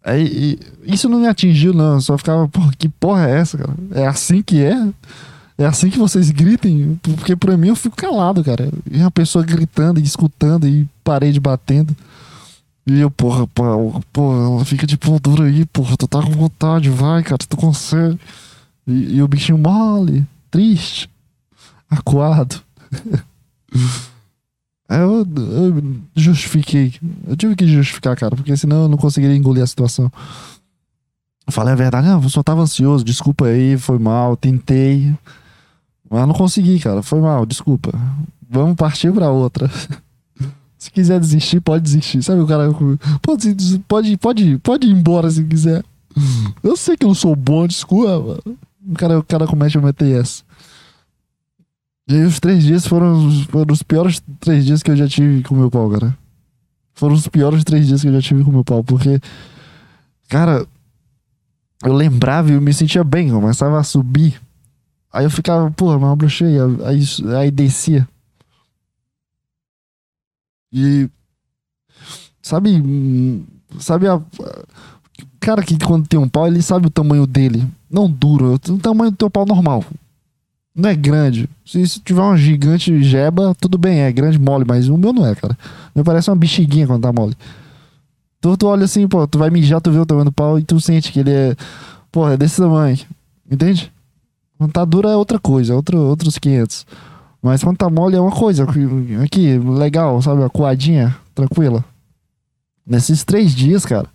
Aí, 0.03 0.57
isso 0.83 1.07
não 1.09 1.19
me 1.19 1.27
atingiu, 1.27 1.73
não. 1.73 1.95
Eu 1.95 2.01
só 2.01 2.17
ficava, 2.17 2.47
porra, 2.47 2.71
que 2.75 2.89
porra 2.89 3.27
é 3.27 3.39
essa, 3.39 3.57
cara? 3.57 3.73
É 3.91 4.07
assim 4.07 4.41
que 4.41 4.63
é? 4.63 4.87
É 5.57 5.65
assim 5.65 5.89
que 5.89 5.97
vocês 5.97 6.29
gritem? 6.29 6.99
Porque 7.01 7.35
pra 7.35 7.57
mim 7.57 7.69
eu 7.69 7.75
fico 7.75 7.95
calado, 7.95 8.43
cara. 8.43 8.69
E 8.89 8.99
uma 8.99 9.09
pessoa 9.09 9.43
gritando 9.43 9.99
e 9.99 10.03
escutando 10.03 10.67
e 10.67 10.87
parede 11.03 11.39
batendo. 11.39 11.95
E 12.85 12.99
eu, 12.99 13.09
porra, 13.11 13.47
porra, 13.47 13.99
porra, 14.13 14.45
ela 14.45 14.65
fica 14.65 14.87
de 14.87 14.97
pão 14.97 15.17
duro 15.19 15.43
aí, 15.43 15.65
porra, 15.65 15.97
tu 15.97 16.07
tá 16.07 16.21
com 16.21 16.31
vontade, 16.31 16.89
vai, 16.89 17.21
cara, 17.23 17.39
tu 17.39 17.57
consegue. 17.57 18.17
E, 18.85 19.15
e 19.17 19.21
o 19.21 19.27
bichinho 19.27 19.57
mole, 19.57 20.25
triste, 20.49 21.09
acuado. 21.89 22.61
Eu, 24.89 25.27
eu 25.27 25.83
justifiquei. 26.15 26.93
Eu 27.27 27.35
tive 27.35 27.57
que 27.57 27.67
justificar, 27.67 28.15
cara, 28.15 28.37
porque 28.37 28.55
senão 28.55 28.83
eu 28.83 28.87
não 28.87 28.97
conseguiria 28.97 29.35
engolir 29.35 29.61
a 29.61 29.67
situação. 29.67 30.09
Eu 31.45 31.51
falei 31.51 31.73
a 31.73 31.75
verdade, 31.75 32.07
não, 32.07 32.23
eu 32.23 32.29
só 32.29 32.41
tava 32.41 32.61
ansioso, 32.61 33.03
desculpa 33.03 33.47
aí, 33.47 33.77
foi 33.77 33.99
mal, 33.99 34.37
tentei. 34.37 35.13
Mas 36.09 36.27
não 36.27 36.33
consegui, 36.33 36.79
cara, 36.79 37.01
foi 37.01 37.19
mal, 37.19 37.45
desculpa. 37.45 37.91
Vamos 38.49 38.75
partir 38.75 39.11
pra 39.11 39.29
outra. 39.29 39.69
se 40.77 40.91
quiser 40.91 41.19
desistir, 41.19 41.59
pode 41.59 41.83
desistir. 41.83 42.23
Sabe 42.23 42.41
o 42.41 42.47
cara. 42.47 42.69
Pode, 43.21 43.55
pode, 43.87 44.17
pode, 44.17 44.57
pode 44.59 44.87
ir 44.87 44.91
embora 44.91 45.29
se 45.29 45.43
quiser. 45.43 45.83
Eu 46.63 46.75
sei 46.75 46.95
que 46.95 47.03
eu 47.03 47.09
não 47.09 47.15
sou 47.15 47.35
bom, 47.35 47.67
desculpa, 47.67 48.19
mano. 48.19 48.57
O 48.89 48.93
cara, 48.93 49.19
o 49.19 49.23
cara 49.23 49.45
começa 49.45 49.77
a 49.77 49.81
meter 49.81 50.19
essa. 50.19 50.43
E 52.07 52.15
aí 52.15 52.23
os 52.23 52.39
três 52.39 52.63
dias 52.63 52.87
foram, 52.87 53.29
foram 53.49 53.73
os 53.73 53.83
piores 53.83 54.23
três 54.39 54.65
dias 54.65 54.81
que 54.81 54.89
eu 54.89 54.95
já 54.95 55.07
tive 55.07 55.43
com 55.43 55.55
meu 55.55 55.69
pau, 55.69 55.89
cara. 55.89 56.17
Foram 56.93 57.13
os 57.13 57.27
piores 57.27 57.63
três 57.65 57.85
dias 57.85 58.01
que 58.01 58.07
eu 58.07 58.13
já 58.13 58.21
tive 58.21 58.43
com 58.43 58.51
meu 58.51 58.63
pau, 58.63 58.83
porque, 58.83 59.19
cara, 60.29 60.65
eu 61.83 61.93
lembrava 61.93 62.49
e 62.49 62.53
eu 62.53 62.61
me 62.61 62.73
sentia 62.73 63.03
bem, 63.03 63.29
começava 63.29 63.77
a 63.77 63.83
subir. 63.83 64.39
Aí 65.17 65.25
eu 65.25 65.31
ficava, 65.31 65.71
porra, 65.71 65.97
mas 65.97 66.09
eu 66.09 66.15
brochei, 66.15 66.57
aí, 66.85 67.01
aí 67.37 67.49
descia. 67.51 68.07
E. 70.71 71.09
Sabe. 72.41 73.43
Sabe 73.79 74.07
a. 74.07 74.21
Cara 75.39 75.63
que 75.63 75.77
quando 75.79 76.07
tem 76.07 76.19
um 76.19 76.29
pau, 76.29 76.45
ele 76.45 76.61
sabe 76.61 76.85
o 76.85 76.91
tamanho 76.91 77.25
dele. 77.25 77.67
Não 77.89 78.09
duro, 78.09 78.53
o 78.53 78.77
tamanho 78.77 79.09
do 79.09 79.17
teu 79.17 79.29
pau 79.29 79.45
normal 79.45 79.83
não 80.77 80.91
é 80.91 80.95
grande. 80.95 81.49
Se, 81.65 81.85
se, 81.87 81.99
tiver 81.99 82.21
uma 82.21 82.37
gigante 82.37 83.01
jeba, 83.01 83.55
tudo 83.59 83.79
bem, 83.79 84.01
é 84.01 84.11
grande 84.11 84.37
mole, 84.37 84.63
mas 84.67 84.87
o 84.87 84.95
meu 84.95 85.11
não 85.11 85.25
é, 85.25 85.33
cara. 85.33 85.57
Me 85.95 86.03
parece 86.03 86.29
uma 86.29 86.35
bexiguinha 86.35 86.85
quando 86.85 87.01
tá 87.01 87.11
mole. 87.11 87.35
Tu, 88.39 88.55
tu 88.55 88.67
olha 88.67 88.85
assim, 88.85 89.07
pô, 89.07 89.27
tu 89.27 89.39
vai 89.39 89.49
mijar, 89.49 89.81
tu 89.81 89.91
vê 89.91 89.97
o 89.97 90.05
tamanho 90.05 90.25
do 90.25 90.31
pau 90.31 90.59
e 90.59 90.63
tu 90.63 90.79
sente 90.79 91.11
que 91.11 91.21
ele 91.21 91.31
é, 91.31 91.55
pô, 92.11 92.29
é 92.29 92.37
desse 92.37 92.61
tamanho. 92.61 92.99
Entende? 93.49 93.91
Quando 94.57 94.71
tá 94.71 94.83
duro 94.83 95.07
é 95.07 95.15
outra 95.15 95.39
coisa, 95.39 95.73
é 95.73 95.75
outro, 95.75 95.97
outros 95.99 96.37
500. 96.37 96.85
Mas 97.41 97.63
quando 97.63 97.77
tá 97.77 97.89
mole 97.89 98.15
é 98.15 98.19
uma 98.19 98.31
coisa. 98.31 98.65
Aqui, 99.23 99.57
legal, 99.59 100.21
sabe? 100.21 100.41
Uma 100.41 100.49
coadinha, 100.49 101.15
tranquila. 101.35 101.85
Nesses 102.85 103.23
três 103.23 103.53
dias, 103.53 103.85
cara, 103.85 104.07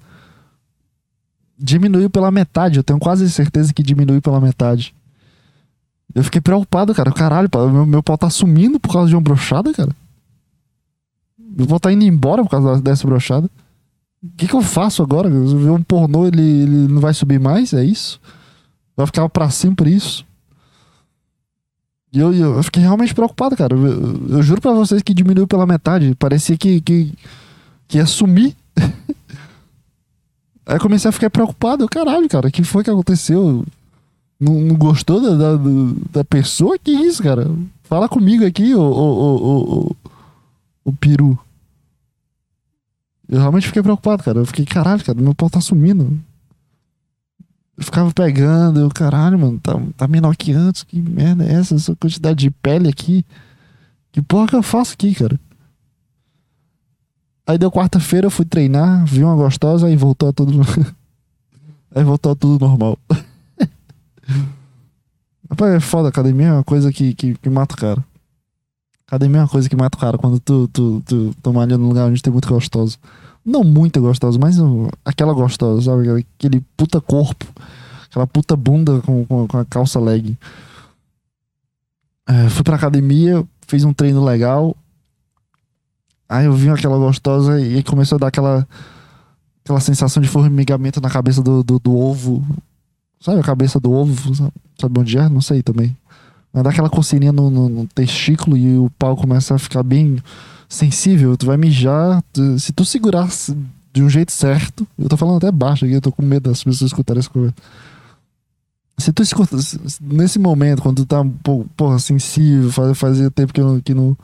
diminuiu 1.57 2.11
pela 2.11 2.31
metade. 2.31 2.78
Eu 2.78 2.83
tenho 2.83 2.98
quase 2.98 3.31
certeza 3.31 3.72
que 3.72 3.83
diminuiu 3.83 4.20
pela 4.20 4.40
metade. 4.40 4.94
Eu 6.14 6.24
fiquei 6.24 6.40
preocupado, 6.40 6.94
cara. 6.94 7.12
Caralho, 7.12 7.48
meu, 7.72 7.87
meu 7.87 8.02
pau 8.02 8.18
tá 8.18 8.28
sumindo 8.28 8.81
por 8.81 8.92
causa 8.92 9.09
de 9.09 9.14
uma 9.14 9.22
brochada, 9.22 9.72
cara. 9.72 9.94
Meu 11.38 11.66
pau 11.66 11.78
tá 11.78 11.92
indo 11.92 12.05
embora 12.05 12.42
por 12.42 12.50
causa 12.50 12.81
dessa 12.83 13.07
brochada. 13.07 13.48
O 14.22 14.31
que, 14.37 14.46
que 14.46 14.55
eu 14.55 14.62
faço 14.62 15.02
agora? 15.02 15.28
Eu 15.28 15.74
um 15.74 15.83
pornô, 15.83 16.26
ele, 16.26 16.42
ele 16.42 16.88
não 16.88 17.00
vai 17.00 17.14
subir 17.14 17.40
mais? 17.40 17.72
É 17.72 17.85
isso? 17.85 18.20
Vai 18.96 19.07
ficar 19.07 19.28
pra 19.28 19.50
sempre 19.50 19.94
isso? 19.94 20.24
E 22.12 22.18
eu, 22.18 22.35
eu, 22.35 22.62
fiquei 22.62 22.83
realmente 22.83 23.14
preocupado, 23.14 23.57
cara. 23.57 23.75
Eu, 23.75 24.29
eu, 24.29 24.42
juro 24.42 24.61
pra 24.61 24.72
vocês 24.72 25.03
que 25.03 25.14
diminuiu 25.14 25.46
pela 25.46 25.66
metade. 25.66 26.14
Parecia 26.14 26.59
que, 26.59 26.81
que, 26.83 27.12
que 27.88 27.96
ia 27.96 28.05
sumir. 28.05 28.55
Aí 30.66 30.79
comecei 30.79 31.09
a 31.09 31.12
ficar 31.12 31.31
preocupado. 31.31 31.88
Caralho, 31.88 32.29
cara, 32.29 32.48
o 32.48 32.51
que 32.51 32.62
foi 32.62 32.85
que 32.85 32.90
aconteceu? 32.90 33.64
Não, 34.38 34.55
não 34.61 34.77
gostou 34.77 35.23
da, 35.23 35.35
da, 35.37 35.63
da, 36.13 36.25
pessoa? 36.25 36.79
Que 36.79 36.90
isso, 36.90 37.23
cara? 37.23 37.50
Fala 37.85 38.08
comigo 38.08 38.44
aqui, 38.44 38.75
ô, 38.75 38.83
ô, 38.83 39.37
ô, 39.37 39.96
ô 40.85 40.92
peru. 40.92 41.38
Eu 43.27 43.38
realmente 43.38 43.69
fiquei 43.69 43.83
preocupado, 43.83 44.23
cara. 44.23 44.40
Eu 44.40 44.46
fiquei, 44.46 44.67
caralho, 44.67 45.02
cara, 45.02 45.19
meu 45.19 45.35
pau 45.35 45.48
tá 45.48 45.60
sumindo. 45.60 46.21
Eu 47.77 47.85
ficava 47.85 48.12
pegando, 48.12 48.81
eu, 48.81 48.88
caralho, 48.90 49.38
mano, 49.38 49.58
tá, 49.58 49.73
tá 49.96 50.06
menor 50.06 50.37
que 50.37 50.52
antes. 50.52 50.83
Que 50.83 51.00
merda 51.00 51.44
é 51.44 51.52
essa? 51.54 51.75
Essa 51.75 51.96
quantidade 51.96 52.38
de 52.38 52.50
pele 52.50 52.88
aqui. 52.88 53.25
Que 54.10 54.20
porra 54.20 54.48
que 54.48 54.56
eu 54.56 54.62
faço 54.62 54.92
aqui, 54.94 55.14
cara? 55.14 55.40
Aí 57.46 57.58
deu 57.58 57.73
quarta-feira, 57.73 58.27
eu 58.27 58.31
fui 58.31 58.44
treinar, 58.44 59.04
vi 59.04 59.25
uma 59.25 59.35
gostosa, 59.35 59.87
aí 59.87 59.96
voltou 59.96 60.33
tudo. 60.33 60.60
aí 61.94 62.04
voltou 62.04 62.37
tudo 62.37 62.64
normal. 62.64 62.98
Rapaz, 65.50 65.75
é 65.75 65.81
foda, 65.81 66.08
academia 66.08 66.46
é 66.48 66.52
uma 66.52 66.64
coisa 66.64 66.92
que, 66.92 67.14
que, 67.14 67.35
que 67.35 67.50
mata 67.50 67.75
o 67.75 67.79
cara. 67.79 68.04
Academia 69.06 69.40
é 69.40 69.42
uma 69.42 69.48
coisa 69.48 69.68
que 69.68 69.77
mata 69.77 69.98
o 69.98 70.00
cara 70.00 70.16
quando 70.16 70.38
tu, 70.40 70.68
tu, 70.68 71.02
tu, 71.04 71.35
tu 71.42 71.52
malha 71.52 71.77
num 71.77 71.88
lugar 71.88 72.08
onde 72.08 72.23
tem 72.23 72.33
muito 72.33 72.48
gostoso. 72.48 72.98
Não 73.44 73.64
muito 73.64 74.00
gostoso, 74.00 74.38
mas 74.38 74.56
aquela 75.04 75.32
gostosa, 75.32 75.82
sabe? 75.82 76.08
Aquele 76.36 76.64
puta 76.76 77.00
corpo. 77.00 77.46
Aquela 78.08 78.26
puta 78.26 78.54
bunda 78.54 79.00
com, 79.00 79.24
com, 79.24 79.48
com 79.48 79.58
a 79.58 79.64
calça 79.64 79.98
leg. 79.98 80.36
É, 82.28 82.48
fui 82.50 82.62
pra 82.62 82.76
academia, 82.76 83.44
fez 83.66 83.84
um 83.84 83.92
treino 83.92 84.22
legal. 84.24 84.76
Aí 86.28 86.46
eu 86.46 86.52
vi 86.52 86.70
aquela 86.70 86.96
gostosa 86.96 87.60
e 87.60 87.82
começou 87.82 88.16
a 88.16 88.18
dar 88.20 88.26
aquela, 88.28 88.66
aquela 89.64 89.80
sensação 89.80 90.22
de 90.22 90.28
formigamento 90.28 91.00
na 91.00 91.10
cabeça 91.10 91.42
do, 91.42 91.62
do, 91.62 91.78
do 91.78 91.96
ovo. 91.96 92.44
Sabe 93.20 93.40
a 93.40 93.44
cabeça 93.44 93.78
do 93.78 93.92
ovo? 93.92 94.34
Sabe 94.80 95.00
onde 95.00 95.18
é? 95.18 95.28
Não 95.28 95.40
sei 95.40 95.62
também. 95.62 95.96
Mas 96.52 96.62
dá 96.62 96.70
aquela 96.70 96.90
coceirinha 96.90 97.32
no, 97.32 97.50
no, 97.50 97.68
no, 97.68 97.86
testículo 97.86 98.56
e 98.56 98.78
o 98.78 98.90
pau 98.98 99.16
começa 99.16 99.54
a 99.54 99.58
ficar 99.58 99.82
bem 99.82 100.18
sensível. 100.73 101.37
Tu 101.37 101.46
vai 101.46 101.56
mijar. 101.56 102.23
Tu, 102.33 102.58
se 102.58 102.73
tu 102.73 102.85
segurar 102.85 103.29
de 103.92 104.02
um 104.02 104.08
jeito 104.08 104.33
certo. 104.33 104.87
Eu 104.98 105.08
tô 105.08 105.16
falando 105.16 105.37
até 105.37 105.52
baixo 105.52 105.85
aqui, 105.85 105.94
eu 105.94 106.00
tô 106.00 106.10
com 106.10 106.23
medo 106.23 106.48
das 106.48 106.64
pessoas 106.64 106.90
escutarem 106.90 107.20
essa 107.20 107.31
coisa. 107.31 107.54
Se 108.98 109.12
tu 109.12 109.23
escuta, 109.23 109.56
nesse 110.00 110.38
momento, 110.38 110.83
quando 110.83 111.04
tu 111.04 111.06
tá 111.06 111.25
porra, 111.77 111.98
sensível, 111.98 112.70
fazia, 112.70 112.94
fazia 112.94 113.31
tempo 113.31 113.52
que 113.52 113.60
eu, 113.60 113.81
que 113.83 113.94
não, 113.94 114.16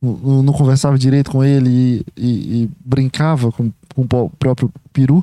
não, 0.00 0.42
não 0.42 0.52
conversava 0.52 0.98
direito 0.98 1.30
com 1.30 1.44
ele 1.44 1.68
e, 1.68 2.06
e, 2.16 2.62
e 2.62 2.70
brincava 2.84 3.52
com, 3.52 3.70
com, 3.94 4.02
o 4.02 4.30
próprio 4.30 4.72
peru. 4.92 5.22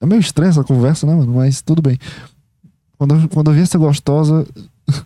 É 0.00 0.06
meio 0.06 0.20
estranha 0.20 0.50
essa 0.50 0.64
conversa, 0.64 1.06
né, 1.06 1.14
mano? 1.14 1.34
Mas 1.34 1.62
tudo 1.62 1.80
bem. 1.80 1.98
Quando, 2.98 3.14
eu, 3.14 3.28
quando 3.28 3.50
eu 3.50 3.54
vi 3.54 3.60
essa 3.60 3.78
gostosa, 3.78 4.46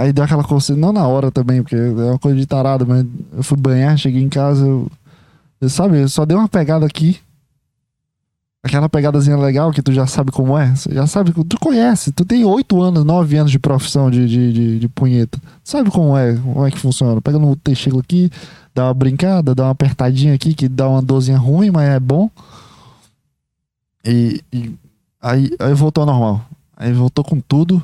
aí 0.00 0.12
deu 0.12 0.24
aquela 0.24 0.44
coceira, 0.44 0.80
não 0.80 0.92
na 0.92 1.06
hora 1.06 1.30
também, 1.30 1.62
porque 1.62 1.76
é 1.76 1.88
uma 1.88 2.18
coisa 2.18 2.38
de 2.38 2.46
tarado, 2.46 2.86
mas 2.86 3.04
eu 3.32 3.42
fui 3.42 3.58
banhar, 3.58 3.96
cheguei 3.98 4.22
em 4.22 4.28
casa, 4.28 4.66
eu, 4.66 4.90
eu 5.60 5.68
sabe, 5.68 6.00
eu 6.00 6.08
só 6.08 6.24
dei 6.24 6.36
uma 6.36 6.48
pegada 6.48 6.86
aqui 6.86 7.20
aquela 8.62 8.88
pegadazinha 8.88 9.36
legal 9.36 9.72
que 9.72 9.82
tu 9.82 9.92
já 9.92 10.06
sabe 10.06 10.30
como 10.30 10.56
é. 10.56 10.74
Você 10.74 10.92
já 10.92 11.06
sabe, 11.06 11.32
tu 11.32 11.58
conhece, 11.58 12.12
tu 12.12 12.24
tem 12.24 12.44
oito 12.44 12.80
anos, 12.80 13.04
nove 13.04 13.36
anos 13.36 13.50
de 13.50 13.58
profissão 13.58 14.10
de, 14.10 14.26
de, 14.26 14.52
de, 14.52 14.78
de, 14.78 14.88
punheta. 14.88 15.38
Sabe 15.64 15.90
como 15.90 16.16
é, 16.16 16.36
como 16.36 16.66
é 16.66 16.70
que 16.70 16.78
funciona. 16.78 17.20
Pega 17.20 17.38
no 17.38 17.56
textilo 17.56 18.00
aqui, 18.00 18.30
dá 18.74 18.84
uma 18.86 18.94
brincada, 18.94 19.54
dá 19.54 19.64
uma 19.64 19.70
apertadinha 19.70 20.34
aqui, 20.34 20.54
que 20.54 20.68
dá 20.68 20.88
uma 20.88 21.02
dorzinha 21.02 21.38
ruim, 21.38 21.70
mas 21.70 21.88
é 21.88 22.00
bom. 22.00 22.30
E, 24.04 24.42
e 24.52 24.74
aí, 25.20 25.50
aí 25.58 25.74
voltou 25.74 26.02
ao 26.02 26.06
normal. 26.06 26.44
Aí 26.76 26.92
voltou 26.92 27.24
com 27.24 27.40
tudo, 27.40 27.82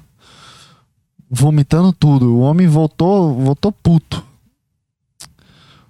vomitando 1.31 1.93
tudo. 1.93 2.35
O 2.35 2.41
homem 2.41 2.67
voltou, 2.67 3.35
voltou 3.35 3.73
puto. 3.73 4.25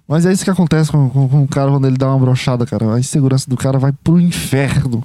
Mas 0.07 0.25
é 0.25 0.31
isso 0.31 0.43
que 0.43 0.49
acontece 0.49 0.91
com, 0.91 1.09
com, 1.09 1.27
com 1.27 1.43
o 1.43 1.47
cara 1.47 1.69
quando 1.69 1.85
ele 1.85 1.97
dá 1.97 2.07
uma 2.07 2.19
brochada, 2.19 2.65
cara. 2.65 2.93
A 2.93 2.99
insegurança 2.99 3.49
do 3.49 3.57
cara 3.57 3.77
vai 3.77 3.91
pro 3.91 4.21
inferno. 4.21 5.03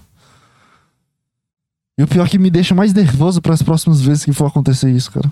E 1.99 2.03
o 2.03 2.07
pior 2.07 2.27
é 2.27 2.29
que 2.29 2.39
me 2.39 2.51
deixa 2.51 2.75
mais 2.75 2.95
nervoso 2.95 3.43
para 3.43 3.53
as 3.53 3.63
próximas 3.63 4.01
vezes 4.01 4.25
que 4.25 4.33
for 4.33 4.47
acontecer 4.47 4.91
isso, 4.91 5.11
cara. 5.11 5.31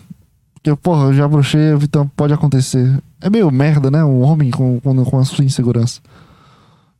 Porque, 0.54 0.74
porra, 0.76 1.04
eu 1.04 1.14
já 1.14 1.26
brochei, 1.26 1.72
então 1.82 2.06
pode 2.08 2.34
acontecer. 2.34 3.00
É 3.20 3.30
meio 3.30 3.50
merda, 3.50 3.90
né? 3.90 4.04
Um 4.04 4.20
homem 4.22 4.50
com, 4.50 4.78
com, 4.80 5.04
com 5.04 5.18
a 5.18 5.24
sua 5.24 5.44
insegurança. 5.44 6.00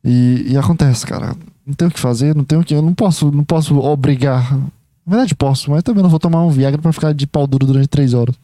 E, 0.03 0.47
e 0.49 0.57
acontece, 0.57 1.05
cara. 1.07 1.37
Não 1.67 1.75
tem 1.75 1.89
o 1.89 1.91
que 1.91 2.01
fazer, 2.01 2.35
não 2.35 2.45
tenho 2.45 2.63
o 2.63 2.65
que. 2.65 2.75
Eu 2.75 2.83
não 2.83 2.95
posso, 2.95 3.31
não 3.31 3.45
posso 3.45 3.79
obrigar. 3.79 4.59
Na 5.07 5.17
verdade, 5.17 5.35
posso, 5.35 5.71
mas 5.71 5.83
também 5.83 6.03
não 6.03 6.11
vou 6.11 6.19
tomar 6.19 6.45
um 6.45 6.51
Viagra 6.51 6.81
pra 6.81 6.93
ficar 6.93 7.13
de 7.13 7.27
pau 7.27 7.47
duro 7.47 7.67
durante 7.67 7.89
três 7.89 8.15
horas. 8.15 8.35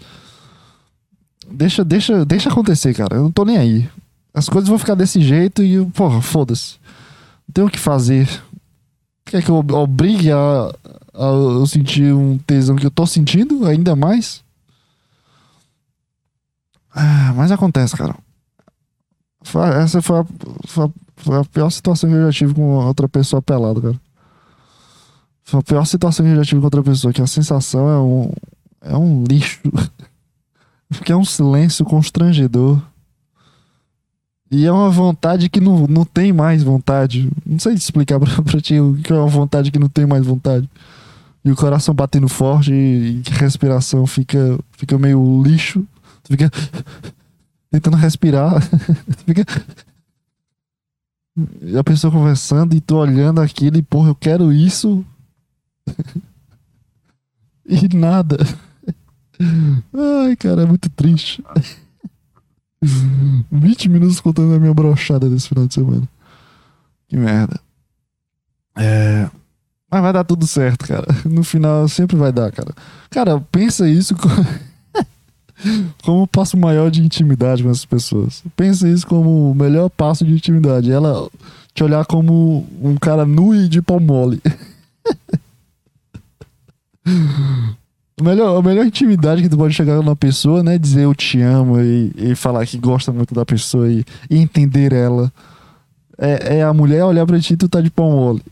Deixa, 1.50 1.84
deixa, 1.84 2.24
deixa 2.24 2.48
acontecer, 2.48 2.94
cara. 2.94 3.16
Eu 3.16 3.24
não 3.24 3.32
tô 3.32 3.44
nem 3.44 3.56
aí. 3.56 3.88
As 4.34 4.48
coisas 4.48 4.68
vão 4.68 4.78
ficar 4.78 4.94
desse 4.94 5.20
jeito 5.20 5.62
e, 5.62 5.84
porra, 5.86 6.20
foda-se. 6.20 6.76
Não 7.48 7.52
tem 7.52 7.64
o 7.64 7.70
que 7.70 7.78
fazer. 7.78 8.28
Quer 9.24 9.42
que 9.42 9.50
eu 9.50 9.56
obrigue 9.56 10.30
a, 10.32 10.72
a 11.14 11.24
eu 11.24 11.66
sentir 11.66 12.12
um 12.12 12.38
tesão 12.38 12.76
que 12.76 12.86
eu 12.86 12.90
tô 12.90 13.06
sentindo 13.06 13.66
ainda 13.66 13.94
mais? 13.96 14.44
Ah, 16.94 17.32
mas 17.36 17.52
acontece, 17.52 17.96
cara. 17.96 18.16
Essa 19.82 20.02
foi 20.02 20.20
a, 20.20 20.26
foi 20.66 20.84
a, 20.86 20.90
foi 21.16 21.38
a 21.38 21.44
pior 21.44 21.70
situação 21.70 22.10
que 22.10 22.16
eu 22.16 22.26
já 22.26 22.32
tive 22.32 22.54
com 22.54 22.62
outra 22.62 23.08
pessoa 23.08 23.40
pelada, 23.40 23.80
cara. 23.80 24.00
Foi 25.46 25.60
a 25.60 25.62
pior 25.62 25.84
situação 25.84 26.26
que 26.26 26.32
eu 26.32 26.36
já 26.36 26.44
tive 26.44 26.60
com 26.60 26.66
outra 26.66 26.82
pessoa, 26.82 27.12
que 27.12 27.22
a 27.22 27.26
sensação 27.26 27.88
é 27.88 28.00
um, 28.00 28.32
é 28.82 28.96
um 28.96 29.22
lixo. 29.22 29.60
Porque 30.90 31.12
é 31.12 31.16
um 31.16 31.24
silêncio 31.24 31.84
constrangedor. 31.84 32.82
E 34.50 34.66
é 34.66 34.72
uma 34.72 34.90
vontade 34.90 35.48
que 35.48 35.60
não, 35.60 35.86
não 35.86 36.04
tem 36.04 36.32
mais 36.32 36.64
vontade. 36.64 37.30
Não 37.46 37.60
sei 37.60 37.74
explicar 37.74 38.18
pra, 38.20 38.42
pra 38.42 38.60
ti 38.60 38.80
o 38.80 38.94
que 38.96 39.12
é 39.12 39.16
uma 39.16 39.28
vontade 39.28 39.70
que 39.70 39.78
não 39.78 39.88
tem 39.88 40.04
mais 40.04 40.26
vontade. 40.26 40.68
E 41.44 41.50
o 41.52 41.54
coração 41.54 41.94
batendo 41.94 42.28
forte 42.28 42.72
e, 42.72 43.22
e 43.24 43.32
a 43.32 43.38
respiração 43.38 44.04
fica, 44.04 44.58
fica 44.72 44.98
meio 44.98 45.44
lixo. 45.44 45.86
Tu 46.24 46.32
fica 46.32 46.50
tentando 47.70 47.96
respirar. 47.96 48.60
fica. 49.24 49.46
E 51.62 51.78
a 51.78 51.84
pessoa 51.84 52.12
conversando 52.12 52.74
e 52.74 52.80
tu 52.80 52.96
olhando 52.96 53.40
aquilo 53.40 53.76
e, 53.76 53.82
porra, 53.82 54.08
eu 54.08 54.14
quero 54.16 54.52
isso. 54.52 55.04
e 57.66 57.96
nada. 57.96 58.36
Ai, 59.92 60.36
cara, 60.36 60.62
é 60.62 60.66
muito 60.66 60.88
triste. 60.90 61.42
20 63.50 63.88
minutos 63.88 64.20
contando 64.20 64.54
a 64.54 64.58
minha 64.58 64.74
brochada 64.74 65.28
desse 65.28 65.48
final 65.48 65.66
de 65.66 65.74
semana. 65.74 66.08
Que 67.08 67.16
merda. 67.16 67.60
É. 68.76 69.28
Mas 69.90 70.02
vai 70.02 70.12
dar 70.12 70.24
tudo 70.24 70.46
certo, 70.46 70.86
cara. 70.86 71.06
No 71.24 71.42
final 71.44 71.88
sempre 71.88 72.16
vai 72.16 72.32
dar, 72.32 72.50
cara. 72.50 72.74
Cara, 73.10 73.40
pensa 73.52 73.88
isso 73.88 74.14
como, 76.02 76.22
o 76.22 76.26
passo 76.26 76.56
maior 76.56 76.90
de 76.90 77.00
intimidade 77.00 77.62
com 77.62 77.70
essas 77.70 77.84
pessoas. 77.84 78.42
Pensa 78.56 78.88
isso 78.88 79.06
como 79.06 79.50
o 79.50 79.54
melhor 79.54 79.88
passo 79.88 80.24
de 80.24 80.32
intimidade. 80.32 80.90
Ela 80.90 81.28
te 81.72 81.84
olhar 81.84 82.04
como 82.04 82.66
um 82.82 82.96
cara 82.96 83.24
nu 83.24 83.54
e 83.54 83.68
de 83.68 83.80
pau 83.80 84.00
mole. 84.00 84.42
A 88.18 88.22
melhor, 88.22 88.56
a 88.58 88.62
melhor 88.62 88.86
intimidade 88.86 89.42
que 89.42 89.48
tu 89.48 89.58
pode 89.58 89.74
chegar 89.74 89.96
numa 89.96 90.16
pessoa, 90.16 90.62
né? 90.62 90.78
Dizer 90.78 91.02
eu 91.02 91.14
te 91.14 91.40
amo 91.40 91.78
e, 91.80 92.12
e 92.16 92.34
falar 92.34 92.66
que 92.66 92.78
gosta 92.78 93.12
muito 93.12 93.34
da 93.34 93.44
pessoa 93.44 93.90
e, 93.90 94.04
e 94.30 94.38
entender 94.38 94.92
ela. 94.92 95.30
É, 96.18 96.56
é, 96.56 96.62
a 96.62 96.72
mulher 96.72 97.04
olhar 97.04 97.26
pra 97.26 97.38
ti 97.38 97.52
e 97.52 97.56
tu 97.56 97.68
tá 97.68 97.80
de 97.80 97.90
pão 97.90 98.10
mole. 98.10 98.42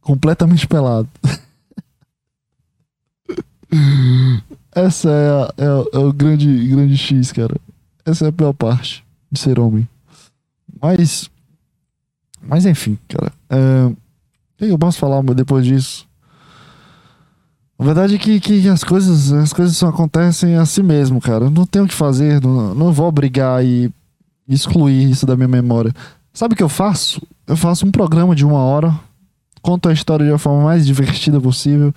Completamente 0.00 0.66
pelado. 0.66 1.08
Essa 4.74 5.08
é, 5.08 5.30
a, 5.30 5.54
é, 5.58 5.64
é, 5.96 5.98
o 5.98 6.12
grande, 6.12 6.66
grande 6.68 6.96
X, 6.96 7.30
cara. 7.30 7.54
Essa 8.04 8.26
é 8.26 8.28
a 8.28 8.32
pior 8.32 8.52
parte 8.52 9.04
de 9.30 9.38
ser 9.38 9.60
homem. 9.60 9.88
Mas. 10.82 11.30
Mas 12.42 12.66
enfim, 12.66 12.98
cara. 13.08 13.32
É, 13.48 13.86
o 13.86 13.96
que 14.58 14.64
eu 14.66 14.78
posso 14.78 14.98
falar 14.98 15.22
depois 15.22 15.64
disso? 15.64 16.06
A 17.78 17.84
verdade 17.84 18.14
é 18.14 18.18
que, 18.18 18.38
que 18.38 18.68
as 18.68 18.84
coisas 18.84 19.32
as 19.32 19.52
coisas 19.52 19.76
só 19.76 19.88
acontecem 19.88 20.56
assim 20.56 20.82
mesmo, 20.82 21.20
cara. 21.20 21.50
Não 21.50 21.66
tenho 21.66 21.84
o 21.84 21.88
que 21.88 21.94
fazer, 21.94 22.40
não, 22.40 22.74
não 22.74 22.92
vou 22.92 23.08
obrigar 23.08 23.64
e 23.64 23.90
excluir 24.48 25.10
isso 25.10 25.26
da 25.26 25.36
minha 25.36 25.48
memória. 25.48 25.92
Sabe 26.32 26.54
o 26.54 26.56
que 26.56 26.62
eu 26.62 26.68
faço? 26.68 27.20
Eu 27.46 27.56
faço 27.56 27.86
um 27.86 27.90
programa 27.90 28.34
de 28.34 28.44
uma 28.44 28.58
hora, 28.58 28.94
conto 29.60 29.88
a 29.88 29.92
história 29.92 30.24
de 30.24 30.32
uma 30.32 30.38
forma 30.38 30.64
mais 30.64 30.86
divertida 30.86 31.40
possível. 31.40 31.92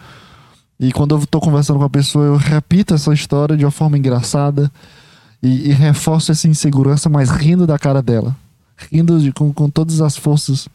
E 0.79 0.91
quando 0.91 1.15
eu 1.15 1.25
tô 1.25 1.39
conversando 1.39 1.79
com 1.79 1.85
a 1.85 1.89
pessoa, 1.89 2.25
eu 2.25 2.37
repito 2.37 2.93
essa 2.93 3.13
história 3.13 3.57
de 3.57 3.65
uma 3.65 3.71
forma 3.71 3.97
engraçada 3.97 4.71
e, 5.41 5.69
e 5.69 5.73
reforço 5.73 6.31
essa 6.31 6.47
insegurança, 6.47 7.09
mas 7.09 7.29
rindo 7.29 7.65
da 7.65 7.79
cara 7.79 8.01
dela. 8.01 8.35
Rindo 8.91 9.19
de, 9.19 9.31
com, 9.31 9.51
com 9.51 9.69
todas 9.69 10.01
as 10.01 10.15
forças 10.15 10.67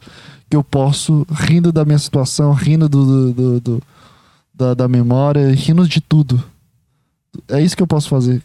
que 0.49 0.55
eu 0.55 0.63
posso, 0.63 1.25
rindo 1.31 1.71
da 1.71 1.85
minha 1.85 1.97
situação, 1.97 2.51
rindo 2.51 2.89
do, 2.89 3.05
do, 3.05 3.33
do, 3.33 3.59
do 3.61 3.83
da, 4.53 4.73
da 4.73 4.87
memória, 4.87 5.53
rindo 5.53 5.87
de 5.87 5.99
tudo. 5.99 6.43
É 7.47 7.61
isso 7.61 7.75
que 7.75 7.81
eu 7.81 7.87
posso 7.87 8.09
fazer. 8.09 8.41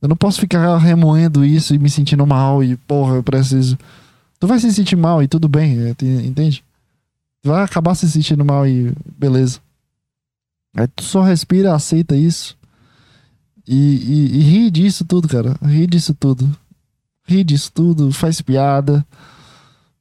Eu 0.00 0.08
não 0.08 0.16
posso 0.16 0.40
ficar 0.40 0.76
remoendo 0.78 1.44
isso 1.44 1.74
e 1.74 1.78
me 1.78 1.90
sentindo 1.90 2.26
mal 2.26 2.62
e, 2.62 2.76
porra, 2.76 3.16
eu 3.16 3.22
preciso. 3.22 3.78
Tu 4.38 4.46
vai 4.46 4.58
se 4.58 4.72
sentir 4.72 4.96
mal 4.96 5.22
e 5.22 5.28
tudo 5.28 5.48
bem, 5.48 5.78
é, 5.80 5.90
entende? 6.24 6.62
Tu 7.42 7.48
vai 7.48 7.64
acabar 7.64 7.94
se 7.94 8.08
sentindo 8.08 8.44
mal 8.44 8.66
e 8.66 8.92
beleza. 9.16 9.60
Aí 10.76 10.86
tu 10.86 11.02
só 11.02 11.22
respira, 11.22 11.74
aceita 11.74 12.14
isso. 12.14 12.56
E, 13.66 13.74
e, 13.74 14.38
e 14.38 14.42
ri 14.42 14.70
disso 14.70 15.04
tudo, 15.04 15.26
cara. 15.28 15.56
Ri 15.62 15.86
disso 15.86 16.14
tudo. 16.14 16.48
Ri 17.26 17.42
disso 17.42 17.70
tudo, 17.72 18.12
faz 18.12 18.40
piada. 18.40 19.04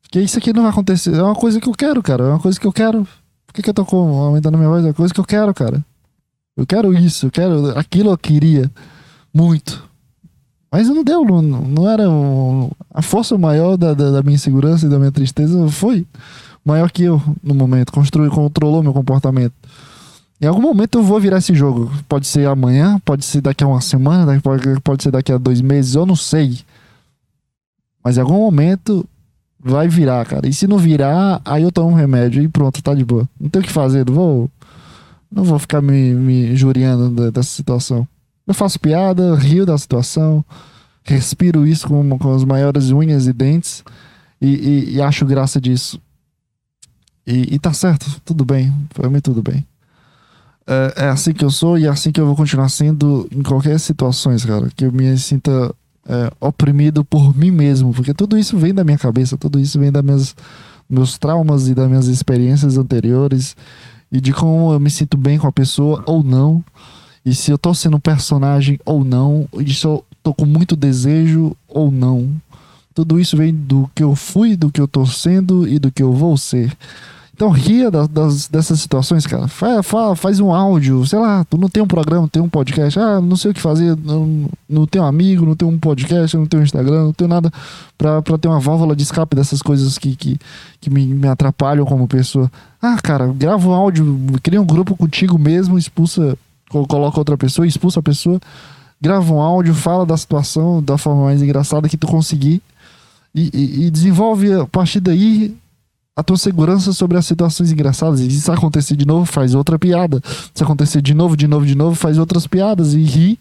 Porque 0.02 0.22
isso 0.22 0.38
aqui 0.38 0.54
não 0.54 0.62
vai 0.62 0.72
acontecer. 0.72 1.14
É 1.16 1.22
uma 1.22 1.36
coisa 1.36 1.60
que 1.60 1.68
eu 1.68 1.74
quero, 1.74 2.02
cara. 2.02 2.24
É 2.26 2.28
uma 2.30 2.40
coisa 2.40 2.60
que 2.60 2.68
eu 2.68 2.72
quero. 2.72 3.08
Que, 3.58 3.64
que 3.64 3.70
eu 3.72 3.74
tô 3.74 3.84
com, 3.84 3.98
aumentando 4.22 4.56
minha 4.56 4.70
voz? 4.70 4.86
É 4.86 4.94
coisa 4.94 5.12
que 5.12 5.20
eu 5.20 5.26
quero, 5.26 5.52
cara. 5.52 5.84
Eu 6.56 6.64
quero 6.64 6.94
isso, 6.94 7.26
eu 7.26 7.32
quero. 7.32 7.76
Aquilo 7.76 8.12
eu 8.12 8.18
queria. 8.18 8.70
Muito. 9.34 9.84
Mas 10.72 10.88
não 10.88 11.04
deu, 11.04 11.26
não, 11.26 11.42
não 11.42 11.90
era. 11.90 12.08
Um, 12.08 12.70
a 12.94 13.02
força 13.02 13.36
maior 13.36 13.76
da, 13.76 13.96
da, 13.96 14.12
da, 14.12 14.22
minha 14.22 14.36
insegurança 14.36 14.86
e 14.86 14.90
da 14.90 15.00
minha 15.00 15.12
tristeza 15.12 15.68
foi 15.70 16.06
maior 16.64 16.92
que 16.92 17.02
eu 17.02 17.20
no 17.42 17.56
momento. 17.56 17.92
Construiu, 17.92 18.30
controlou 18.30 18.84
meu 18.84 18.94
comportamento. 18.94 19.56
Em 20.40 20.46
algum 20.46 20.62
momento 20.62 21.00
eu 21.00 21.04
vou 21.04 21.20
virar 21.20 21.40
esse 21.40 21.56
jogo. 21.56 21.92
Pode 22.08 22.28
ser 22.28 22.48
amanhã, 22.48 23.00
pode 23.04 23.26
ser 23.26 23.42
daqui 23.42 23.64
a 23.64 23.68
uma 23.68 23.82
semana, 23.82 24.40
pode, 24.40 24.80
pode 24.82 25.02
ser 25.02 25.10
daqui 25.10 25.32
a 25.32 25.38
dois 25.40 25.62
meses, 25.62 25.96
eu 25.96 26.06
não 26.06 26.16
sei. 26.16 26.60
Mas 28.04 28.18
em 28.18 28.22
algum 28.22 28.38
momento 28.38 29.04
vai 29.68 29.88
virar, 29.88 30.26
cara. 30.26 30.48
E 30.48 30.54
se 30.54 30.68
não 30.68 30.78
virar, 30.78 31.42
aí 31.46 31.64
eu 31.64 31.72
tomo 31.72 31.90
um 31.90 31.94
remédio 31.94 32.42
e 32.42 32.48
pronto, 32.48 32.82
tá 32.82 32.94
de 32.94 33.06
boa. 33.06 33.28
Não 33.40 33.50
tem 33.50 33.62
o 33.62 33.66
que 33.66 33.72
fazer, 33.72 34.06
não 34.06 34.14
vou. 34.14 34.52
Não 35.32 35.44
vou 35.44 35.60
ficar 35.60 35.82
me, 35.82 36.14
me 36.14 36.56
juriando 36.56 37.32
dessa 37.32 37.50
situação. 37.50 38.08
Eu 38.46 38.54
faço 38.54 38.80
piada, 38.80 39.36
rio 39.36 39.66
da 39.66 39.78
situação, 39.78 40.44
respiro 41.04 41.68
isso 41.68 41.88
com, 41.88 42.18
com 42.18 42.34
as 42.34 42.46
maiores 42.46 42.92
unhas 42.92 43.28
e 43.28 43.34
dentes 43.34 43.84
e, 44.42 44.48
e, 44.48 44.96
e 44.96 45.02
acho 45.02 45.26
graça 45.26 45.60
disso. 45.60 46.00
E, 47.26 47.56
e, 47.56 47.60
tá 47.60 47.74
certo, 47.74 48.22
tudo 48.24 48.46
bem, 48.46 48.74
pra 48.94 49.10
mim 49.10 49.20
tudo 49.20 49.44
bem. 49.44 49.66
É, 50.66 50.94
é, 50.96 51.08
assim 51.10 51.34
que 51.34 51.44
eu 51.44 51.50
sou 51.50 51.78
e 51.78 51.86
é 51.86 51.90
assim 51.90 52.12
que 52.12 52.22
eu 52.22 52.26
vou 52.26 52.36
continuar 52.36 52.70
sendo 52.70 53.28
em 53.32 53.44
qualquer 53.44 53.78
situações, 53.80 54.46
cara. 54.46 54.70
Que 54.76 54.86
eu 54.86 54.92
me 54.92 55.18
sinta 55.18 55.74
é, 56.08 56.32
oprimido 56.40 57.04
por 57.04 57.36
mim 57.36 57.52
mesmo, 57.52 57.94
porque 57.94 58.14
tudo 58.14 58.38
isso 58.38 58.58
vem 58.58 58.74
da 58.74 58.84
minha 58.84 58.98
cabeça, 58.98 59.38
tudo 59.38 59.60
isso 59.60 59.80
vem 59.80 59.92
minhas 60.04 60.36
meus 60.90 61.18
traumas 61.18 61.68
e 61.68 61.76
das 61.76 61.90
minhas 61.90 62.08
experiências 62.08 62.78
anteriores 62.78 63.56
e 64.12 64.22
de 64.22 64.32
como 64.32 64.72
eu 64.72 64.80
me 64.80 64.90
sinto 64.90 65.18
bem 65.18 65.38
com 65.38 65.48
a 65.48 65.52
pessoa 65.52 66.02
ou 66.06 66.24
não. 66.24 66.64
E 67.26 67.36
se 67.36 67.52
eu 67.52 67.58
tô 67.58 67.74
sendo 67.74 67.98
um 67.98 68.00
personagem 68.00 68.80
ou 68.86 69.04
não, 69.04 69.50
e 69.60 69.74
se 69.74 69.86
eu 69.86 70.04
tô 70.24 70.34
com 70.34 70.46
muito 70.46 70.76
desejo 70.76 71.56
ou 71.68 71.92
não. 71.92 72.30
Tudo 72.94 73.20
isso 73.20 73.36
vem 73.36 73.54
do 73.54 73.90
que 73.94 74.02
eu 74.02 74.16
fui, 74.16 74.56
do 74.56 74.72
que 74.72 74.80
eu 74.80 74.88
tô 74.88 75.06
sendo 75.06 75.68
e 75.68 75.78
do 75.78 75.92
que 75.92 76.02
eu 76.02 76.14
vou 76.14 76.38
ser. 76.38 76.76
Então 77.38 77.52
ria 77.52 77.92
das, 77.92 78.08
das, 78.08 78.48
dessas 78.48 78.80
situações, 78.80 79.28
cara. 79.28 79.48
Faz, 79.48 79.86
faz 80.16 80.40
um 80.40 80.52
áudio, 80.52 81.06
sei 81.06 81.20
lá, 81.20 81.46
tu 81.46 81.56
não 81.56 81.70
tem 81.70 81.84
um 81.84 81.88
programa, 81.88 82.28
tem 82.28 82.42
um 82.42 82.50
podcast, 82.50 83.00
ah, 83.00 83.22
não 83.22 83.38
sei 83.38 83.52
o 83.52 83.54
que 83.54 83.62
fazer, 83.62 83.96
não, 83.96 84.50
não 84.68 84.88
tenho 84.88 85.06
amigo, 85.06 85.46
não 85.46 85.56
tenho 85.56 85.70
um 85.70 85.78
podcast, 85.78 86.36
não 86.36 86.48
tenho 86.48 86.62
um 86.62 86.64
Instagram, 86.64 87.04
não 87.04 87.14
tenho 87.14 87.28
nada 87.28 87.52
pra, 87.96 88.24
pra 88.24 88.40
ter 88.40 88.48
uma 88.48 88.60
válvula 88.60 88.96
de 88.96 89.04
escape 89.04 89.36
dessas 89.36 89.62
coisas 89.62 90.00
que, 90.00 90.16
que, 90.16 90.40
que 90.82 90.90
me, 90.90 91.06
me 91.06 91.28
atrapalham 91.28 91.86
como 91.86 92.08
pessoa. 92.08 92.52
Ah, 92.82 92.98
cara, 93.04 93.28
grava 93.28 93.70
um 93.70 93.74
áudio, 93.74 94.18
cria 94.42 94.60
um 94.60 94.66
grupo 94.66 94.98
contigo 94.98 95.38
mesmo, 95.38 95.78
expulsa, 95.78 96.36
coloca 96.68 97.20
outra 97.20 97.38
pessoa, 97.38 97.68
expulsa 97.68 98.00
a 98.00 98.04
pessoa, 98.04 98.42
grava 99.00 99.32
um 99.32 99.40
áudio, 99.40 99.76
fala 99.76 100.08
da 100.08 100.18
situação 100.18 100.82
da 100.82 100.98
forma 100.98 101.26
mais 101.26 101.40
engraçada 101.44 101.88
que 101.88 101.98
tu 101.98 102.08
conseguir 102.08 102.64
e, 103.36 103.52
e, 103.54 103.86
e 103.86 103.92
desenvolve 103.92 104.52
a 104.54 104.66
partir 104.66 105.02
daí 105.02 105.56
a 106.18 106.24
tua 106.24 106.36
segurança 106.36 106.92
sobre 106.94 107.16
as 107.16 107.28
situações 107.28 107.72
engraçadas. 107.72 108.22
E 108.22 108.32
se 108.32 108.50
acontecer 108.50 108.96
de 108.96 109.06
novo, 109.06 109.24
faz 109.28 109.54
outra 109.54 109.78
piada. 109.78 110.20
Se 110.52 110.64
acontecer 110.64 111.00
de 111.00 111.14
novo, 111.14 111.38
de 111.38 111.48
novo, 111.48 111.64
de 111.64 111.76
novo, 111.76 111.96
faz 111.96 112.18
outras 112.18 112.48
piadas 112.48 112.96
e 112.96 113.04
ri 113.04 113.40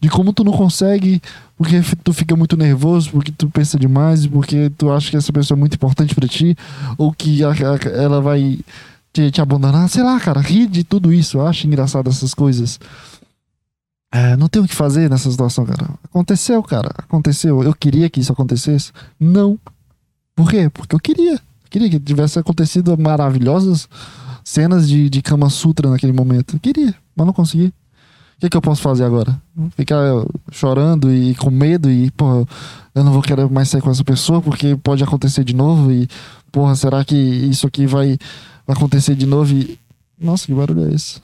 de 0.00 0.08
como 0.08 0.32
tu 0.32 0.42
não 0.42 0.52
consegue, 0.52 1.20
porque 1.56 1.82
tu 2.02 2.14
fica 2.14 2.34
muito 2.34 2.56
nervoso, 2.56 3.10
porque 3.10 3.30
tu 3.30 3.48
pensa 3.50 3.78
demais, 3.78 4.26
porque 4.26 4.70
tu 4.76 4.90
acha 4.90 5.10
que 5.10 5.16
essa 5.18 5.32
pessoa 5.32 5.56
é 5.56 5.60
muito 5.60 5.74
importante 5.74 6.14
para 6.14 6.26
ti, 6.26 6.56
ou 6.96 7.12
que 7.12 7.40
ela 7.42 8.22
vai 8.22 8.58
te, 9.12 9.30
te, 9.30 9.40
abandonar. 9.42 9.86
Sei 9.90 10.02
lá, 10.02 10.18
cara, 10.18 10.40
ri 10.40 10.66
de 10.66 10.82
tudo 10.82 11.12
isso. 11.12 11.36
Eu 11.36 11.46
acho 11.46 11.66
engraçado 11.66 12.08
essas 12.08 12.32
coisas. 12.32 12.80
É, 14.10 14.34
não 14.36 14.48
tem 14.48 14.62
o 14.62 14.66
que 14.66 14.74
fazer 14.74 15.10
nessa 15.10 15.30
situação, 15.30 15.66
cara. 15.66 15.90
Aconteceu, 16.04 16.62
cara. 16.62 16.90
Aconteceu. 16.98 17.62
Eu 17.62 17.74
queria 17.74 18.08
que 18.08 18.20
isso 18.20 18.32
acontecesse? 18.32 18.92
Não. 19.20 19.58
Por 20.34 20.48
quê? 20.48 20.70
Porque 20.70 20.94
eu 20.94 21.00
queria. 21.00 21.38
Queria 21.74 21.90
que 21.90 21.98
tivesse 21.98 22.38
acontecido 22.38 22.96
maravilhosas 22.96 23.88
cenas 24.44 24.88
de, 24.88 25.10
de 25.10 25.20
Kama 25.20 25.50
Sutra 25.50 25.90
naquele 25.90 26.12
momento. 26.12 26.56
Queria, 26.60 26.94
mas 27.16 27.26
não 27.26 27.32
consegui. 27.32 27.66
O 27.66 27.72
que, 28.38 28.46
é 28.46 28.48
que 28.48 28.56
eu 28.56 28.62
posso 28.62 28.80
fazer 28.80 29.02
agora? 29.02 29.42
Ficar 29.70 29.98
chorando 30.52 31.12
e 31.12 31.34
com 31.34 31.50
medo 31.50 31.90
e, 31.90 32.12
porra, 32.12 32.46
eu 32.94 33.02
não 33.02 33.12
vou 33.12 33.20
querer 33.20 33.50
mais 33.50 33.70
sair 33.70 33.82
com 33.82 33.90
essa 33.90 34.04
pessoa 34.04 34.40
porque 34.40 34.76
pode 34.76 35.02
acontecer 35.02 35.42
de 35.42 35.52
novo 35.52 35.90
e, 35.90 36.06
porra, 36.52 36.76
será 36.76 37.04
que 37.04 37.16
isso 37.16 37.66
aqui 37.66 37.88
vai, 37.88 38.18
acontecer 38.68 39.16
de 39.16 39.26
novo 39.26 39.52
e... 39.52 39.76
Nossa, 40.16 40.46
que 40.46 40.54
barulho 40.54 40.88
é 40.88 40.94
esse? 40.94 41.20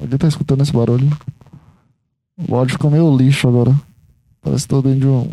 Alguém 0.00 0.18
tá 0.18 0.28
escutando 0.28 0.62
esse 0.62 0.72
barulho? 0.72 1.10
O 2.48 2.54
áudio 2.54 2.74
ficou 2.74 2.92
meio 2.92 3.16
lixo 3.16 3.48
agora. 3.48 3.74
Parece 4.40 4.62
que 4.62 4.68
tô 4.68 4.80
dentro 4.80 5.00
de 5.00 5.06
um, 5.08 5.28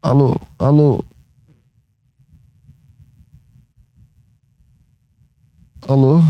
Alô, 0.00 0.40
alô. 0.58 1.04
Alô. 5.88 6.20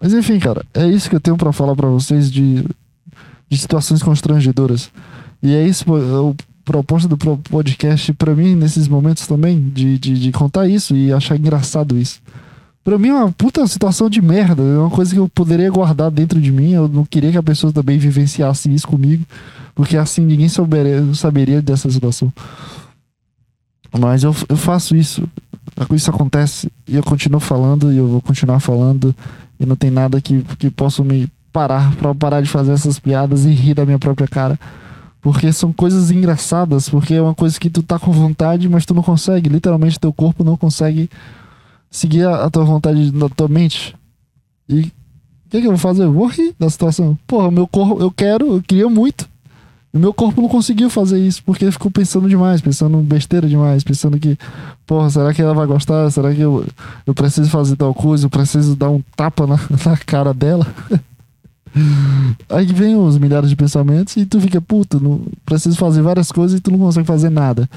Mas 0.00 0.14
enfim, 0.14 0.38
cara, 0.38 0.64
é 0.72 0.86
isso 0.86 1.10
que 1.10 1.16
eu 1.16 1.20
tenho 1.20 1.36
para 1.36 1.52
falar 1.52 1.74
para 1.74 1.88
vocês 1.88 2.30
de, 2.30 2.64
de 3.48 3.58
situações 3.58 4.02
constrangedoras. 4.02 4.90
E 5.42 5.54
é 5.54 5.66
isso 5.66 5.84
o 5.92 6.36
propósito 6.64 7.16
do 7.16 7.38
podcast 7.38 8.12
para 8.12 8.34
mim 8.34 8.54
nesses 8.54 8.86
momentos 8.86 9.26
também, 9.26 9.70
de, 9.70 9.98
de, 9.98 10.18
de 10.18 10.32
contar 10.32 10.68
isso 10.68 10.94
e 10.94 11.12
achar 11.12 11.36
engraçado 11.36 11.98
isso. 11.98 12.20
Pra 12.88 12.96
mim 12.96 13.08
é 13.08 13.14
uma 13.14 13.30
puta 13.30 13.66
situação 13.66 14.08
de 14.08 14.22
merda. 14.22 14.62
É 14.62 14.78
uma 14.78 14.88
coisa 14.88 15.12
que 15.12 15.20
eu 15.20 15.28
poderia 15.28 15.70
guardar 15.70 16.10
dentro 16.10 16.40
de 16.40 16.50
mim. 16.50 16.72
Eu 16.72 16.88
não 16.88 17.04
queria 17.04 17.30
que 17.30 17.36
a 17.36 17.42
pessoa 17.42 17.70
também 17.70 17.98
vivenciasse 17.98 18.72
isso 18.72 18.88
comigo. 18.88 19.26
Porque 19.74 19.94
assim 19.94 20.22
ninguém 20.22 20.48
souberia, 20.48 21.04
saberia 21.12 21.60
dessa 21.60 21.90
situação. 21.90 22.32
Mas 23.92 24.22
eu, 24.22 24.34
eu 24.48 24.56
faço 24.56 24.96
isso. 24.96 25.22
Isso 25.92 26.08
acontece 26.08 26.72
e 26.88 26.96
eu 26.96 27.02
continuo 27.02 27.40
falando 27.40 27.92
e 27.92 27.98
eu 27.98 28.08
vou 28.08 28.22
continuar 28.22 28.58
falando. 28.58 29.14
E 29.60 29.66
não 29.66 29.76
tem 29.76 29.90
nada 29.90 30.18
que, 30.18 30.42
que 30.58 30.70
possa 30.70 31.04
me 31.04 31.28
parar 31.52 31.94
para 31.96 32.14
parar 32.14 32.40
de 32.40 32.48
fazer 32.48 32.72
essas 32.72 32.98
piadas 32.98 33.44
e 33.44 33.50
rir 33.50 33.74
da 33.74 33.84
minha 33.84 33.98
própria 33.98 34.26
cara. 34.26 34.58
Porque 35.20 35.52
são 35.52 35.74
coisas 35.74 36.10
engraçadas, 36.10 36.88
porque 36.88 37.12
é 37.12 37.20
uma 37.20 37.34
coisa 37.34 37.60
que 37.60 37.68
tu 37.68 37.82
tá 37.82 37.98
com 37.98 38.12
vontade, 38.12 38.66
mas 38.66 38.86
tu 38.86 38.94
não 38.94 39.02
consegue. 39.02 39.50
Literalmente, 39.50 40.00
teu 40.00 40.10
corpo 40.10 40.42
não 40.42 40.56
consegue 40.56 41.10
seguir 41.90 42.26
a, 42.26 42.44
a 42.44 42.50
tua 42.50 42.64
vontade 42.64 43.12
na 43.12 43.28
tua 43.28 43.48
mente. 43.48 43.94
E 44.68 44.80
o 44.80 45.50
que, 45.50 45.60
que 45.60 45.66
eu 45.66 45.70
vou 45.70 45.78
fazer? 45.78 46.04
Eu 46.04 46.12
vou 46.12 46.26
rir 46.26 46.54
da 46.58 46.68
situação. 46.68 47.18
Porra, 47.26 47.50
meu 47.50 47.66
corpo, 47.66 48.02
eu 48.02 48.10
quero, 48.10 48.54
eu 48.54 48.62
queria 48.62 48.88
muito. 48.88 49.28
E 49.92 49.98
meu 49.98 50.12
corpo 50.12 50.42
não 50.42 50.48
conseguiu 50.48 50.90
fazer 50.90 51.18
isso, 51.18 51.42
porque 51.42 51.70
ficou 51.72 51.90
pensando 51.90 52.28
demais, 52.28 52.60
pensando 52.60 52.98
besteira 52.98 53.48
demais, 53.48 53.82
pensando 53.82 54.18
que, 54.18 54.36
porra, 54.86 55.08
será 55.08 55.32
que 55.32 55.40
ela 55.40 55.54
vai 55.54 55.66
gostar? 55.66 56.10
Será 56.10 56.34
que 56.34 56.40
eu, 56.40 56.66
eu 57.06 57.14
preciso 57.14 57.48
fazer 57.48 57.76
tal 57.76 57.94
coisa? 57.94 58.26
Eu 58.26 58.30
preciso 58.30 58.76
dar 58.76 58.90
um 58.90 59.02
tapa 59.16 59.46
na, 59.46 59.56
na 59.86 59.96
cara 59.96 60.34
dela? 60.34 60.66
Aí 62.50 62.66
vem 62.66 62.96
os 62.96 63.16
milhares 63.16 63.48
de 63.48 63.56
pensamentos 63.56 64.16
e 64.16 64.26
tu 64.26 64.40
fica, 64.40 64.60
puta, 64.60 64.98
não, 65.00 65.22
preciso 65.46 65.76
fazer 65.76 66.02
várias 66.02 66.30
coisas 66.30 66.58
e 66.58 66.62
tu 66.62 66.70
não 66.70 66.78
consegue 66.78 67.06
fazer 67.06 67.30
nada. 67.30 67.68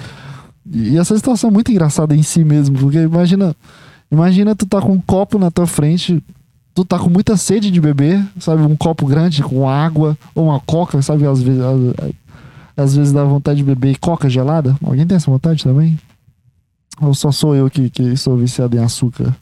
E 0.70 0.98
essa 0.98 1.16
situação 1.16 1.50
é 1.50 1.54
muito 1.54 1.72
engraçada 1.72 2.16
em 2.16 2.24
si 2.24 2.44
mesmo, 2.44 2.78
porque 2.78 3.00
imagina, 3.00 3.56
imagina 4.12 4.56
tu 4.56 4.66
tá 4.66 4.82
com 4.82 4.94
um 4.94 5.02
copo 5.02 5.40
na 5.40 5.50
tua 5.50 5.66
frente, 5.66 6.22
tu 6.74 6.86
tá 6.86 7.00
com 7.00 7.10
muita 7.10 7.38
sede 7.38 7.72
de 7.72 7.80
beber, 7.82 8.26
sabe? 8.40 8.64
Um 8.64 8.76
copo 8.76 9.06
grande 9.06 9.44
com 9.44 9.68
água 9.68 10.18
ou 10.36 10.46
uma 10.46 10.60
coca, 10.60 11.02
sabe? 11.02 11.26
Às 11.26 11.42
vezes, 11.42 11.62
às, 11.62 12.14
às 12.78 12.96
vezes 12.96 13.14
dá 13.14 13.24
vontade 13.24 13.58
de 13.58 13.64
beber 13.64 13.98
coca 14.00 14.30
gelada. 14.30 14.76
Alguém 14.84 15.06
tem 15.06 15.16
essa 15.16 15.30
vontade 15.30 15.64
também? 15.64 16.00
Ou 17.02 17.14
só 17.14 17.32
sou 17.32 17.56
eu 17.56 17.70
que, 17.70 17.90
que 17.90 18.16
sou 18.16 18.38
viciado 18.38 18.76
em 18.78 18.80
açúcar? 18.80 19.36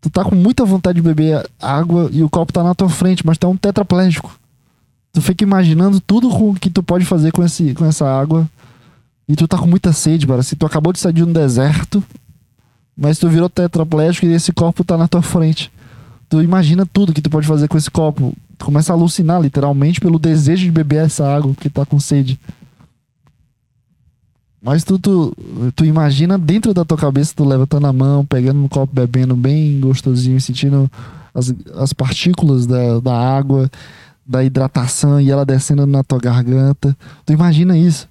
Tu 0.00 0.10
tá 0.10 0.24
com 0.24 0.34
muita 0.34 0.64
vontade 0.64 0.96
de 0.96 1.02
beber 1.02 1.48
água 1.60 2.08
e 2.12 2.22
o 2.22 2.28
copo 2.28 2.52
tá 2.52 2.62
na 2.62 2.74
tua 2.74 2.88
frente, 2.88 3.24
mas 3.24 3.38
é 3.40 3.46
um 3.46 3.56
tetraplégico. 3.56 4.36
Tu 5.12 5.20
fica 5.20 5.44
imaginando 5.44 6.00
tudo 6.00 6.28
com 6.30 6.54
que 6.54 6.70
tu 6.70 6.82
pode 6.82 7.04
fazer 7.04 7.30
com, 7.32 7.44
esse, 7.44 7.74
com 7.74 7.84
essa 7.84 8.08
água. 8.08 8.48
E 9.28 9.36
tu 9.36 9.46
tá 9.46 9.56
com 9.58 9.66
muita 9.66 9.92
sede, 9.92 10.26
cara. 10.26 10.42
Se 10.42 10.56
tu 10.56 10.66
acabou 10.66 10.92
de 10.92 10.98
sair 10.98 11.12
de 11.12 11.22
um 11.22 11.32
deserto, 11.32 12.02
mas 12.96 13.18
tu 13.18 13.28
virou 13.28 13.48
tetraplégico 13.48 14.26
e 14.26 14.32
esse 14.32 14.52
copo 14.52 14.84
tá 14.84 14.96
na 14.96 15.08
tua 15.08 15.22
frente 15.22 15.70
tu 16.32 16.40
imagina 16.40 16.86
tudo 16.86 17.12
que 17.12 17.20
tu 17.20 17.28
pode 17.28 17.46
fazer 17.46 17.68
com 17.68 17.76
esse 17.76 17.90
copo. 17.90 18.32
Tu 18.56 18.64
começa 18.64 18.90
a 18.90 18.96
alucinar, 18.96 19.38
literalmente, 19.38 20.00
pelo 20.00 20.18
desejo 20.18 20.64
de 20.64 20.70
beber 20.70 21.04
essa 21.04 21.28
água 21.28 21.54
que 21.54 21.68
tá 21.68 21.84
com 21.84 22.00
sede. 22.00 22.40
Mas 24.62 24.82
tu, 24.82 24.98
tu, 24.98 25.36
tu 25.76 25.84
imagina 25.84 26.38
dentro 26.38 26.72
da 26.72 26.86
tua 26.86 26.96
cabeça, 26.96 27.34
tu 27.36 27.44
levantando 27.44 27.86
a 27.86 27.92
mão, 27.92 28.24
pegando 28.24 28.64
um 28.64 28.68
copo, 28.68 28.94
bebendo 28.94 29.36
bem 29.36 29.78
gostosinho, 29.78 30.40
sentindo 30.40 30.90
as, 31.34 31.52
as 31.74 31.92
partículas 31.92 32.66
da, 32.66 32.98
da 32.98 33.14
água, 33.14 33.70
da 34.26 34.42
hidratação 34.42 35.20
e 35.20 35.30
ela 35.30 35.44
descendo 35.44 35.84
na 35.84 36.02
tua 36.02 36.18
garganta. 36.18 36.96
Tu 37.26 37.34
imagina 37.34 37.76
isso. 37.76 38.08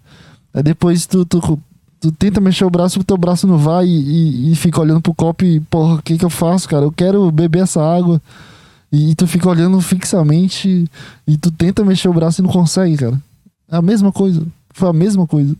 Aí 0.54 0.62
depois 0.62 1.08
tu, 1.08 1.26
tu 1.26 1.60
tu 2.02 2.12
tenta 2.12 2.42
mexer 2.42 2.66
o 2.66 2.70
braço, 2.70 3.00
o 3.00 3.04
teu 3.04 3.16
braço 3.16 3.46
não 3.46 3.60
vai 3.60 3.86
e, 3.86 4.50
e, 4.50 4.52
e 4.52 4.56
fica 4.56 4.82
olhando 4.82 5.00
pro 5.00 5.14
copo 5.14 5.46
e, 5.46 5.60
porra, 5.60 5.96
o 5.96 6.02
que 6.02 6.18
que 6.18 6.26
eu 6.26 6.30
faço, 6.32 6.68
cara? 6.68 6.84
Eu 6.84 6.92
quero 6.92 7.32
beber 7.32 7.62
essa 7.62 7.82
água. 7.82 8.20
E, 8.92 9.12
e, 9.12 9.16
tu 9.16 9.28
fica 9.28 9.48
olhando 9.48 9.80
fixamente 9.80 10.90
e 11.28 11.38
tu 11.38 11.52
tenta 11.52 11.86
mexer 11.86 12.10
o 12.10 12.14
braço 12.14 12.42
e 12.42 12.44
não 12.44 12.50
consegue, 12.50 12.98
cara. 12.98 13.22
É 13.72 13.78
a 13.78 13.82
mesma 13.82 14.12
coisa. 14.12 14.46
Foi 14.74 14.90
a 14.90 14.94
mesma 14.94 15.28
coisa. 15.28 15.56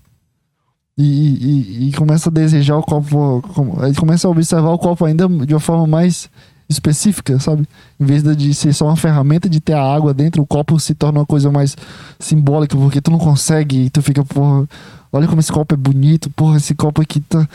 E, 0.98 1.88
e, 1.88 1.94
começa 1.94 2.30
a 2.30 2.34
desejar 2.34 2.76
o 2.76 2.84
copo. 2.84 3.44
Aí 3.80 3.94
começa 3.96 4.28
a 4.28 4.32
observar 4.32 4.72
o 4.72 4.80
copo 4.80 5.06
ainda 5.06 5.28
de 5.28 5.54
uma 5.54 5.60
forma 5.60 5.88
mais 5.88 6.30
específica, 6.68 7.40
sabe? 7.40 7.68
Em 8.00 8.06
vez 8.06 8.24
de 8.24 8.54
ser 8.54 8.74
só 8.74 8.86
uma 8.86 8.96
ferramenta 8.96 9.48
de 9.48 9.60
ter 9.60 9.74
a 9.74 9.84
água 9.84 10.14
dentro, 10.14 10.42
o 10.42 10.48
copo 10.48 10.80
se 10.80 10.96
torna 10.96 11.20
uma 11.20 11.26
coisa 11.26 11.52
mais 11.52 11.78
simbólica, 12.20 12.76
porque 12.76 13.02
tu 13.02 13.12
não 13.12 13.20
consegue 13.20 13.86
e 13.86 13.90
tu 13.90 14.02
fica, 14.02 14.24
porra, 14.24 14.68
olha 15.12 15.28
como 15.28 15.40
esse 15.40 15.52
copo 15.52 15.74
é 15.74 15.78
bonito, 15.78 16.30
porra, 16.32 16.58
esse 16.58 16.74
copo 16.76 17.02
aqui 17.02 17.20
tá. 17.20 17.48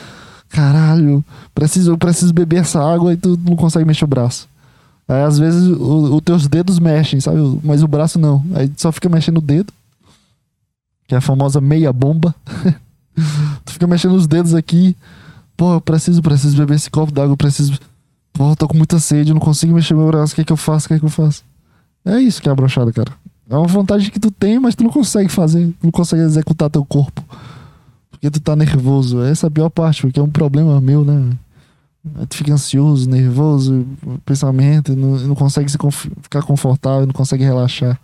Caralho, 0.49 1.25
preciso, 1.55 1.93
eu 1.93 1.99
preciso 1.99 2.33
beber 2.33 2.61
essa 2.61 2.81
água 2.81 3.13
e 3.13 3.17
tu 3.17 3.39
não 3.45 3.57
consegue 3.57 3.85
mexer 3.85 4.05
o 4.05 4.09
braço. 4.09 4.49
Aí 5.09 5.23
às 5.23 5.39
vezes 5.39 5.63
os 5.63 6.21
teus 6.23 6.49
dedos 6.49 6.79
mexem, 6.79 7.21
sabe? 7.21 7.39
Mas 7.63 7.83
o 7.83 7.89
braço 7.89 8.19
não. 8.19 8.45
Aí 8.55 8.71
só 8.77 8.91
fica 8.91 9.09
mexendo 9.09 9.39
o 9.39 9.41
dedo. 9.41 9.73
Que 11.07 11.15
é 11.15 11.19
a 11.19 11.21
famosa 11.21 11.61
meia 11.61 11.93
bomba. 11.93 12.35
tu 13.65 13.73
fica 13.73 13.87
mexendo 13.87 14.15
os 14.15 14.27
dedos 14.27 14.55
aqui. 14.55 14.97
Pô, 15.57 15.75
eu 15.75 15.81
preciso, 15.81 16.21
preciso 16.21 16.57
beber 16.57 16.75
esse 16.75 16.91
copo 16.91 17.13
d'água, 17.13 17.37
preciso. 17.37 17.79
Pô, 18.33 18.55
tô 18.57 18.69
com 18.69 18.77
muita 18.77 18.99
sede, 18.99 19.33
não 19.33 19.41
consigo 19.41 19.75
mexer 19.75 19.95
meu 19.95 20.07
braço. 20.09 20.33
O 20.33 20.37
que 20.37 20.43
é 20.43 20.45
que 20.45 20.53
eu 20.53 20.57
faço? 20.57 20.87
O 20.87 20.89
que 20.89 20.95
é 20.95 20.99
que 20.99 21.05
eu 21.05 21.11
faço? 21.11 21.43
É 22.05 22.21
isso 22.21 22.43
que 22.43 22.49
é 22.49 22.53
a 22.53 22.55
brochada, 22.55 22.93
cara. 22.93 23.13
É 23.49 23.57
uma 23.57 23.67
vontade 23.67 24.11
que 24.11 24.19
tu 24.19 24.31
tem, 24.31 24.59
mas 24.59 24.75
tu 24.75 24.83
não 24.83 24.91
consegue 24.91 25.29
fazer. 25.29 25.73
Não 25.83 25.91
consegue 25.91 26.23
executar 26.23 26.69
teu 26.69 26.85
corpo. 26.85 27.23
Porque 28.11 28.31
tu 28.31 28.41
tá 28.41 28.57
nervoso. 28.57 29.23
Essa 29.23 29.47
é 29.47 29.49
a 29.49 29.51
pior 29.51 29.69
parte, 29.69 30.03
porque 30.03 30.19
é 30.19 30.23
um 30.23 30.31
problema 30.31 30.81
meu, 30.81 31.05
né? 31.05 31.31
Tu 32.29 32.37
fica 32.37 32.53
ansioso, 32.53 33.09
nervoso, 33.09 33.87
pensamento, 34.25 34.95
não, 34.95 35.19
não 35.19 35.35
consegue 35.35 35.69
se 35.69 35.77
conf 35.77 36.07
ficar 36.23 36.43
confortável, 36.43 37.05
não 37.05 37.13
consegue 37.13 37.43
relaxar. 37.43 38.01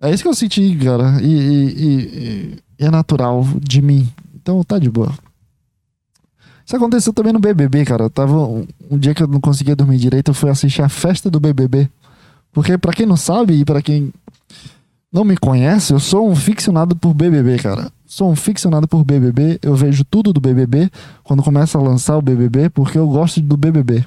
É 0.00 0.10
isso 0.10 0.22
que 0.22 0.28
eu 0.28 0.34
senti, 0.34 0.74
cara. 0.76 1.20
E, 1.22 1.26
e, 1.26 2.58
e, 2.78 2.84
é 2.84 2.90
natural 2.90 3.46
de 3.60 3.80
mim. 3.80 4.08
Então 4.34 4.62
tá 4.62 4.78
de 4.78 4.90
boa. 4.90 5.12
Isso 6.66 6.76
aconteceu 6.76 7.12
também 7.12 7.32
no 7.32 7.38
BBB, 7.38 7.84
cara. 7.84 8.08
Tava 8.08 8.46
um, 8.46 8.66
um, 8.90 8.98
dia 8.98 9.14
que 9.14 9.22
eu 9.22 9.26
não 9.26 9.40
conseguia 9.40 9.76
dormir 9.76 9.98
direito, 9.98 10.30
eu 10.30 10.34
fui 10.34 10.50
assistir 10.50 10.82
a 10.82 10.88
festa 10.88 11.30
do 11.30 11.38
BBB. 11.38 11.88
Porque 12.54 12.78
para 12.78 12.92
quem 12.92 13.04
não 13.04 13.16
sabe 13.16 13.54
e 13.54 13.64
para 13.64 13.82
quem 13.82 14.12
não 15.12 15.24
me 15.24 15.36
conhece, 15.36 15.92
eu 15.92 15.98
sou 15.98 16.30
um 16.30 16.36
ficcionado 16.36 16.94
por 16.94 17.12
BBB, 17.12 17.58
cara. 17.58 17.92
Sou 18.06 18.30
um 18.30 18.36
ficcionado 18.36 18.86
por 18.86 19.04
BBB. 19.04 19.58
Eu 19.60 19.74
vejo 19.74 20.04
tudo 20.04 20.32
do 20.32 20.40
BBB 20.40 20.88
quando 21.24 21.42
começa 21.42 21.76
a 21.76 21.82
lançar 21.82 22.16
o 22.16 22.22
BBB, 22.22 22.70
porque 22.70 22.96
eu 22.96 23.08
gosto 23.08 23.40
do 23.40 23.56
BBB. 23.56 24.04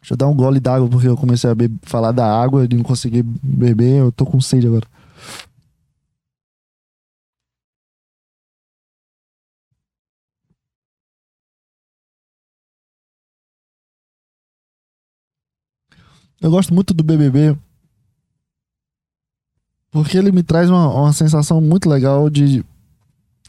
Deixa 0.00 0.12
eu 0.12 0.16
dar 0.16 0.28
um 0.28 0.34
gole 0.34 0.60
d'água, 0.60 0.88
porque 0.88 1.08
eu 1.08 1.16
comecei 1.16 1.50
a 1.50 1.54
falar 1.82 2.12
da 2.12 2.26
água 2.26 2.64
e 2.64 2.74
não 2.74 2.82
consegui 2.82 3.22
beber. 3.22 4.00
Eu 4.00 4.12
tô 4.12 4.26
com 4.26 4.40
sede 4.40 4.66
agora. 4.66 4.86
Eu 16.40 16.50
gosto 16.50 16.72
muito 16.72 16.94
do 16.94 17.02
BBB 17.02 17.56
porque 19.90 20.16
ele 20.18 20.30
me 20.30 20.42
traz 20.42 20.68
uma, 20.68 20.88
uma 20.88 21.12
sensação 21.12 21.60
muito 21.60 21.88
legal 21.88 22.28
de, 22.28 22.64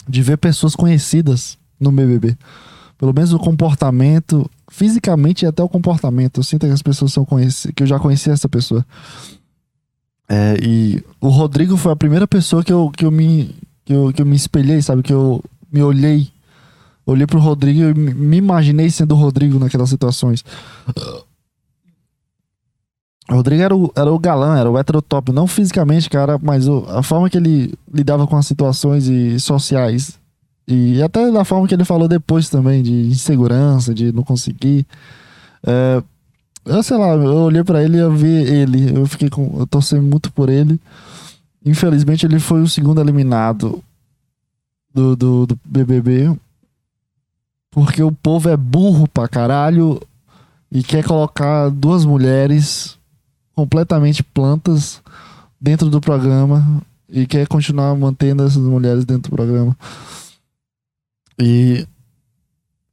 de 0.08 0.22
ver 0.22 0.38
pessoas 0.38 0.76
conhecidas 0.76 1.58
no 1.80 1.92
BBB. 1.92 2.38
Pelo 2.98 3.14
menos 3.14 3.34
o 3.34 3.40
comportamento, 3.40 4.50
fisicamente 4.70 5.44
e 5.44 5.48
até 5.48 5.64
o 5.64 5.70
comportamento. 5.70 6.40
Eu 6.40 6.44
sinto 6.44 6.66
que 6.66 6.72
as 6.72 6.82
pessoas 6.82 7.14
são 7.14 7.26
conhecidas, 7.26 7.74
que 7.76 7.84
eu 7.84 7.88
já 7.88 8.00
conheci 8.00 8.30
essa 8.30 8.48
pessoa. 8.48 8.86
É, 10.28 10.58
e 10.62 11.04
o 11.20 11.30
Rodrigo 11.30 11.76
foi 11.76 11.92
a 11.92 11.96
primeira 11.96 12.28
pessoa 12.28 12.64
que 12.64 12.72
eu, 12.72 12.90
que 12.90 13.06
eu, 13.06 13.12
me, 13.12 13.56
que 13.84 13.94
eu, 13.94 14.14
que 14.14 14.22
eu 14.22 14.26
me 14.26 14.36
espelhei, 14.36 14.82
sabe? 14.82 15.02
Que 15.02 15.14
eu 15.14 15.44
me 15.72 15.82
olhei. 15.82 16.30
Olhei 17.06 17.26
pro 17.26 17.40
Rodrigo 17.40 17.82
e 17.82 17.94
me 17.94 18.38
imaginei 18.38 18.90
sendo 18.92 19.16
o 19.16 19.18
Rodrigo 19.18 19.58
naquelas 19.58 19.90
situações. 19.90 20.46
O 23.30 23.36
Rodrigo 23.36 23.62
era 23.62 23.76
o, 23.76 23.92
era 23.96 24.12
o 24.12 24.18
galã, 24.18 24.58
era 24.58 24.70
o 24.70 24.78
heterotop, 24.78 25.32
não 25.32 25.46
fisicamente, 25.46 26.10
cara, 26.10 26.40
mas 26.42 26.68
o, 26.68 26.86
a 26.90 27.04
forma 27.04 27.30
que 27.30 27.38
ele 27.38 27.74
lidava 27.94 28.26
com 28.26 28.36
as 28.36 28.48
situações 28.48 29.08
e 29.08 29.40
sociais. 29.40 30.20
E 30.68 31.02
até 31.02 31.32
da 31.32 31.46
forma 31.46 31.68
que 31.68 31.74
ele 31.74 31.86
falou 31.86 32.08
depois 32.08 32.50
também, 32.50 32.82
de 32.82 33.08
insegurança, 33.08 33.94
de 33.94 34.12
não 34.12 34.24
conseguir. 34.24 34.86
É, 35.64 36.02
eu 36.66 36.84
sei 36.84 36.98
lá, 36.98 37.14
eu 37.14 37.36
olhei 37.38 37.64
para 37.64 37.84
ele 37.84 37.98
e 37.98 38.00
eu 38.00 38.12
vi 38.12 38.28
ele. 38.28 38.96
Eu 38.96 39.06
fiquei 39.08 39.30
com. 39.30 39.60
Eu 39.60 39.68
torci 39.68 39.96
muito 39.96 40.32
por 40.32 40.50
ele. 40.50 40.80
Infelizmente, 41.66 42.26
ele 42.26 42.40
foi 42.40 42.62
o 42.62 42.68
segundo 42.68 43.02
eliminado 43.02 43.84
do, 44.94 45.16
do, 45.16 45.46
do 45.48 45.60
BBB. 45.66 46.36
Porque 47.72 48.02
o 48.04 48.12
povo 48.12 48.50
é 48.50 48.58
burro 48.58 49.08
pra 49.08 49.28
caralho 49.28 50.00
e 50.72 50.84
quer 50.84 51.04
colocar 51.04 51.70
duas 51.70 52.06
mulheres 52.06 52.99
completamente 53.60 54.24
plantas 54.24 55.02
dentro 55.60 55.90
do 55.90 56.00
programa 56.00 56.82
e 57.10 57.28
quer 57.28 57.46
continuar 57.46 57.94
mantendo 57.94 58.44
essas 58.44 58.64
mulheres 58.64 59.04
dentro 59.04 59.30
do 59.30 59.36
programa. 59.36 59.76
E 61.38 61.86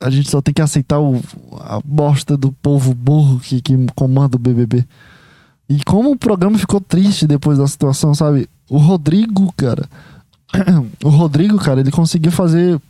a 0.01 0.11
gente 0.11 0.29
só 0.29 0.43
tem 0.43 0.53
que 0.53 0.61
aceitar 0.61 0.99
o, 0.99 1.23
a 1.61 1.81
bosta 1.85 2.37
do 2.37 2.51
povo 2.51 2.93
burro 2.93 3.39
que, 3.39 3.63
que 3.63 3.75
comanda 3.95 4.35
o 4.35 4.41
BBB. 4.41 4.85
E 5.69 5.85
como 5.85 6.11
o 6.11 6.19
programa 6.19 6.59
ficou 6.59 6.81
triste 6.81 7.29
depois 7.29 7.59
da 7.59 7.67
situação, 7.69 8.13
sabe? 8.13 8.49
O 8.69 8.79
Rodrigo, 8.79 9.53
cara. 9.57 9.89
O 11.05 11.11
Rodrigo, 11.11 11.59
cara, 11.59 11.79
ele 11.79 11.93
conseguiu 11.93 12.33
fazer 12.33 12.81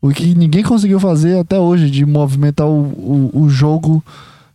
o 0.00 0.10
que 0.10 0.34
ninguém 0.34 0.64
conseguiu 0.64 0.98
fazer 0.98 1.38
até 1.38 1.60
hoje, 1.60 1.90
de 1.90 2.04
movimentar 2.04 2.66
o, 2.66 3.30
o, 3.32 3.42
o 3.42 3.48
jogo 3.48 4.02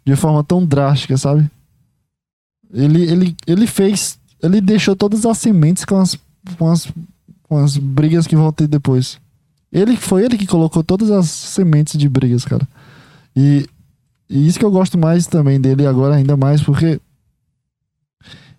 de 0.06 0.16
forma 0.18 0.44
tão 0.44 0.66
drástica, 0.66 1.16
sabe? 1.16 1.50
Ele, 2.74 3.04
ele, 3.04 3.36
ele 3.46 3.68
fez. 3.68 4.18
Ele 4.42 4.60
deixou 4.60 4.96
todas 4.96 5.26
as 5.26 5.38
sementes 5.38 5.86
com 5.86 5.98
as, 5.98 6.18
com 6.58 6.70
as, 6.70 6.92
com 7.44 7.58
as 7.58 7.78
brigas 7.78 8.26
que 8.26 8.36
vão 8.36 8.52
ter 8.52 8.68
depois. 8.68 9.20
Ele 9.72 9.96
foi 9.96 10.26
ele 10.26 10.38
que 10.38 10.48
colocou 10.48 10.84
todas 10.84 11.10
as 11.12 11.30
sementes 11.30 11.98
de 11.98 12.10
brigas, 12.10 12.44
cara. 12.44 12.68
E, 13.36 13.68
e 14.30 14.48
isso 14.48 14.60
que 14.60 14.66
eu 14.66 14.72
gosto 14.72 14.98
mais 14.98 15.28
também 15.28 15.62
dele 15.62 15.86
agora, 15.86 16.16
ainda 16.16 16.36
mais, 16.36 16.62
porque 16.62 17.00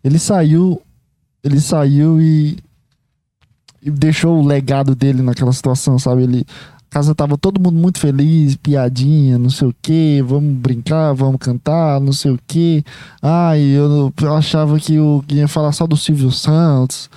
ele 0.03 0.19
saiu. 0.19 0.81
Ele 1.43 1.61
saiu 1.61 2.21
e, 2.23 2.59
e 3.83 3.91
deixou 3.91 4.41
o 4.41 4.47
legado 4.47 4.95
dele 4.95 5.21
naquela 5.21 5.53
situação, 5.53 5.99
sabe? 5.99 6.23
Ele 6.23 6.47
casa 6.95 7.12
tava 7.12 7.36
todo 7.36 7.61
mundo 7.61 7.76
muito 7.76 7.99
feliz, 7.99 8.55
piadinha, 8.55 9.36
não 9.36 9.51
sei 9.51 9.66
o 9.66 9.74
que, 9.82 10.22
vamos 10.22 10.55
brincar, 10.55 11.12
vamos 11.12 11.38
cantar, 11.40 12.01
não 12.01 12.12
sei 12.12 12.30
o 12.30 12.38
que. 12.47 12.84
Ai, 13.20 13.61
eu, 13.61 14.12
eu 14.22 14.36
achava 14.36 14.78
que 14.78 14.95
eu 14.95 15.24
ia 15.28 15.49
falar 15.49 15.72
só 15.72 15.88
do 15.88 15.97
Silvio 15.97 16.30
Santos. 16.30 17.11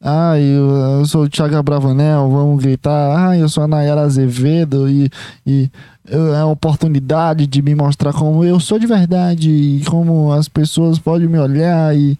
Ai, 0.00 0.42
eu, 0.42 0.70
eu 0.98 1.06
sou 1.06 1.22
o 1.22 1.28
Thiago 1.28 1.62
Bravanel, 1.62 2.28
vamos 2.28 2.60
gritar. 2.60 3.28
Ai, 3.28 3.40
eu 3.40 3.48
sou 3.48 3.62
a 3.62 3.68
Nayara 3.68 4.00
Azevedo 4.00 4.90
e, 4.90 5.08
e 5.46 5.70
eu, 6.08 6.34
é 6.34 6.40
a 6.40 6.46
oportunidade 6.46 7.46
de 7.46 7.62
me 7.62 7.76
mostrar 7.76 8.12
como 8.12 8.44
eu 8.44 8.58
sou 8.58 8.76
de 8.76 8.88
verdade 8.88 9.48
e 9.48 9.84
como 9.84 10.32
as 10.32 10.48
pessoas 10.48 10.98
podem 10.98 11.28
me 11.28 11.38
olhar 11.38 11.96
e. 11.96 12.18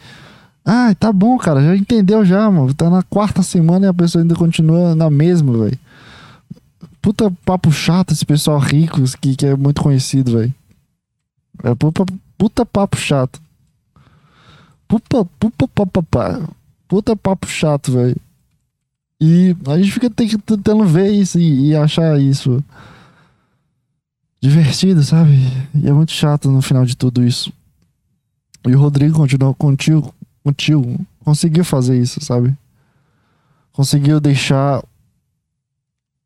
Ai, 0.65 0.95
tá 0.95 1.13
bom, 1.13 1.37
cara, 1.37 1.61
já 1.61 1.77
entendeu 1.77 2.25
já, 2.25 2.49
mano. 2.49 2.73
Tá 2.73 2.89
na 2.89 3.03
quarta 3.03 3.43
semana 3.43 3.87
e 3.87 3.89
a 3.89 3.95
pessoa 3.95 4.23
ainda 4.23 4.37
continua 4.37 4.95
na 4.95 5.11
mesma, 5.11 5.53
velho. 5.65 5.79
Puta 7.03 7.29
papo 7.45 7.73
chato 7.73 8.13
esse 8.13 8.25
pessoal 8.25 8.61
rico 8.61 9.03
que, 9.21 9.35
que 9.35 9.47
é 9.47 9.57
muito 9.57 9.83
conhecido, 9.83 10.39
velho. 10.39 10.55
É 11.65 11.75
puta, 11.75 12.07
puta 12.39 12.65
papo 12.65 12.97
chato. 12.97 13.43
Puta, 14.87 15.25
puta, 15.41 15.67
puta, 15.67 16.49
puta 16.87 17.17
papo 17.17 17.47
chato, 17.49 17.93
velho. 17.93 18.17
E 19.21 19.57
a 19.69 19.79
gente 19.79 19.93
fica 19.93 20.11
tentando 20.11 20.85
ver 20.85 21.11
isso 21.11 21.39
e, 21.39 21.69
e, 21.69 21.77
achar 21.77 22.21
isso 22.21 22.63
divertido, 24.41 25.03
sabe? 25.03 25.33
E 25.75 25.89
é 25.89 25.93
muito 25.93 26.13
chato 26.13 26.51
no 26.51 26.61
final 26.61 26.85
de 26.85 26.97
tudo 26.97 27.25
isso. 27.25 27.53
E 28.67 28.75
o 28.75 28.79
Rodrigo 28.79 29.17
continuou 29.17 29.55
contigo, 29.55 30.15
contigo, 30.43 31.01
conseguiu 31.25 31.65
fazer 31.65 32.01
isso, 32.01 32.21
sabe? 32.21 32.53
Conseguiu 33.73 34.21
deixar 34.21 34.83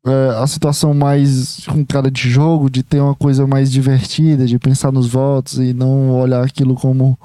é, 0.07 0.41
a 0.41 0.47
situação 0.47 0.93
mais 0.93 1.65
com 1.67 1.85
cara 1.85 2.09
de 2.09 2.29
jogo, 2.29 2.69
de 2.69 2.83
ter 2.83 2.99
uma 2.99 3.15
coisa 3.15 3.45
mais 3.47 3.71
divertida, 3.71 4.45
de 4.45 4.59
pensar 4.59 4.91
nos 4.91 5.07
votos 5.07 5.57
e 5.59 5.73
não 5.73 6.11
olhar 6.11 6.43
aquilo 6.43 6.75
como 6.75 7.17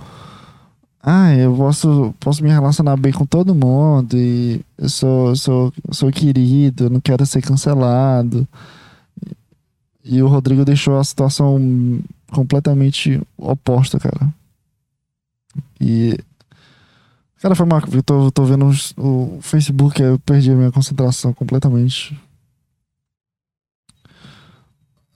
ah, 1.03 1.35
eu 1.35 1.55
posso, 1.57 2.15
posso 2.21 2.45
me 2.45 2.51
relacionar 2.51 2.97
bem 2.97 3.13
com 3.13 3.27
todo 3.27 3.55
mundo 3.55 4.17
e 4.17 4.61
eu 4.79 4.89
sou, 4.89 5.35
sou, 5.35 5.73
sou 5.91 6.13
querido, 6.13 6.85
eu 6.85 6.91
não 6.91 7.01
quero 7.01 7.27
ser 7.27 7.43
cancelado. 7.43 8.47
E 10.05 10.23
o 10.23 10.29
Rodrigo 10.29 10.65
deixou 10.65 10.99
a 10.99 11.05
situação 11.05 12.01
completamente 12.31 13.21
oposta, 13.37 13.99
cara. 13.99 14.33
E 15.81 16.17
Cara, 17.43 17.57
foi 17.57 17.67
Marco, 17.67 17.93
eu 17.93 18.05
tô, 18.05 18.31
tô 18.31 18.45
vendo 18.45 18.71
o 18.97 19.39
Facebook, 19.43 20.01
eu 20.01 20.17
perdi 20.21 20.53
a 20.53 20.55
minha 20.55 20.71
concentração 20.71 21.33
completamente. 21.33 22.17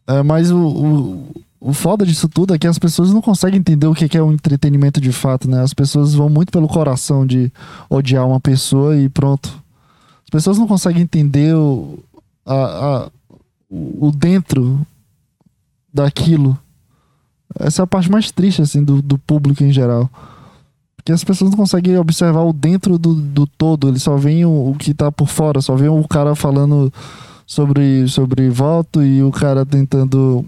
É, 0.07 0.23
mas 0.23 0.51
o, 0.51 0.59
o, 0.59 1.27
o 1.61 1.73
foda 1.73 2.07
disso 2.07 2.29
tudo 2.29 2.55
é 2.55 2.59
que 2.59 2.67
as 2.67 2.79
pessoas 2.79 3.13
não 3.13 3.21
conseguem 3.21 3.59
entender 3.59 3.87
o 3.87 3.95
que 3.95 4.17
é 4.17 4.23
um 4.23 4.33
entretenimento 4.33 5.01
de 5.01 5.11
fato, 5.13 5.51
né? 5.51 5.63
As 5.63 5.75
pessoas 5.75 6.15
vão 6.15 6.29
muito 6.29 6.53
pelo 6.53 6.69
coração 6.69 7.27
de 7.27 7.53
odiar 7.91 8.27
uma 8.27 8.39
pessoa 8.41 8.97
e 8.97 9.09
pronto. 9.09 9.49
As 10.25 10.31
pessoas 10.31 10.59
não 10.59 10.67
conseguem 10.67 11.03
entender 11.03 11.55
o, 11.55 11.99
a, 12.45 12.55
a- 12.55 13.11
o 13.71 14.13
dentro 14.15 14.81
daquilo. 15.93 16.59
Essa 17.59 17.83
é 17.83 17.85
a 17.85 17.87
parte 17.87 18.11
mais 18.11 18.31
triste, 18.31 18.63
assim, 18.63 18.83
do, 18.85 19.01
do 19.01 19.19
público 19.19 19.65
em 19.65 19.73
geral. 19.73 20.11
Porque 20.97 21.13
as 21.13 21.25
pessoas 21.25 21.51
não 21.51 21.57
conseguem 21.57 21.97
observar 21.99 22.43
o 22.43 22.53
dentro 22.53 22.99
do, 22.99 23.15
do 23.15 23.47
todo, 23.47 23.89
eles 23.89 24.03
só 24.03 24.17
veem 24.17 24.45
o, 24.45 24.71
o 24.71 24.75
que 24.77 24.93
tá 24.93 25.11
por 25.11 25.29
fora, 25.29 25.61
só 25.61 25.75
veem 25.77 25.91
o 25.91 26.07
cara 26.07 26.35
falando 26.35 26.93
sobre, 27.47 28.09
sobre 28.09 28.51
voto 28.51 29.03
e 29.03 29.23
o 29.23 29.31
cara 29.31 29.65
tentando 29.65 30.45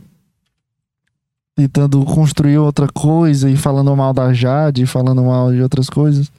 tentando 1.55 2.05
construir 2.05 2.57
outra 2.59 2.86
coisa 2.86 3.51
e 3.51 3.57
falando 3.57 3.94
mal 3.96 4.12
da 4.12 4.32
Jade, 4.32 4.86
falando 4.86 5.24
mal 5.24 5.53
de 5.53 5.61
outras 5.61 5.90
coisas. 5.90 6.30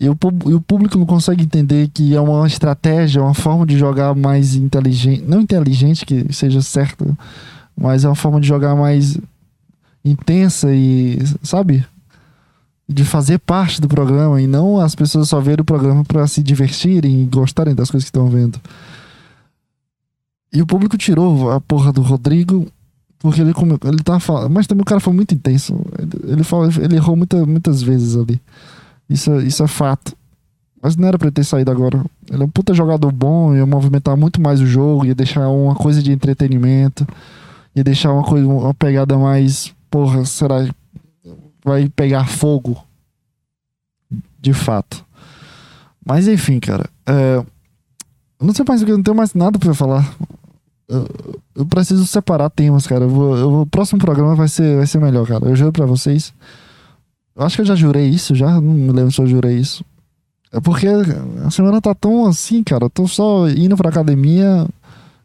E 0.00 0.08
o, 0.08 0.18
e 0.46 0.54
o 0.54 0.60
público 0.60 0.98
não 0.98 1.06
consegue 1.06 1.44
entender 1.44 1.88
que 1.94 2.12
é 2.12 2.20
uma 2.20 2.44
estratégia, 2.44 3.22
uma 3.22 3.34
forma 3.34 3.64
de 3.64 3.78
jogar 3.78 4.12
mais 4.12 4.56
inteligente, 4.56 5.22
não 5.22 5.40
inteligente 5.40 6.04
que 6.04 6.32
seja 6.32 6.60
certo, 6.60 7.16
mas 7.76 8.04
é 8.04 8.08
uma 8.08 8.16
forma 8.16 8.40
de 8.40 8.48
jogar 8.48 8.74
mais 8.74 9.16
intensa 10.04 10.74
e, 10.74 11.18
sabe? 11.40 11.86
De 12.88 13.04
fazer 13.04 13.38
parte 13.38 13.80
do 13.80 13.86
programa 13.86 14.42
e 14.42 14.48
não 14.48 14.80
as 14.80 14.96
pessoas 14.96 15.28
só 15.28 15.40
verem 15.40 15.62
o 15.62 15.64
programa 15.64 16.04
para 16.04 16.26
se 16.26 16.42
divertirem 16.42 17.22
e 17.22 17.26
gostarem 17.26 17.76
das 17.76 17.92
coisas 17.92 18.10
que 18.10 18.16
estão 18.16 18.28
vendo. 18.28 18.60
E 20.54 20.62
o 20.62 20.66
público 20.66 20.96
tirou 20.96 21.50
a 21.50 21.60
porra 21.60 21.92
do 21.92 22.00
Rodrigo 22.00 22.66
porque 23.18 23.40
ele, 23.40 23.52
ele 23.84 24.02
tava 24.04 24.20
falando. 24.20 24.50
Mas 24.52 24.66
também 24.66 24.82
o 24.82 24.86
cara 24.86 25.00
foi 25.00 25.12
muito 25.12 25.34
intenso. 25.34 25.74
Ele, 25.98 26.32
ele, 26.32 26.44
fala- 26.44 26.68
ele 26.80 26.94
errou 26.96 27.16
muita, 27.16 27.44
muitas 27.44 27.82
vezes 27.82 28.16
ali. 28.16 28.40
Isso, 29.10 29.32
é- 29.32 29.42
isso 29.42 29.62
é 29.64 29.66
fato. 29.66 30.14
Mas 30.80 30.94
não 30.96 31.08
era 31.08 31.18
pra 31.18 31.26
ele 31.28 31.34
ter 31.34 31.44
saído 31.44 31.70
agora. 31.70 32.04
Ele 32.30 32.42
é 32.42 32.44
um 32.46 32.48
puta 32.50 32.74
jogador 32.74 33.10
bom, 33.10 33.54
ia 33.54 33.64
movimentar 33.66 34.16
muito 34.16 34.40
mais 34.40 34.60
o 34.60 34.66
jogo, 34.66 35.06
ia 35.06 35.14
deixar 35.14 35.48
uma 35.48 35.74
coisa 35.74 36.02
de 36.02 36.12
entretenimento, 36.12 37.06
ia 37.74 37.82
deixar 37.82 38.12
uma 38.12 38.22
coisa, 38.22 38.46
uma 38.46 38.74
pegada 38.74 39.16
mais. 39.18 39.74
Porra, 39.90 40.24
será 40.26 40.68
vai 41.64 41.88
pegar 41.88 42.26
fogo? 42.28 42.76
De 44.38 44.52
fato. 44.52 45.02
Mas 46.04 46.28
enfim, 46.28 46.60
cara. 46.60 46.84
É, 47.06 47.42
não 48.40 48.52
sei 48.52 48.64
mais 48.68 48.82
eu 48.82 48.88
não 48.96 49.02
tenho 49.02 49.16
mais 49.16 49.32
nada 49.32 49.58
pra 49.58 49.72
falar. 49.72 50.14
Eu, 50.88 51.66
preciso 51.66 52.06
separar 52.06 52.50
temas, 52.50 52.86
cara. 52.86 53.04
Eu 53.04 53.08
vou, 53.08 53.36
eu 53.36 53.60
o 53.62 53.66
próximo 53.66 53.98
programa 53.98 54.34
vai 54.34 54.48
ser, 54.48 54.76
vai 54.76 54.86
ser 54.86 55.00
melhor, 55.00 55.26
cara. 55.26 55.46
Eu 55.46 55.56
juro 55.56 55.72
pra 55.72 55.86
vocês. 55.86 56.32
Eu 57.34 57.44
acho 57.44 57.56
que 57.56 57.62
eu 57.62 57.66
já 57.66 57.74
jurei 57.74 58.08
isso, 58.08 58.34
já. 58.34 58.60
Não 58.60 58.72
me 58.74 58.92
lembro 58.92 59.10
se 59.10 59.20
eu 59.20 59.26
jurei 59.26 59.56
isso. 59.56 59.84
É 60.52 60.60
porque 60.60 60.86
a 61.44 61.50
semana 61.50 61.80
tá 61.80 61.94
tão 61.94 62.26
assim, 62.26 62.62
cara. 62.62 62.84
Eu 62.84 62.90
tô 62.90 63.08
só 63.08 63.48
indo 63.48 63.76
pra 63.76 63.88
academia 63.88 64.66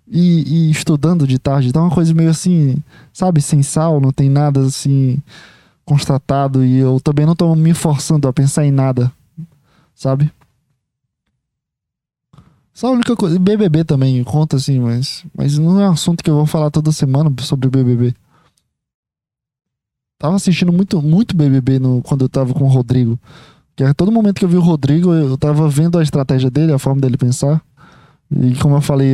e, 0.08 0.68
e 0.68 0.72
estudando 0.72 1.28
de 1.28 1.38
tarde. 1.38 1.72
Tá 1.72 1.82
uma 1.82 1.94
coisa 1.94 2.14
meio 2.14 2.30
assim, 2.30 2.82
sabe, 3.14 3.42
sem 3.42 3.62
sal, 3.62 4.02
não 4.02 4.12
tem 4.12 4.30
nada 4.30 4.62
assim 4.62 5.22
constatado. 5.86 6.66
E 6.66 6.78
eu 6.78 7.00
também 7.00 7.26
não 7.26 7.36
tô 7.36 7.54
me 7.56 7.74
forçando 7.74 8.28
a 8.28 8.34
pensar 8.34 8.66
em 8.66 8.72
nada, 8.72 9.12
sabe? 9.94 10.32
Só 12.80 12.88
a 12.88 12.92
única 12.92 13.14
coisa. 13.14 13.38
BBB 13.38 13.84
também 13.84 14.24
conta 14.24 14.56
assim, 14.56 14.80
mas, 14.80 15.26
mas 15.36 15.58
não 15.58 15.82
é 15.82 15.90
um 15.90 15.92
assunto 15.92 16.24
que 16.24 16.30
eu 16.30 16.36
vou 16.36 16.46
falar 16.46 16.72
toda 16.72 16.94
semana 16.94 17.30
sobre 17.42 17.68
BBB. 17.68 18.16
Tava 20.18 20.38
assistindo 20.38 20.72
muito, 20.72 21.02
muito 21.02 21.36
BBB 21.36 21.78
no, 21.78 22.02
quando 22.02 22.24
eu 22.24 22.30
tava 22.30 22.54
com 22.54 22.64
o 22.64 22.70
Rodrigo. 22.70 23.20
Que 23.76 23.84
a 23.84 23.94
todo 23.94 24.14
momento 24.14 24.40
que 24.40 24.46
eu 24.46 24.50
vi 24.50 24.56
o 24.56 24.62
Rodrigo, 24.62 25.14
eu 25.14 25.38
tava 25.38 25.68
vendo 25.68 26.00
a 26.00 26.04
estratégia 26.04 26.50
dele, 26.50 26.72
a 26.72 26.80
forma 26.80 27.02
dele 27.02 27.18
pensar. 27.18 27.62
E 28.32 28.56
como 28.56 28.78
eu 28.78 28.82
falei 28.82 29.14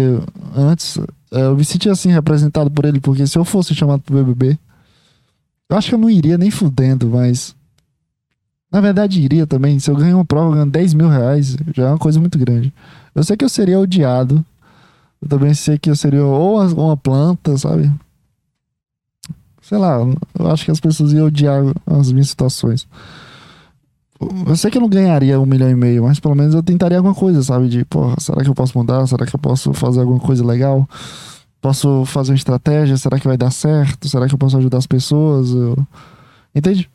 antes, 0.55 0.99
eh, 1.31 1.45
eu 1.45 1.57
me 1.57 1.65
sentia 1.65 1.91
assim 1.91 2.11
representado 2.11 2.69
por 2.69 2.85
ele, 2.85 2.99
porque 2.99 3.25
se 3.25 3.35
eu 3.35 3.43
fosse 3.43 3.73
chamado 3.73 4.01
pro 4.01 4.23
BBB, 4.23 4.59
eu 5.71 5.75
acho 5.75 5.89
que 5.89 5.95
eu 5.95 5.99
não 5.99 6.11
iria 6.11 6.37
nem 6.37 6.51
fudendo, 6.51 7.09
mas. 7.09 7.55
Na 8.75 8.81
verdade, 8.81 9.21
iria 9.21 9.47
também. 9.47 9.79
Se 9.79 9.89
eu 9.89 9.95
ganhar 9.95 10.17
uma 10.17 10.25
prova, 10.25 10.51
ganhando 10.51 10.71
10 10.71 10.93
mil 10.93 11.07
reais, 11.07 11.55
já 11.73 11.83
é 11.83 11.87
uma 11.91 11.97
coisa 11.97 12.19
muito 12.19 12.37
grande. 12.37 12.73
Eu 13.15 13.23
sei 13.23 13.37
que 13.37 13.45
eu 13.45 13.47
seria 13.47 13.79
odiado. 13.79 14.43
Eu 15.21 15.29
também 15.29 15.53
sei 15.53 15.77
que 15.79 15.89
eu 15.89 15.95
seria 15.95 16.25
ou 16.25 16.59
uma 16.61 16.97
planta, 16.97 17.57
sabe? 17.57 17.89
Sei 19.61 19.77
lá, 19.77 19.99
eu 20.37 20.51
acho 20.51 20.65
que 20.65 20.71
as 20.71 20.81
pessoas 20.81 21.13
iam 21.13 21.27
odiar 21.27 21.63
as 21.85 22.11
minhas 22.11 22.27
situações. 22.27 22.85
Eu 24.45 24.57
sei 24.57 24.69
que 24.69 24.77
eu 24.77 24.81
não 24.81 24.89
ganharia 24.89 25.39
um 25.39 25.45
milhão 25.45 25.69
e 25.69 25.75
meio, 25.75 26.03
mas 26.03 26.19
pelo 26.19 26.35
menos 26.35 26.53
eu 26.53 26.61
tentaria 26.61 26.97
alguma 26.97 27.15
coisa, 27.15 27.41
sabe? 27.41 27.69
De, 27.69 27.85
porra, 27.85 28.15
será 28.19 28.43
que 28.43 28.49
eu 28.49 28.53
posso 28.53 28.77
mudar? 28.77 29.07
Será 29.07 29.25
que 29.25 29.33
eu 29.33 29.39
posso 29.39 29.73
fazer 29.73 30.01
alguma 30.01 30.19
coisa 30.19 30.45
legal? 30.45 30.85
Posso 31.61 32.03
fazer 32.03 32.31
uma 32.33 32.35
estratégia? 32.37 32.97
Será 32.97 33.17
que 33.21 33.25
vai 33.25 33.37
dar 33.37 33.51
certo? 33.51 34.09
Será 34.09 34.27
que 34.27 34.33
eu 34.33 34.37
posso 34.37 34.57
ajudar 34.57 34.79
as 34.79 34.85
pessoas? 34.85 35.51
Eu- 35.51 35.77
Entende? 36.53 36.89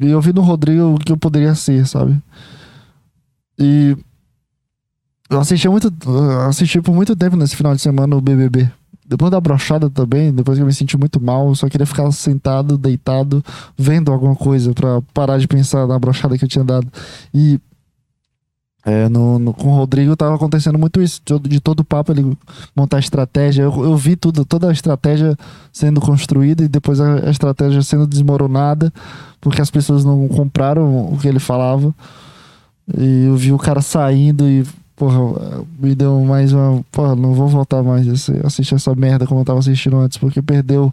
E 0.00 0.08
eu 0.08 0.20
vi 0.20 0.32
no 0.32 0.42
Rodrigo 0.42 0.94
o 0.94 0.98
que 0.98 1.10
eu 1.10 1.16
poderia 1.16 1.54
ser, 1.54 1.86
sabe? 1.86 2.20
E 3.58 3.96
eu 5.28 5.40
assisti 5.40 5.68
muito, 5.68 5.92
assisti 6.48 6.80
por 6.80 6.94
muito 6.94 7.14
tempo 7.16 7.36
nesse 7.36 7.56
final 7.56 7.74
de 7.74 7.80
semana 7.80 8.16
o 8.16 8.20
BBB. 8.20 8.70
Depois 9.06 9.30
da 9.30 9.40
brochada 9.40 9.88
também, 9.88 10.32
depois 10.32 10.58
que 10.58 10.62
eu 10.62 10.66
me 10.66 10.72
senti 10.72 10.96
muito 10.96 11.20
mal, 11.20 11.54
só 11.54 11.68
queria 11.68 11.86
ficar 11.86 12.10
sentado, 12.12 12.76
deitado, 12.76 13.42
vendo 13.76 14.12
alguma 14.12 14.36
coisa 14.36 14.74
pra 14.74 15.00
parar 15.14 15.38
de 15.38 15.48
pensar 15.48 15.86
na 15.86 15.98
brochada 15.98 16.36
que 16.36 16.44
eu 16.44 16.48
tinha 16.48 16.64
dado. 16.64 16.86
E 17.32 17.58
é, 18.84 19.08
no, 19.08 19.38
no- 19.38 19.52
com 19.52 19.68
o 19.68 19.76
Rodrigo 19.76 20.16
tava 20.16 20.34
acontecendo 20.36 20.78
muito 20.78 21.02
isso, 21.02 21.20
de, 21.42 21.60
todo- 21.60 21.80
o 21.80 21.84
papo 21.84 22.12
ele 22.12 22.36
montar 22.74 22.98
estratégia. 23.00 23.62
Eu, 23.62 23.84
eu 23.84 23.96
vi 23.96 24.16
tudo, 24.16 24.44
toda 24.44 24.68
a 24.68 24.72
estratégia 24.72 25.36
sendo 25.72 26.00
construída 26.00 26.64
e 26.64 26.68
depois 26.68 27.00
a, 27.00 27.26
a 27.26 27.30
estratégia 27.30 27.82
sendo 27.82 28.06
desmoronada, 28.06 28.92
porque 29.40 29.60
as 29.60 29.70
pessoas 29.70 30.04
não 30.04 30.26
compraram 30.28 31.12
o 31.12 31.18
que 31.18 31.28
ele 31.28 31.38
falava. 31.40 31.94
E 32.96 33.24
eu 33.26 33.36
vi 33.36 33.52
o 33.52 33.58
cara 33.58 33.82
saindo 33.82 34.48
e, 34.48 34.64
porra, 34.96 35.18
me 35.78 35.94
deu 35.94 36.18
mais 36.24 36.52
uma. 36.52 36.82
Porra, 36.90 37.14
não 37.14 37.34
vou 37.34 37.46
voltar 37.48 37.82
mais 37.82 38.08
a 38.08 38.12
assi- 38.12 38.40
assistir 38.42 38.74
essa 38.76 38.94
merda 38.94 39.26
como 39.26 39.40
eu 39.40 39.44
tava 39.44 39.58
assistindo 39.58 39.96
antes, 39.98 40.16
porque 40.16 40.40
perdeu. 40.40 40.92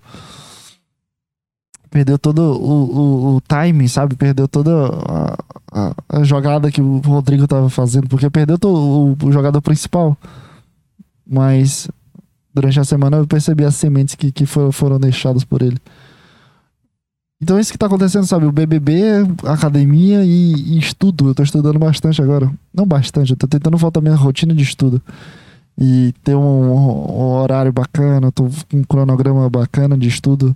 Perdeu 1.95 2.19
todo 2.19 2.39
o, 2.39 2.83
o, 2.83 3.35
o 3.37 3.41
timing, 3.47 3.87
sabe? 3.87 4.17
Perdeu 4.17 4.49
toda 4.49 4.69
a, 5.07 5.37
a, 5.71 5.95
a 6.19 6.23
jogada 6.25 6.69
que 6.69 6.81
o 6.81 6.97
Rodrigo 6.97 7.47
tava 7.47 7.69
fazendo, 7.69 8.09
porque 8.09 8.29
perdeu 8.29 8.59
to- 8.59 8.67
o, 8.67 9.17
o 9.25 9.31
jogador 9.31 9.61
principal. 9.61 10.17
Mas 11.25 11.87
durante 12.53 12.81
a 12.81 12.83
semana 12.83 13.15
eu 13.15 13.25
percebi 13.25 13.63
as 13.63 13.75
sementes 13.75 14.13
que, 14.13 14.29
que 14.29 14.45
foram, 14.45 14.73
foram 14.73 14.99
deixadas 14.99 15.45
por 15.45 15.61
ele. 15.61 15.77
Então 17.41 17.57
é 17.57 17.61
isso 17.61 17.71
que 17.71 17.77
tá 17.77 17.85
acontecendo, 17.85 18.25
sabe? 18.25 18.45
O 18.45 18.51
BBB, 18.51 19.01
academia 19.45 20.21
e, 20.25 20.73
e 20.73 20.77
estudo. 20.77 21.29
Eu 21.29 21.33
tô 21.35 21.43
estudando 21.43 21.79
bastante 21.79 22.21
agora. 22.21 22.51
Não 22.73 22.85
bastante, 22.85 23.31
eu 23.31 23.37
tô 23.37 23.47
tentando 23.47 23.77
voltar 23.77 24.01
à 24.01 24.03
minha 24.03 24.15
rotina 24.15 24.53
de 24.53 24.63
estudo. 24.63 25.01
E 25.79 26.13
ter 26.25 26.35
um, 26.35 26.73
um 26.73 27.31
horário 27.35 27.71
bacana, 27.71 28.33
tô 28.33 28.49
com 28.69 28.79
um 28.79 28.83
cronograma 28.83 29.49
bacana 29.49 29.97
de 29.97 30.09
estudo. 30.09 30.53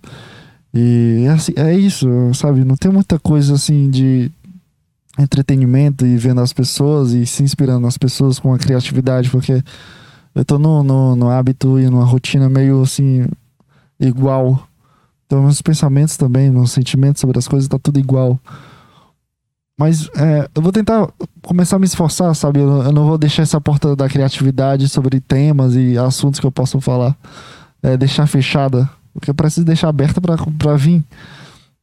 E 0.74 1.26
é, 1.26 1.30
assim, 1.30 1.54
é 1.56 1.74
isso, 1.74 2.08
sabe? 2.34 2.64
Não 2.64 2.76
tem 2.76 2.92
muita 2.92 3.20
coisa 3.20 3.56
assim 3.56 3.90
de 3.90 4.32
entretenimento 5.18 6.06
e 6.06 6.16
vendo 6.18 6.42
as 6.42 6.54
pessoas 6.54 7.12
e 7.12 7.26
se 7.26 7.44
inspirando 7.44 7.82
nas 7.82 7.98
pessoas 7.98 8.40
com 8.40 8.54
a 8.54 8.60
criatividade, 8.60 9.30
porque 9.30 9.64
eu 10.34 10.46
tô 10.46 10.58
no, 10.60 10.84
no, 10.84 11.16
no 11.16 11.30
hábito 11.30 11.80
e 11.80 11.90
numa 11.90 12.06
rotina 12.06 12.48
meio 12.48 12.82
assim, 12.82 13.26
igual. 14.00 14.68
Então, 15.26 15.44
meus 15.44 15.62
pensamentos 15.62 16.18
também, 16.18 16.50
meus 16.50 16.72
sentimentos 16.72 17.20
sobre 17.20 17.38
as 17.38 17.48
coisas, 17.48 17.68
tá 17.68 17.78
tudo 17.78 18.00
igual. 18.00 18.40
Mas 19.78 20.10
é, 20.16 20.50
eu 20.54 20.62
vou 20.62 20.72
tentar 20.72 21.08
começar 21.42 21.78
a 21.78 21.80
me 21.80 21.86
esforçar, 21.86 22.34
sabe? 22.36 22.60
Eu, 22.60 22.84
eu 22.84 22.92
não 22.92 23.06
vou 23.06 23.18
deixar 23.18 23.44
essa 23.44 23.62
porta 23.62 23.96
da 23.96 24.10
criatividade 24.10 24.90
sobre 24.90 25.20
temas 25.22 25.76
e 25.76 25.98
assuntos 25.98 26.40
que 26.40 26.46
eu 26.46 26.52
posso 26.52 26.82
falar, 26.82 27.16
é, 27.82 27.96
deixar 27.96 28.28
fechada. 28.28 28.90
Porque 29.20 29.30
eu 29.32 29.36
preciso 29.36 29.66
deixar 29.66 29.90
aberta 29.90 30.20
pra 30.22 30.76
vir. 30.76 31.04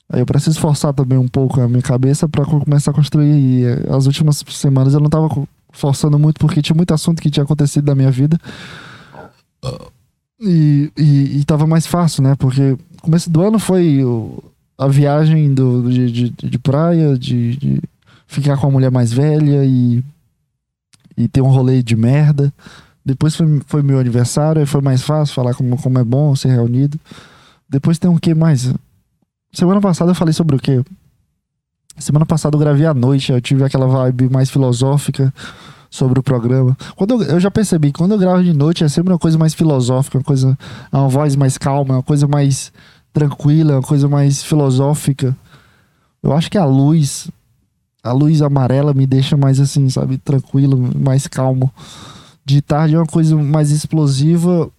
Aí 0.08 0.20
eu 0.20 0.26
preciso 0.26 0.58
forçar 0.60 0.92
também 0.94 1.18
um 1.18 1.28
pouco 1.28 1.60
a 1.60 1.68
minha 1.68 1.82
cabeça 1.82 2.28
co- 2.28 2.60
começar 2.60 2.90
a 2.92 2.94
construir. 2.94 3.30
E 3.32 3.64
eh, 3.64 3.86
as 3.94 4.06
últimas 4.06 4.42
semanas 4.48 4.94
eu 4.94 5.00
não 5.00 5.10
tava 5.10 5.28
forçando 5.72 6.18
muito 6.18 6.38
porque 6.38 6.62
tinha 6.62 6.76
muito 6.76 6.94
assunto 6.94 7.20
que 7.20 7.30
tinha 7.30 7.44
acontecido 7.44 7.86
na 7.86 7.94
minha 7.94 8.10
vida. 8.10 8.38
E, 10.40 10.92
e, 10.96 11.38
e 11.40 11.44
tava 11.44 11.66
mais 11.66 11.86
fácil, 11.86 12.22
né? 12.22 12.34
Porque 12.36 12.76
começo 13.00 13.28
do 13.30 13.42
ano 13.42 13.58
foi 13.58 14.00
a 14.78 14.86
viagem 14.86 15.52
do, 15.54 15.90
de, 15.90 16.10
de, 16.12 16.30
de 16.30 16.58
praia, 16.58 17.16
de, 17.18 17.56
de 17.56 17.82
ficar 18.26 18.56
com 18.58 18.66
a 18.66 18.70
mulher 18.70 18.90
mais 18.90 19.12
velha 19.12 19.64
e, 19.64 20.04
e 21.16 21.26
ter 21.26 21.40
um 21.40 21.48
rolê 21.50 21.82
de 21.82 21.96
merda. 21.96 22.52
Depois 23.06 23.36
foi, 23.36 23.60
foi 23.68 23.82
meu 23.82 24.00
aniversário, 24.00 24.58
aí 24.60 24.66
foi 24.66 24.80
mais 24.80 25.00
fácil 25.00 25.32
falar 25.32 25.54
como, 25.54 25.80
como 25.80 25.96
é 25.96 26.02
bom 26.02 26.34
ser 26.34 26.48
reunido. 26.48 26.98
Depois 27.68 28.00
tem 28.00 28.10
um 28.10 28.18
que 28.18 28.34
mais? 28.34 28.74
Semana 29.52 29.80
passada 29.80 30.10
eu 30.10 30.14
falei 30.14 30.34
sobre 30.34 30.56
o 30.56 30.58
quê? 30.58 30.82
Semana 31.96 32.26
passada 32.26 32.56
eu 32.56 32.60
gravei 32.60 32.84
à 32.84 32.92
noite, 32.92 33.30
eu 33.30 33.40
tive 33.40 33.62
aquela 33.62 33.86
vibe 33.86 34.28
mais 34.28 34.50
filosófica 34.50 35.32
sobre 35.88 36.18
o 36.18 36.22
programa. 36.22 36.76
Quando 36.96 37.22
eu, 37.22 37.22
eu, 37.22 37.40
já 37.40 37.48
percebi, 37.48 37.92
quando 37.92 38.10
eu 38.10 38.18
gravo 38.18 38.42
de 38.42 38.52
noite 38.52 38.82
é 38.82 38.88
sempre 38.88 39.12
uma 39.12 39.20
coisa 39.20 39.38
mais 39.38 39.54
filosófica, 39.54 40.18
uma 40.18 40.24
coisa, 40.24 40.58
uma 40.92 41.08
voz 41.08 41.36
mais 41.36 41.56
calma, 41.56 41.94
uma 41.94 42.02
coisa 42.02 42.26
mais 42.26 42.72
tranquila, 43.12 43.74
uma 43.74 43.82
coisa 43.82 44.08
mais 44.08 44.42
filosófica. 44.42 45.34
Eu 46.24 46.32
acho 46.32 46.50
que 46.50 46.58
a 46.58 46.64
luz, 46.64 47.30
a 48.02 48.12
luz 48.12 48.42
amarela 48.42 48.92
me 48.92 49.06
deixa 49.06 49.36
mais 49.36 49.60
assim, 49.60 49.88
sabe, 49.88 50.18
tranquilo, 50.18 50.76
mais 50.98 51.28
calmo. 51.28 51.72
De 52.46 52.62
tarde 52.62 52.94
é 52.94 52.98
uma 52.98 53.06
coisa 53.06 53.36
mais 53.36 53.72
explosiva 53.72 54.70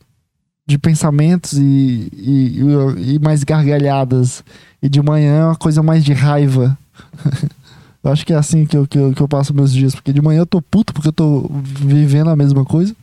de 0.65 0.77
pensamentos 0.77 1.53
e, 1.53 2.09
e, 2.13 3.15
e 3.15 3.19
mais 3.19 3.43
gargalhadas. 3.43 4.41
E 4.81 4.87
de 4.87 5.01
manhã 5.01 5.33
é 5.33 5.45
uma 5.47 5.55
coisa 5.55 5.83
mais 5.83 6.03
de 6.03 6.13
raiva. 6.13 6.77
eu 8.01 8.11
acho 8.11 8.25
que 8.25 8.31
é 8.31 8.37
assim 8.37 8.65
que 8.65 8.77
eu, 8.77 8.87
que, 8.87 8.97
eu, 8.97 9.13
que 9.13 9.21
eu 9.21 9.27
passo 9.27 9.53
meus 9.53 9.73
dias. 9.73 9.93
Porque 9.93 10.13
de 10.13 10.21
manhã 10.21 10.39
eu 10.39 10.45
tô 10.45 10.61
puto 10.61 10.93
porque 10.93 11.09
eu 11.09 11.13
tô 11.13 11.51
vivendo 11.61 12.29
a 12.29 12.37
mesma 12.37 12.63
coisa. 12.63 12.95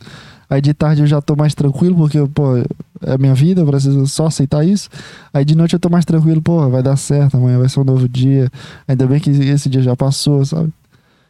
Aí 0.49 0.62
de 0.62 0.73
tarde 0.73 1.03
eu 1.03 1.07
já 1.07 1.21
tô 1.21 1.37
mais 1.37 1.55
tranquilo, 1.55 1.97
porque, 1.97 2.19
pô, 2.29 2.57
é 3.03 3.19
minha 3.19 3.35
vida, 3.35 3.61
eu 3.61 3.67
preciso 3.67 4.07
só 4.07 4.27
aceitar 4.27 4.65
isso. 4.65 4.89
Aí 5.33 5.45
de 5.45 5.55
noite 5.55 5.75
eu 5.75 5.81
tô 5.81 5.91
mais 5.91 6.07
tranquilo, 6.07 6.41
pô, 6.41 6.71
vai 6.71 6.83
dar 6.83 6.97
certo, 6.97 7.37
amanhã 7.37 7.59
vai 7.59 7.69
ser 7.69 7.81
um 7.81 7.85
novo 7.85 8.09
dia. 8.09 8.51
Ainda 8.89 9.07
bem 9.07 9.21
que 9.21 9.31
esse 9.31 9.69
dia 9.69 9.83
já 9.83 9.95
passou, 9.95 10.45
sabe? 10.45 10.73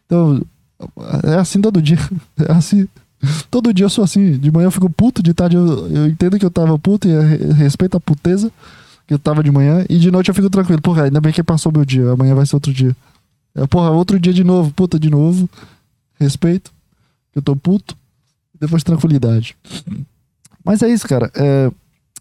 Então, 0.07 0.41
é 1.25 1.35
assim 1.35 1.61
todo 1.61 1.83
dia. 1.83 1.99
É 2.49 2.53
assim. 2.53 2.89
Todo 3.51 3.73
dia 3.73 3.87
eu 3.87 3.91
sou 3.91 4.05
assim. 4.05 4.39
De 4.39 4.51
manhã 4.51 4.67
eu 4.67 4.71
fico 4.71 4.89
puto, 4.91 5.23
de 5.23 5.33
tarde 5.35 5.57
eu, 5.57 5.89
eu 5.89 6.07
entendo 6.07 6.39
que 6.39 6.45
eu 6.45 6.51
tava 6.51 6.79
puto 6.79 7.09
e 7.09 7.13
respeito 7.53 7.97
a 7.97 8.01
puteza 8.01 8.51
que 9.07 9.15
eu 9.15 9.19
tava 9.19 9.43
de 9.43 9.51
manhã. 9.51 9.85
E 9.89 9.99
de 9.99 10.11
noite 10.11 10.29
eu 10.29 10.35
fico 10.35 10.51
tranquilo. 10.51 10.81
Porra, 10.81 11.05
ainda 11.05 11.21
bem 11.21 11.33
que 11.33 11.43
passou 11.43 11.73
meu 11.73 11.85
dia. 11.85 12.11
Amanhã 12.11 12.35
vai 12.35 12.47
ser 12.47 12.57
outro 12.57 12.73
dia. 12.73 12.97
É, 13.55 13.67
porra, 13.67 13.91
outro 13.91 14.19
dia 14.19 14.33
de 14.33 14.45
novo. 14.45 14.73
Puta, 14.73 14.99
de 14.99 15.11
novo. 15.11 15.49
Respeito. 16.19 16.73
Eu 17.35 17.43
tô 17.43 17.55
puto. 17.55 17.97
Depois 18.59 18.83
tranquilidade. 18.83 19.57
Mas 20.65 20.83
é 20.83 20.89
isso, 20.89 21.07
cara. 21.07 21.31
É, 21.35 21.71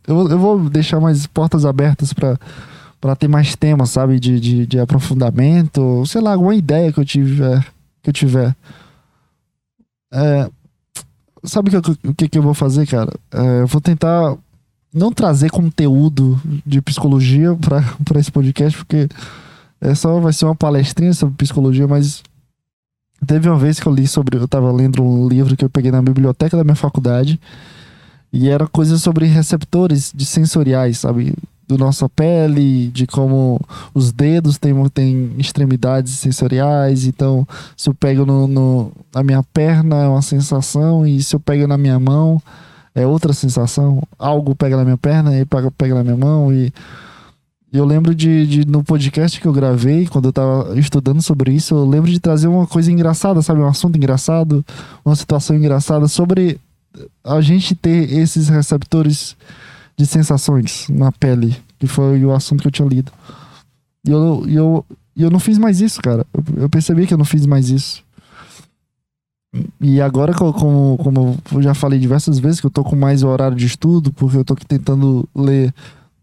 eu, 0.08 0.30
eu 0.30 0.38
vou 0.40 0.70
deixar 0.70 1.00
mais 1.00 1.26
portas 1.28 1.66
abertas 1.66 2.14
para 2.14 2.38
para 3.00 3.18
ter 3.18 3.28
mais 3.28 3.54
temas, 3.54 3.90
sabe? 3.90 4.18
De, 4.18 4.40
de, 4.40 4.66
de 4.66 4.80
aprofundamento. 4.80 6.06
Sei 6.06 6.22
lá, 6.22 6.32
alguma 6.32 6.56
ideia 6.56 6.92
que 6.92 7.02
eu 7.02 7.04
tiver. 7.04 7.62
Que 8.02 8.10
eu 8.10 8.14
tiver. 8.14 8.56
É, 10.10 10.50
sabe 11.44 11.76
o 11.76 11.82
que, 11.82 12.14
que, 12.14 12.30
que 12.30 12.38
eu 12.38 12.42
vou 12.42 12.54
fazer, 12.54 12.88
cara? 12.88 13.12
É, 13.32 13.62
eu 13.62 13.68
vou 13.68 13.82
tentar 13.82 14.36
não 14.94 15.12
trazer 15.12 15.50
conteúdo 15.50 16.40
de 16.66 16.82
psicologia 16.82 17.58
para 18.06 18.20
esse 18.20 18.32
podcast, 18.32 18.78
porque 18.78 19.08
é 19.82 19.96
só 19.96 20.20
vai 20.20 20.32
ser 20.32 20.46
uma 20.46 20.56
palestrinha 20.56 21.14
sobre 21.14 21.36
psicologia, 21.36 21.88
mas 21.88 22.24
teve 23.26 23.50
uma 23.50 23.58
vez 23.58 23.80
que 23.80 23.88
eu 23.88 23.94
li 23.94 24.08
sobre, 24.08 24.38
eu 24.38 24.48
tava 24.48 24.72
lendo 24.72 25.04
um 25.04 25.28
livro 25.28 25.58
que 25.58 25.66
eu 25.66 25.70
peguei 25.70 25.92
na 25.92 26.02
biblioteca 26.02 26.56
da 26.56 26.64
minha 26.64 26.76
faculdade, 26.76 27.40
e 28.32 28.50
era 28.50 28.68
coisa 28.68 28.98
sobre 28.98 29.26
receptores 29.26 30.12
de 30.14 30.26
sensoriais, 30.26 31.00
sabe? 31.00 31.36
Do 31.68 31.78
nossa 31.78 32.10
pele, 32.10 32.88
de 32.90 33.08
como 33.08 33.60
os 33.94 34.12
dedos 34.12 34.58
têm, 34.58 34.74
têm 34.90 35.34
extremidades 35.38 36.14
sensoriais. 36.14 37.06
Então, 37.06 37.48
se 37.78 37.90
eu 37.90 37.94
pego 37.94 38.26
no, 38.26 38.48
no, 38.48 38.92
na 39.14 39.24
minha 39.24 39.42
perna 39.42 40.04
é 40.04 40.08
uma 40.08 40.22
sensação, 40.22 41.08
e 41.08 41.24
se 41.24 41.36
eu 41.36 41.40
pego 41.40 41.66
na 41.66 41.78
minha 41.78 42.00
mão 42.00 42.42
é 42.96 43.08
outra 43.08 43.34
sensação. 43.34 44.02
Algo 44.20 44.56
pega 44.56 44.78
na 44.78 44.84
minha 44.84 44.98
perna 44.98 45.38
e 45.40 45.46
pega, 45.46 45.72
pega 45.72 45.96
na 45.96 46.04
minha 46.04 46.18
mão. 46.18 46.54
E 46.54 46.72
eu 47.72 47.86
lembro 47.86 48.14
de, 48.14 48.46
de, 48.46 48.66
no 48.68 48.84
podcast 48.84 49.42
que 49.42 49.48
eu 49.48 49.54
gravei, 49.54 50.06
quando 50.06 50.26
eu 50.26 50.34
tava 50.34 50.80
estudando 50.80 51.22
sobre 51.22 51.52
isso, 51.52 51.74
eu 51.74 51.86
lembro 51.90 52.12
de 52.12 52.20
trazer 52.20 52.48
uma 52.48 52.68
coisa 52.68 52.92
engraçada, 52.92 53.42
sabe? 53.42 53.62
Um 53.62 53.68
assunto 53.68 53.98
engraçado, 53.98 54.64
uma 55.04 55.16
situação 55.16 55.56
engraçada 55.56 56.08
sobre 56.08 56.60
a 57.24 57.42
gente 57.42 57.74
ter 57.74 58.14
esses 58.14 58.48
receptores 58.48 59.36
de 59.98 60.06
sensações 60.06 60.88
na 60.90 61.12
pele, 61.12 61.56
que 61.80 61.88
foi 61.88 62.24
o 62.24 62.34
assunto 62.34 62.62
que 62.62 62.68
eu 62.68 62.72
tinha 62.72 62.88
lido. 62.88 63.12
E 64.06 64.12
eu, 64.12 64.46
eu, 64.48 64.86
eu 65.16 65.30
não 65.30 65.40
fiz 65.40 65.58
mais 65.58 65.82
isso, 65.82 66.02
cara. 66.02 66.26
Eu, 66.34 66.64
eu 66.64 66.70
percebi 66.70 67.08
que 67.08 67.14
eu 67.14 67.18
não 67.18 67.26
fiz 67.26 67.46
mais 67.46 67.70
isso. 67.70 68.04
E 69.80 70.02
agora, 70.02 70.34
como, 70.34 70.98
como 70.98 71.38
eu 71.52 71.62
já 71.62 71.74
falei 71.74 72.00
diversas 72.00 72.40
vezes, 72.40 72.60
que 72.60 72.66
eu 72.66 72.72
tô 72.72 72.84
com 72.84 72.96
mais 72.96 73.22
horário 73.22 73.56
de 73.56 73.66
estudo, 73.66 74.12
porque 74.12 74.38
eu 74.38 74.44
tô 74.44 74.54
aqui 74.54 74.66
tentando 74.66 75.30
ler 75.36 75.74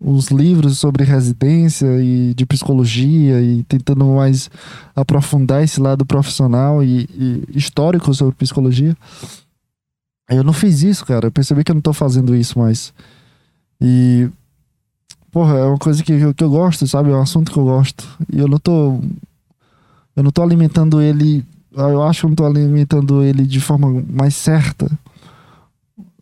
uns 0.00 0.28
livros 0.28 0.78
sobre 0.78 1.04
residência 1.04 1.86
e 2.02 2.32
de 2.34 2.46
psicologia 2.46 3.40
e 3.40 3.62
tentando 3.64 4.04
mais 4.06 4.50
aprofundar 4.96 5.62
esse 5.62 5.78
lado 5.78 6.06
profissional 6.06 6.82
e, 6.82 7.06
e 7.14 7.44
histórico 7.54 8.12
sobre 8.14 8.34
psicologia. 8.34 8.96
Eu 10.28 10.42
não 10.42 10.52
fiz 10.52 10.82
isso, 10.82 11.04
cara. 11.04 11.26
Eu 11.26 11.32
percebi 11.32 11.62
que 11.62 11.70
eu 11.70 11.74
não 11.74 11.82
tô 11.82 11.92
fazendo 11.92 12.34
isso 12.34 12.58
mais. 12.58 12.94
E. 13.80 14.28
Porra, 15.30 15.58
é 15.58 15.64
uma 15.64 15.78
coisa 15.78 16.02
que, 16.02 16.18
que, 16.18 16.34
que 16.34 16.44
eu 16.44 16.50
gosto, 16.50 16.86
sabe? 16.86 17.10
É 17.10 17.14
um 17.14 17.22
assunto 17.22 17.52
que 17.52 17.58
eu 17.58 17.64
gosto. 17.64 18.06
E 18.32 18.38
eu 18.38 18.48
não 18.48 18.58
tô. 18.58 19.00
Eu 20.16 20.22
não 20.22 20.30
tô 20.30 20.42
alimentando 20.42 21.00
ele. 21.00 21.44
Eu 21.72 22.02
acho 22.02 22.20
que 22.20 22.26
eu 22.26 22.28
não 22.30 22.36
tô 22.36 22.46
alimentando 22.46 23.22
ele 23.22 23.44
de 23.44 23.60
forma 23.60 24.04
mais 24.08 24.34
certa. 24.34 24.90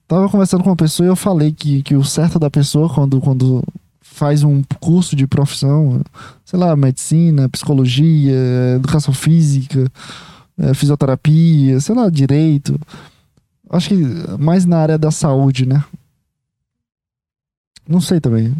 Tava 0.06 0.28
conversando 0.28 0.62
com 0.62 0.70
uma 0.70 0.76
pessoa 0.76 1.06
e 1.06 1.10
eu 1.10 1.16
falei 1.16 1.52
que, 1.52 1.82
que 1.82 1.94
o 1.94 2.04
certo 2.04 2.38
da 2.38 2.50
pessoa, 2.50 2.88
quando, 2.88 3.20
quando 3.20 3.62
faz 4.00 4.42
um 4.42 4.62
curso 4.80 5.14
de 5.14 5.26
profissão, 5.26 6.00
sei 6.44 6.58
lá, 6.58 6.74
medicina, 6.76 7.48
psicologia, 7.48 8.34
educação 8.76 9.12
física, 9.12 9.90
é, 10.58 10.72
fisioterapia, 10.74 11.80
sei 11.80 11.94
lá, 11.94 12.08
direito 12.08 12.78
Acho 13.70 13.90
que 13.90 13.96
mais 14.38 14.64
na 14.64 14.78
área 14.78 14.98
da 14.98 15.10
saúde, 15.10 15.66
né? 15.66 15.84
Não 17.88 18.02
sei 18.02 18.20
também. 18.20 18.54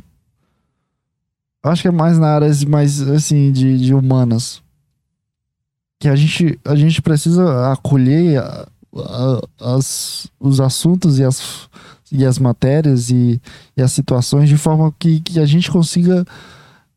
Acho 1.62 1.82
que 1.82 1.88
é 1.88 1.92
mais 1.92 2.18
na 2.18 2.28
área 2.28 2.48
mais 2.66 3.02
assim 3.02 3.52
de, 3.52 3.78
de 3.78 3.92
humanas. 3.92 4.62
Que 6.00 6.08
a 6.08 6.16
gente, 6.16 6.58
a 6.64 6.74
gente 6.74 7.02
precisa 7.02 7.72
acolher 7.72 8.38
a, 8.38 8.68
a, 8.96 9.74
as, 9.74 10.28
os 10.40 10.60
assuntos 10.60 11.18
e 11.18 11.24
as, 11.24 11.68
e 12.10 12.24
as 12.24 12.38
matérias 12.38 13.10
e, 13.10 13.40
e 13.76 13.82
as 13.82 13.92
situações 13.92 14.48
de 14.48 14.56
forma 14.56 14.94
que, 14.98 15.20
que 15.20 15.38
a 15.38 15.44
gente 15.44 15.70
consiga 15.70 16.24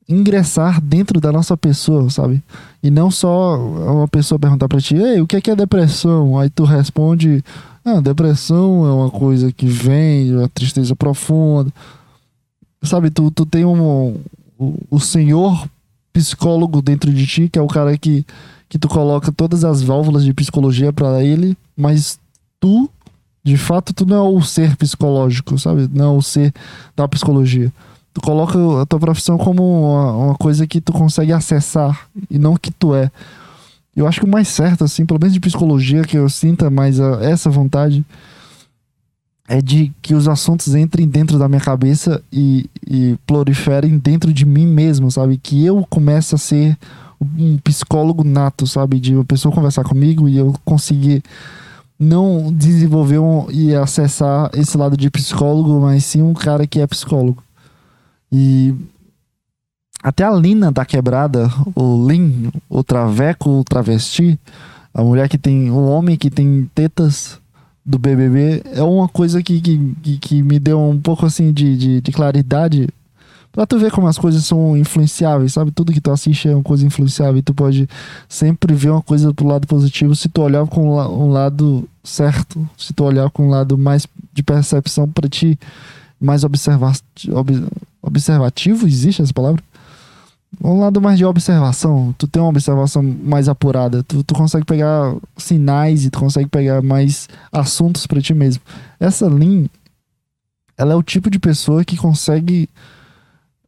ingressar 0.07 0.79
dentro 0.79 1.19
da 1.19 1.31
nossa 1.31 1.57
pessoa, 1.57 2.09
sabe? 2.09 2.41
E 2.81 2.89
não 2.89 3.09
só 3.09 3.57
uma 3.57 4.07
pessoa 4.07 4.39
perguntar 4.39 4.67
pra 4.67 4.79
ti, 4.79 4.95
ei, 4.95 5.21
o 5.21 5.27
que 5.27 5.37
é, 5.37 5.41
que 5.41 5.51
é 5.51 5.55
depressão? 5.55 6.37
Aí 6.37 6.49
tu 6.49 6.63
responde, 6.63 7.43
ah, 7.83 7.99
depressão 7.99 8.85
é 8.85 8.93
uma 8.93 9.09
coisa 9.09 9.51
que 9.51 9.65
vem, 9.65 10.41
a 10.43 10.47
tristeza 10.49 10.95
profunda. 10.95 11.71
Sabe, 12.83 13.09
tu, 13.09 13.29
tu 13.29 13.45
tem 13.45 13.63
um, 13.63 14.15
o, 14.57 14.75
o 14.89 14.99
senhor 14.99 15.67
psicólogo 16.11 16.81
dentro 16.81 17.13
de 17.13 17.25
ti, 17.25 17.49
que 17.49 17.57
é 17.57 17.61
o 17.61 17.67
cara 17.67 17.97
que, 17.97 18.25
que 18.67 18.77
tu 18.77 18.87
coloca 18.87 19.31
todas 19.31 19.63
as 19.63 19.81
válvulas 19.81 20.23
de 20.23 20.33
psicologia 20.33 20.91
para 20.91 21.23
ele, 21.23 21.57
mas 21.75 22.19
tu, 22.59 22.89
de 23.43 23.57
fato, 23.57 23.93
tu 23.93 24.05
não 24.05 24.17
é 24.17 24.29
o 24.37 24.41
ser 24.41 24.75
psicológico, 24.75 25.57
sabe? 25.57 25.89
Não 25.93 26.15
é 26.15 26.17
o 26.17 26.21
ser 26.21 26.53
da 26.95 27.07
psicologia. 27.07 27.71
Tu 28.13 28.21
coloca 28.21 28.57
a 28.81 28.85
tua 28.85 28.99
profissão 28.99 29.37
como 29.37 29.63
uma, 29.63 30.11
uma 30.11 30.35
coisa 30.35 30.67
que 30.67 30.81
tu 30.81 30.91
consegue 30.91 31.31
acessar 31.31 32.07
e 32.29 32.37
não 32.37 32.57
que 32.57 32.71
tu 32.71 32.93
é. 32.93 33.09
Eu 33.95 34.07
acho 34.07 34.19
que 34.19 34.25
o 34.25 34.29
mais 34.29 34.47
certo, 34.47 34.83
assim, 34.83 35.05
pelo 35.05 35.19
menos 35.19 35.33
de 35.33 35.39
psicologia, 35.39 36.03
que 36.03 36.17
eu 36.17 36.29
sinta 36.29 36.69
mais 36.69 36.99
a, 36.99 37.23
essa 37.23 37.49
vontade, 37.49 38.05
é 39.51 39.61
de 39.61 39.91
que 40.01 40.15
os 40.15 40.29
assuntos 40.29 40.73
entrem 40.75 41.05
dentro 41.05 41.37
da 41.37 41.49
minha 41.49 41.59
cabeça 41.59 42.23
e, 42.31 42.69
e 42.87 43.17
proliferem 43.27 43.97
dentro 43.97 44.31
de 44.31 44.45
mim 44.45 44.65
mesmo, 44.65 45.11
sabe? 45.11 45.37
Que 45.37 45.65
eu 45.65 45.85
comece 45.89 46.33
a 46.33 46.37
ser 46.37 46.77
um 47.19 47.57
psicólogo 47.57 48.23
nato, 48.23 48.65
sabe? 48.65 48.97
De 48.97 49.13
uma 49.13 49.25
pessoa 49.25 49.53
conversar 49.53 49.83
comigo 49.83 50.29
e 50.29 50.37
eu 50.37 50.55
conseguir 50.63 51.21
não 51.99 52.49
desenvolver 52.53 53.19
um, 53.19 53.51
e 53.51 53.75
acessar 53.75 54.49
esse 54.53 54.77
lado 54.77 54.95
de 54.95 55.09
psicólogo, 55.09 55.81
mas 55.81 56.05
sim 56.05 56.21
um 56.21 56.33
cara 56.33 56.65
que 56.65 56.79
é 56.79 56.87
psicólogo. 56.87 57.43
E 58.31 58.73
até 60.01 60.23
a 60.23 60.31
Lina 60.31 60.71
da 60.71 60.85
quebrada, 60.85 61.51
o 61.75 62.07
Lin, 62.07 62.53
o 62.69 62.85
traveco, 62.85 63.49
o 63.49 63.63
travesti, 63.65 64.39
a 64.93 65.03
mulher 65.03 65.27
que 65.27 65.37
tem. 65.37 65.69
O 65.69 65.89
homem 65.89 66.15
que 66.15 66.29
tem 66.29 66.71
tetas 66.73 67.40
do 67.91 67.99
BBB, 67.99 68.63
é 68.73 68.81
uma 68.81 69.09
coisa 69.09 69.43
que, 69.43 69.59
que, 69.59 70.17
que, 70.17 70.41
me 70.41 70.57
deu 70.57 70.79
um 70.79 70.99
pouco 70.99 71.25
assim 71.25 71.51
de, 71.51 71.75
de, 71.75 72.01
de 72.01 72.11
claridade. 72.11 72.87
Pra 73.51 73.65
tu 73.65 73.77
ver 73.77 73.91
como 73.91 74.07
as 74.07 74.17
coisas 74.17 74.45
são 74.45 74.77
influenciáveis, 74.77 75.51
sabe? 75.51 75.71
Tudo 75.71 75.91
que 75.91 75.99
tu 75.99 76.09
assiste 76.09 76.47
é 76.47 76.55
uma 76.55 76.63
coisa 76.63 76.87
influenciável 76.87 77.37
e 77.37 77.41
tu 77.41 77.53
pode 77.53 77.89
sempre 78.29 78.73
ver 78.73 78.91
uma 78.91 79.01
coisa 79.01 79.33
pro 79.33 79.45
lado 79.45 79.67
positivo 79.67 80.15
se 80.15 80.29
tu 80.29 80.41
olhar 80.41 80.65
com 80.67 80.89
um 80.89 81.29
lado 81.29 81.85
certo, 82.01 82.65
se 82.77 82.93
tu 82.93 83.03
olhar 83.03 83.29
com 83.29 83.47
um 83.47 83.49
lado 83.49 83.77
mais 83.77 84.07
de 84.31 84.41
percepção 84.41 85.05
para 85.05 85.27
ti, 85.27 85.59
mais 86.17 86.45
observa 86.45 86.93
ob 87.33 87.67
observativo, 88.01 88.87
existe 88.87 89.21
essa 89.21 89.33
palavra? 89.33 89.61
Um 90.59 90.79
lado 90.79 90.99
mais 90.99 91.17
de 91.17 91.25
observação, 91.25 92.13
tu 92.17 92.27
tem 92.27 92.41
uma 92.41 92.49
observação 92.49 93.01
mais 93.01 93.47
apurada, 93.47 94.03
tu, 94.03 94.23
tu 94.23 94.33
consegue 94.33 94.65
pegar 94.65 95.15
sinais 95.37 96.03
e 96.05 96.09
tu 96.09 96.19
consegue 96.19 96.49
pegar 96.49 96.81
mais 96.81 97.29
assuntos 97.51 98.05
para 98.05 98.21
ti 98.21 98.33
mesmo. 98.33 98.61
Essa 98.99 99.27
Lin, 99.27 99.69
ela 100.77 100.93
é 100.93 100.95
o 100.95 101.03
tipo 101.03 101.29
de 101.29 101.39
pessoa 101.39 101.85
que 101.85 101.95
consegue 101.95 102.67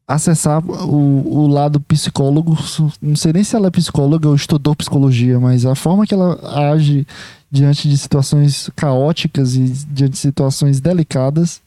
acessar 0.07 0.63
o, 0.65 1.43
o 1.43 1.47
lado 1.47 1.79
psicólogo. 1.79 2.57
Não 3.01 3.15
sei 3.15 3.33
nem 3.33 3.43
se 3.43 3.55
ela 3.55 3.67
é 3.67 3.71
psicóloga 3.71 4.27
ou 4.27 4.35
estudou 4.35 4.75
psicologia, 4.75 5.39
mas 5.39 5.65
a 5.65 5.75
forma 5.75 6.05
que 6.05 6.13
ela 6.13 6.71
age 6.71 7.07
diante 7.49 7.87
de 7.87 7.97
situações 7.97 8.69
caóticas 8.75 9.55
e 9.55 9.61
diante 9.61 10.13
de 10.13 10.17
situações 10.17 10.79
delicadas, 10.79 11.61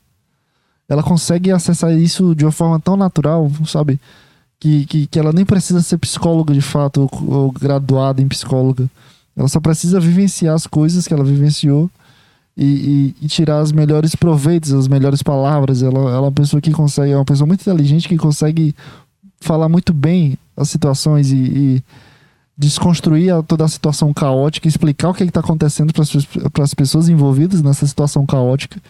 ela 0.88 1.02
consegue 1.02 1.50
acessar 1.50 1.92
isso 1.92 2.34
de 2.34 2.44
uma 2.44 2.52
forma 2.52 2.78
tão 2.78 2.96
natural, 2.96 3.50
sabe? 3.64 4.00
Que, 4.58 4.86
que, 4.86 5.06
que 5.06 5.18
ela 5.18 5.32
nem 5.32 5.44
precisa 5.44 5.82
ser 5.82 5.98
psicóloga 5.98 6.54
de 6.54 6.62
fato 6.62 7.02
ou, 7.02 7.34
ou 7.34 7.52
graduada 7.52 8.22
em 8.22 8.28
psicóloga. 8.28 8.88
Ela 9.36 9.48
só 9.48 9.60
precisa 9.60 10.00
vivenciar 10.00 10.54
as 10.54 10.66
coisas 10.66 11.06
que 11.06 11.12
ela 11.12 11.22
vivenciou 11.22 11.90
e, 12.56 12.64
e, 12.64 13.14
e, 13.26 13.28
tirar 13.28 13.62
os 13.62 13.70
melhores 13.70 14.14
proveitos, 14.14 14.72
as 14.72 14.88
melhores 14.88 15.22
palavras. 15.22 15.82
Ela, 15.82 15.98
ela 15.98 16.16
é 16.16 16.20
uma 16.20 16.32
pessoa 16.32 16.60
que 16.60 16.72
consegue, 16.72 17.12
é 17.12 17.16
uma 17.16 17.24
pessoa 17.24 17.46
muito 17.46 17.60
inteligente 17.60 18.08
que 18.08 18.16
consegue 18.16 18.74
falar 19.40 19.68
muito 19.68 19.92
bem 19.92 20.38
as 20.56 20.70
situações 20.70 21.30
e, 21.30 21.36
e 21.36 21.82
desconstruir 22.56 23.30
a, 23.30 23.42
toda 23.42 23.64
a 23.64 23.68
situação 23.68 24.14
caótica, 24.14 24.66
explicar 24.66 25.10
o 25.10 25.14
que 25.14 25.22
é 25.22 25.26
está 25.26 25.40
acontecendo 25.40 25.92
para 25.92 26.64
as 26.64 26.74
pessoas 26.74 27.08
envolvidas 27.08 27.60
nessa 27.60 27.86
situação 27.86 28.24
caótica 28.24 28.80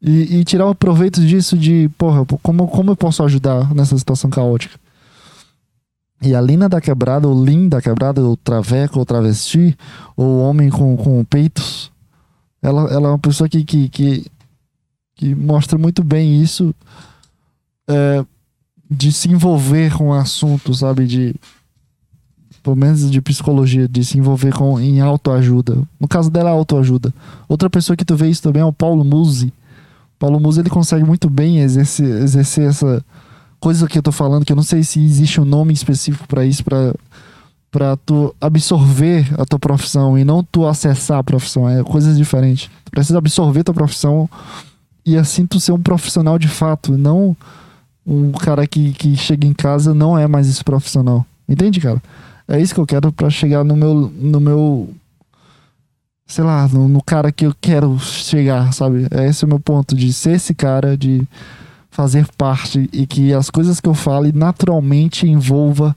e, 0.00 0.38
e, 0.38 0.44
tirar 0.44 0.66
o 0.66 0.74
proveito 0.74 1.20
disso 1.20 1.56
de, 1.56 1.88
porra, 1.98 2.24
como, 2.42 2.66
como 2.68 2.90
eu 2.90 2.96
posso 2.96 3.22
ajudar 3.24 3.74
nessa 3.74 3.96
situação 3.98 4.30
caótica? 4.30 4.78
E 6.22 6.36
a 6.36 6.40
Lina 6.40 6.68
da 6.68 6.80
quebrada, 6.80 7.28
o 7.28 7.44
Lin 7.44 7.68
da 7.68 7.82
quebrada, 7.82 8.22
o 8.22 8.36
traveco, 8.36 9.00
o 9.00 9.04
travesti, 9.04 9.76
o 10.16 10.38
homem 10.38 10.70
com, 10.70 10.96
com 10.96 11.24
peitos, 11.24 11.90
ela, 12.62 12.82
ela 12.92 13.08
é 13.08 13.10
uma 13.10 13.18
pessoa 13.18 13.48
que, 13.48 13.64
que, 13.64 13.88
que, 13.88 14.26
que 15.16 15.34
mostra 15.34 15.76
muito 15.76 16.04
bem 16.04 16.40
isso 16.40 16.72
é, 17.88 18.24
de 18.88 19.10
se 19.10 19.28
envolver 19.28 19.96
com 19.96 20.10
o 20.10 20.14
assunto, 20.14 20.72
sabe? 20.72 21.08
De, 21.08 21.34
pelo 22.62 22.76
menos 22.76 23.10
de 23.10 23.20
psicologia, 23.20 23.88
de 23.88 24.04
se 24.04 24.16
envolver 24.16 24.54
com, 24.54 24.78
em 24.78 25.00
autoajuda. 25.00 25.76
No 25.98 26.06
caso 26.06 26.30
dela, 26.30 26.50
é 26.50 26.52
autoajuda. 26.52 27.12
Outra 27.48 27.68
pessoa 27.68 27.96
que 27.96 28.04
tu 28.04 28.14
vê 28.14 28.28
isso 28.28 28.42
também 28.42 28.62
é 28.62 28.64
o 28.64 28.72
Paulo 28.72 29.04
Musi. 29.04 29.52
Paulo 30.20 30.38
Musi, 30.38 30.60
ele 30.60 30.70
consegue 30.70 31.04
muito 31.04 31.28
bem 31.28 31.58
exercer, 31.58 32.22
exercer 32.22 32.68
essa 32.68 33.04
coisa 33.62 33.86
que 33.86 33.96
eu 33.96 34.02
tô 34.02 34.10
falando, 34.10 34.44
que 34.44 34.50
eu 34.50 34.56
não 34.56 34.62
sei 34.64 34.82
se 34.82 34.98
existe 35.00 35.40
um 35.40 35.44
nome 35.44 35.72
específico 35.72 36.26
para 36.26 36.44
isso, 36.44 36.64
para 36.64 36.92
para 37.70 37.96
tu 37.96 38.34
absorver 38.38 39.26
a 39.40 39.46
tua 39.46 39.58
profissão 39.58 40.18
e 40.18 40.24
não 40.24 40.44
tu 40.44 40.66
acessar 40.66 41.18
a 41.18 41.24
profissão. 41.24 41.66
É 41.66 41.82
coisas 41.82 42.18
diferentes. 42.18 42.68
Tu 42.84 42.90
precisa 42.90 43.16
absorver 43.16 43.64
tua 43.64 43.72
profissão 43.72 44.28
e 45.06 45.16
assim 45.16 45.46
tu 45.46 45.58
ser 45.58 45.72
um 45.72 45.80
profissional 45.80 46.38
de 46.38 46.48
fato, 46.48 46.98
não 46.98 47.34
um 48.06 48.30
cara 48.32 48.66
que, 48.66 48.92
que 48.92 49.16
chega 49.16 49.46
em 49.46 49.54
casa 49.54 49.94
não 49.94 50.18
é 50.18 50.26
mais 50.26 50.48
esse 50.50 50.62
profissional. 50.62 51.24
Entende, 51.48 51.80
cara? 51.80 52.02
É 52.46 52.60
isso 52.60 52.74
que 52.74 52.80
eu 52.80 52.86
quero 52.86 53.10
para 53.10 53.30
chegar 53.30 53.64
no 53.64 53.74
meu 53.74 54.12
no 54.20 54.38
meu 54.38 54.90
sei 56.26 56.44
lá, 56.44 56.68
no, 56.68 56.88
no, 56.88 57.02
cara 57.02 57.32
que 57.32 57.46
eu 57.46 57.54
quero 57.58 57.98
chegar, 58.00 58.72
sabe? 58.72 59.06
É 59.10 59.28
esse 59.28 59.44
o 59.46 59.48
meu 59.48 59.60
ponto 59.60 59.94
de 59.94 60.12
ser 60.12 60.32
esse 60.32 60.52
cara, 60.52 60.96
de 60.96 61.26
fazer 61.92 62.26
parte 62.38 62.88
e 62.90 63.06
que 63.06 63.34
as 63.34 63.50
coisas 63.50 63.78
que 63.78 63.88
eu 63.88 63.92
fale 63.92 64.32
naturalmente 64.32 65.28
envolva 65.28 65.94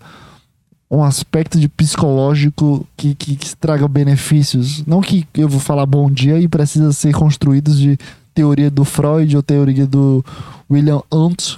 um 0.92 1.02
aspecto 1.02 1.58
de 1.58 1.70
psicológico 1.70 2.86
que, 2.98 3.16
que, 3.16 3.38
que 3.38 3.56
traga 3.56 3.88
benefícios. 3.88 4.86
Não 4.86 5.02
que 5.02 5.26
eu 5.34 5.48
vou 5.48 5.60
falar 5.60 5.86
bom 5.86 6.12
dia 6.12 6.38
e 6.38 6.50
precisa 6.50 6.92
ser 6.92 7.14
construídos 7.14 7.80
de 7.80 7.98
teoria 8.34 8.70
do 8.70 8.84
Freud 8.84 9.36
ou 9.38 9.42
teoria 9.42 9.88
do 9.88 10.24
William 10.70 11.02
Hunt 11.10 11.56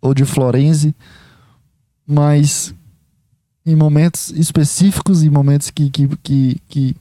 ou 0.00 0.14
de 0.14 0.24
Florenzi, 0.24 0.94
mas 2.06 2.74
em 3.66 3.76
momentos 3.76 4.30
específicos, 4.30 5.22
em 5.22 5.28
momentos 5.28 5.70
que, 5.70 5.90
que, 5.90 6.08
que, 6.22 6.60
que, 6.66 6.96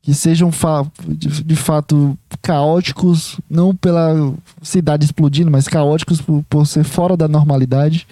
que 0.00 0.14
sejam 0.14 0.50
fa 0.50 0.86
de, 1.06 1.44
de, 1.44 1.56
fato 1.56 2.16
caóticos, 2.48 3.38
não 3.50 3.76
pela 3.76 4.32
cidade 4.62 5.04
explodindo, 5.04 5.50
mas 5.50 5.68
caóticos 5.68 6.22
por, 6.22 6.42
por 6.48 6.66
ser 6.66 6.82
fora 6.82 7.14
da 7.14 7.28
normalidade 7.28 8.06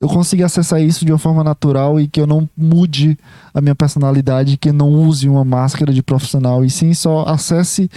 eu 0.00 0.08
consiga 0.08 0.44
acessar 0.44 0.80
isso 0.82 1.04
de 1.04 1.12
uma 1.12 1.18
forma 1.18 1.42
natural 1.42 1.98
e 1.98 2.06
que 2.06 2.20
eu 2.20 2.26
não 2.26 2.48
mude 2.56 3.18
a 3.54 3.60
minha 3.60 3.74
personalidade, 3.74 4.58
que 4.58 4.68
eu 4.68 4.72
não 4.72 4.90
use 4.90 5.28
uma 5.28 5.44
máscara 5.44 5.92
de 5.92 6.02
profissional 6.02 6.64
e 6.64 6.70
sim 6.70 6.92
só 6.92 7.24
acesse 7.26 7.90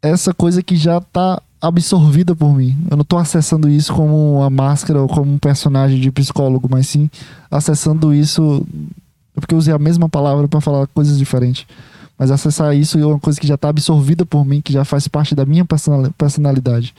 essa 0.00 0.32
coisa 0.32 0.62
que 0.62 0.76
já 0.76 0.98
está 0.98 1.42
absorvida 1.60 2.36
por 2.36 2.54
mim. 2.54 2.76
Eu 2.88 2.96
não 2.96 3.02
estou 3.02 3.18
acessando 3.18 3.68
isso 3.68 3.92
como 3.92 4.36
uma 4.36 4.50
máscara 4.50 5.02
ou 5.02 5.08
como 5.08 5.32
um 5.32 5.38
personagem 5.38 6.00
de 6.00 6.12
psicólogo, 6.12 6.68
mas 6.70 6.86
sim 6.86 7.10
acessando 7.50 8.14
isso 8.14 8.64
porque 9.34 9.52
eu 9.52 9.58
usei 9.58 9.74
a 9.74 9.78
mesma 9.78 10.08
palavra 10.08 10.46
para 10.46 10.60
falar 10.60 10.86
coisas 10.86 11.18
diferentes. 11.18 11.66
Mas 12.18 12.30
acessar 12.30 12.74
isso 12.74 12.98
é 12.98 13.06
uma 13.06 13.20
coisa 13.20 13.38
que 13.38 13.46
já 13.46 13.56
está 13.56 13.68
absorvida 13.68 14.24
por 14.24 14.44
mim, 14.44 14.60
que 14.60 14.72
já 14.72 14.84
faz 14.84 15.06
parte 15.06 15.34
da 15.34 15.44
minha 15.44 15.66
personalidade. 16.16 16.94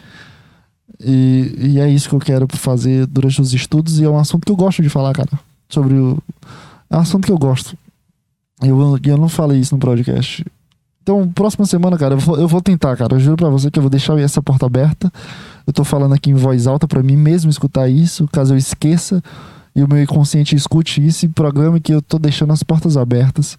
E, 1.00 1.56
e 1.58 1.80
é 1.80 1.90
isso 1.90 2.10
que 2.10 2.16
eu 2.16 2.20
quero 2.20 2.48
fazer 2.56 3.06
durante 3.08 3.42
os 3.42 3.54
estudos. 3.54 4.00
E 4.00 4.04
é 4.04 4.10
um 4.10 4.18
assunto 4.18 4.46
que 4.46 4.52
eu 4.52 4.56
gosto 4.56 4.82
de 4.82 4.90
falar, 4.90 5.14
cara. 5.14 5.30
Sobre 5.70 5.96
o. 5.96 6.18
É 6.90 6.98
um 6.98 7.00
assunto 7.00 7.26
que 7.26 7.32
eu 7.32 7.38
gosto. 7.38 7.78
Eu, 8.62 8.98
eu 9.04 9.18
não 9.18 9.30
falei 9.30 9.60
isso 9.60 9.76
no 9.76 9.80
podcast. 9.80 10.46
Então, 11.02 11.28
próxima 11.30 11.66
semana, 11.66 11.98
cara, 11.98 12.16
eu 12.16 12.20
vou, 12.20 12.38
eu 12.38 12.48
vou 12.48 12.62
tentar, 12.62 12.96
cara. 12.98 13.16
Eu 13.16 13.20
juro 13.20 13.38
pra 13.38 13.50
você 13.50 13.72
que 13.72 13.80
eu 13.80 13.84
vou 13.84 13.90
deixar 13.90 14.18
essa 14.20 14.42
porta 14.42 14.66
aberta. 14.66 15.12
Eu 15.66 15.74
tô 15.74 15.84
falando 15.84 16.14
aqui 16.14 16.30
em 16.30 16.34
voz 16.34 16.68
alta 16.68 16.88
para 16.88 17.02
mim 17.02 17.16
mesmo 17.16 17.50
escutar 17.50 17.88
isso, 17.90 18.28
caso 18.32 18.54
eu 18.54 18.58
esqueça 18.58 19.22
e 19.76 19.84
o 19.84 19.88
meu 19.88 20.02
inconsciente 20.02 20.56
escute 20.56 21.06
isso 21.06 21.26
e 21.26 21.30
programe 21.30 21.80
que 21.80 21.94
eu 21.94 22.02
tô 22.02 22.18
deixando 22.18 22.52
as 22.52 22.64
portas 22.64 22.98
abertas 22.98 23.58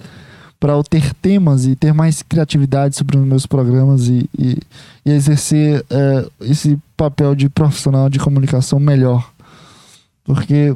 para 0.61 0.72
eu 0.72 0.82
ter 0.82 1.14
temas 1.14 1.66
e 1.66 1.76
ter 1.76 1.92
mais 1.94 2.22
criatividade 2.22 2.96
sobre 2.96 3.16
os 3.16 3.24
meus 3.24 3.46
programas 3.46 4.09
e, 4.09 4.28
e, 4.36 4.59
e 5.04 5.11
exercer 5.11 5.84
é, 5.88 6.26
esse 6.40 6.78
papel 6.96 7.34
de 7.34 7.48
profissional 7.48 8.11
de 8.11 8.18
comunicação 8.18 8.80
melhor. 8.80 9.30
Porque 10.24 10.74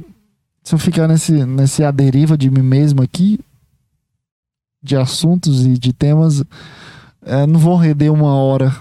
se 0.63 0.75
eu 0.75 0.79
ficar 0.79 1.09
nesse, 1.09 1.33
nesse 1.45 1.83
a 1.83 1.91
deriva 1.91 2.39
de 2.39 2.49
mim 2.49 2.63
mesmo 2.63 3.03
aqui, 3.03 3.41
de 4.83 4.97
assuntos 4.97 5.67
e 5.67 5.77
de 5.77 5.93
temas, 5.93 6.45
é, 7.25 7.47
não 7.47 7.59
vou 7.59 7.77
render 7.77 8.11
uma 8.11 8.35
hora. 8.35 8.75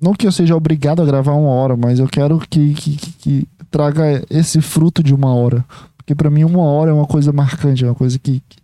Não 0.00 0.12
que 0.12 0.26
eu 0.26 0.32
seja 0.32 0.56
obrigado 0.56 1.02
a 1.02 1.06
gravar 1.06 1.32
uma 1.32 1.50
hora, 1.50 1.76
mas 1.76 1.98
eu 1.98 2.06
quero 2.06 2.38
que, 2.40 2.74
que, 2.74 2.96
que, 2.96 3.12
que 3.12 3.48
traga 3.70 4.24
esse 4.28 4.60
fruto 4.60 5.02
de 5.02 5.14
uma 5.14 5.32
hora. 5.34 5.64
Porque 5.96 6.14
para 6.14 6.30
mim 6.30 6.44
uma 6.44 6.62
hora 6.62 6.90
é 6.90 6.94
uma 6.94 7.06
coisa 7.06 7.32
marcante, 7.32 7.84
é 7.84 7.88
uma 7.88 7.94
coisa 7.94 8.18
que, 8.18 8.42
que 8.48 8.58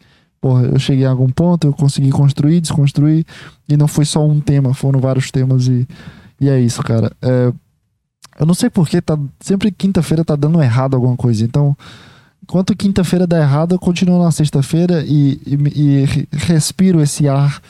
porra, 0.45 0.65
eu 0.65 0.79
cheguei 0.79 1.07
a 1.07 1.11
algum 1.11 1.31
ponto, 1.31 1.67
eu 1.67 1.73
consegui 1.73 2.11
construir, 2.11 2.61
desconstruir, 2.61 3.25
e 3.67 3.79
não 3.79 3.89
foi 3.89 4.05
só 4.05 4.23
um 4.23 4.41
tema, 4.41 4.75
foram 4.75 5.01
vários 5.01 5.31
temas, 5.31 5.69
e, 5.69 5.89
e 6.39 6.51
é 6.51 6.61
isso, 6.61 6.83
cara. 6.83 7.11
É, 7.23 7.51
eu 8.39 8.45
não 8.45 8.53
sei 8.53 8.69
porque, 8.69 9.01
tá, 9.01 9.19
sempre 9.41 9.73
quinta-feira 9.73 10.23
tá 10.23 10.37
dando 10.37 10.63
errado 10.63 10.97
alguma 10.97 11.17
coisa, 11.17 11.43
então, 11.43 11.75
enquanto 12.43 12.77
quinta-feira 12.77 13.27
dá 13.27 13.39
errado, 13.41 13.75
eu 13.75 13.79
continuo 13.79 14.23
na 14.23 14.31
sexta-feira 14.31 15.03
e, 15.07 15.41
e, 15.47 15.55
e 15.81 16.29
respiro 16.31 17.01
esse 17.01 17.27
ar 17.27 17.63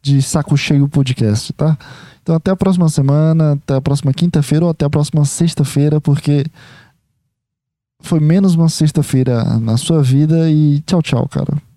de 0.00 0.22
saco 0.22 0.56
cheio 0.56 0.88
podcast, 0.88 1.52
tá? 1.52 1.76
Então 2.22 2.34
até 2.34 2.50
a 2.50 2.56
próxima 2.56 2.88
semana, 2.88 3.52
até 3.52 3.74
a 3.74 3.80
próxima 3.82 4.10
quinta-feira 4.14 4.64
ou 4.64 4.70
até 4.70 4.86
a 4.86 4.90
próxima 4.90 5.22
sexta-feira, 5.26 6.00
porque 6.00 6.46
foi 8.00 8.20
menos 8.20 8.54
uma 8.54 8.70
sexta-feira 8.70 9.58
na 9.58 9.76
sua 9.76 10.02
vida 10.02 10.50
e 10.50 10.80
tchau, 10.86 11.02
tchau, 11.02 11.28
cara. 11.28 11.71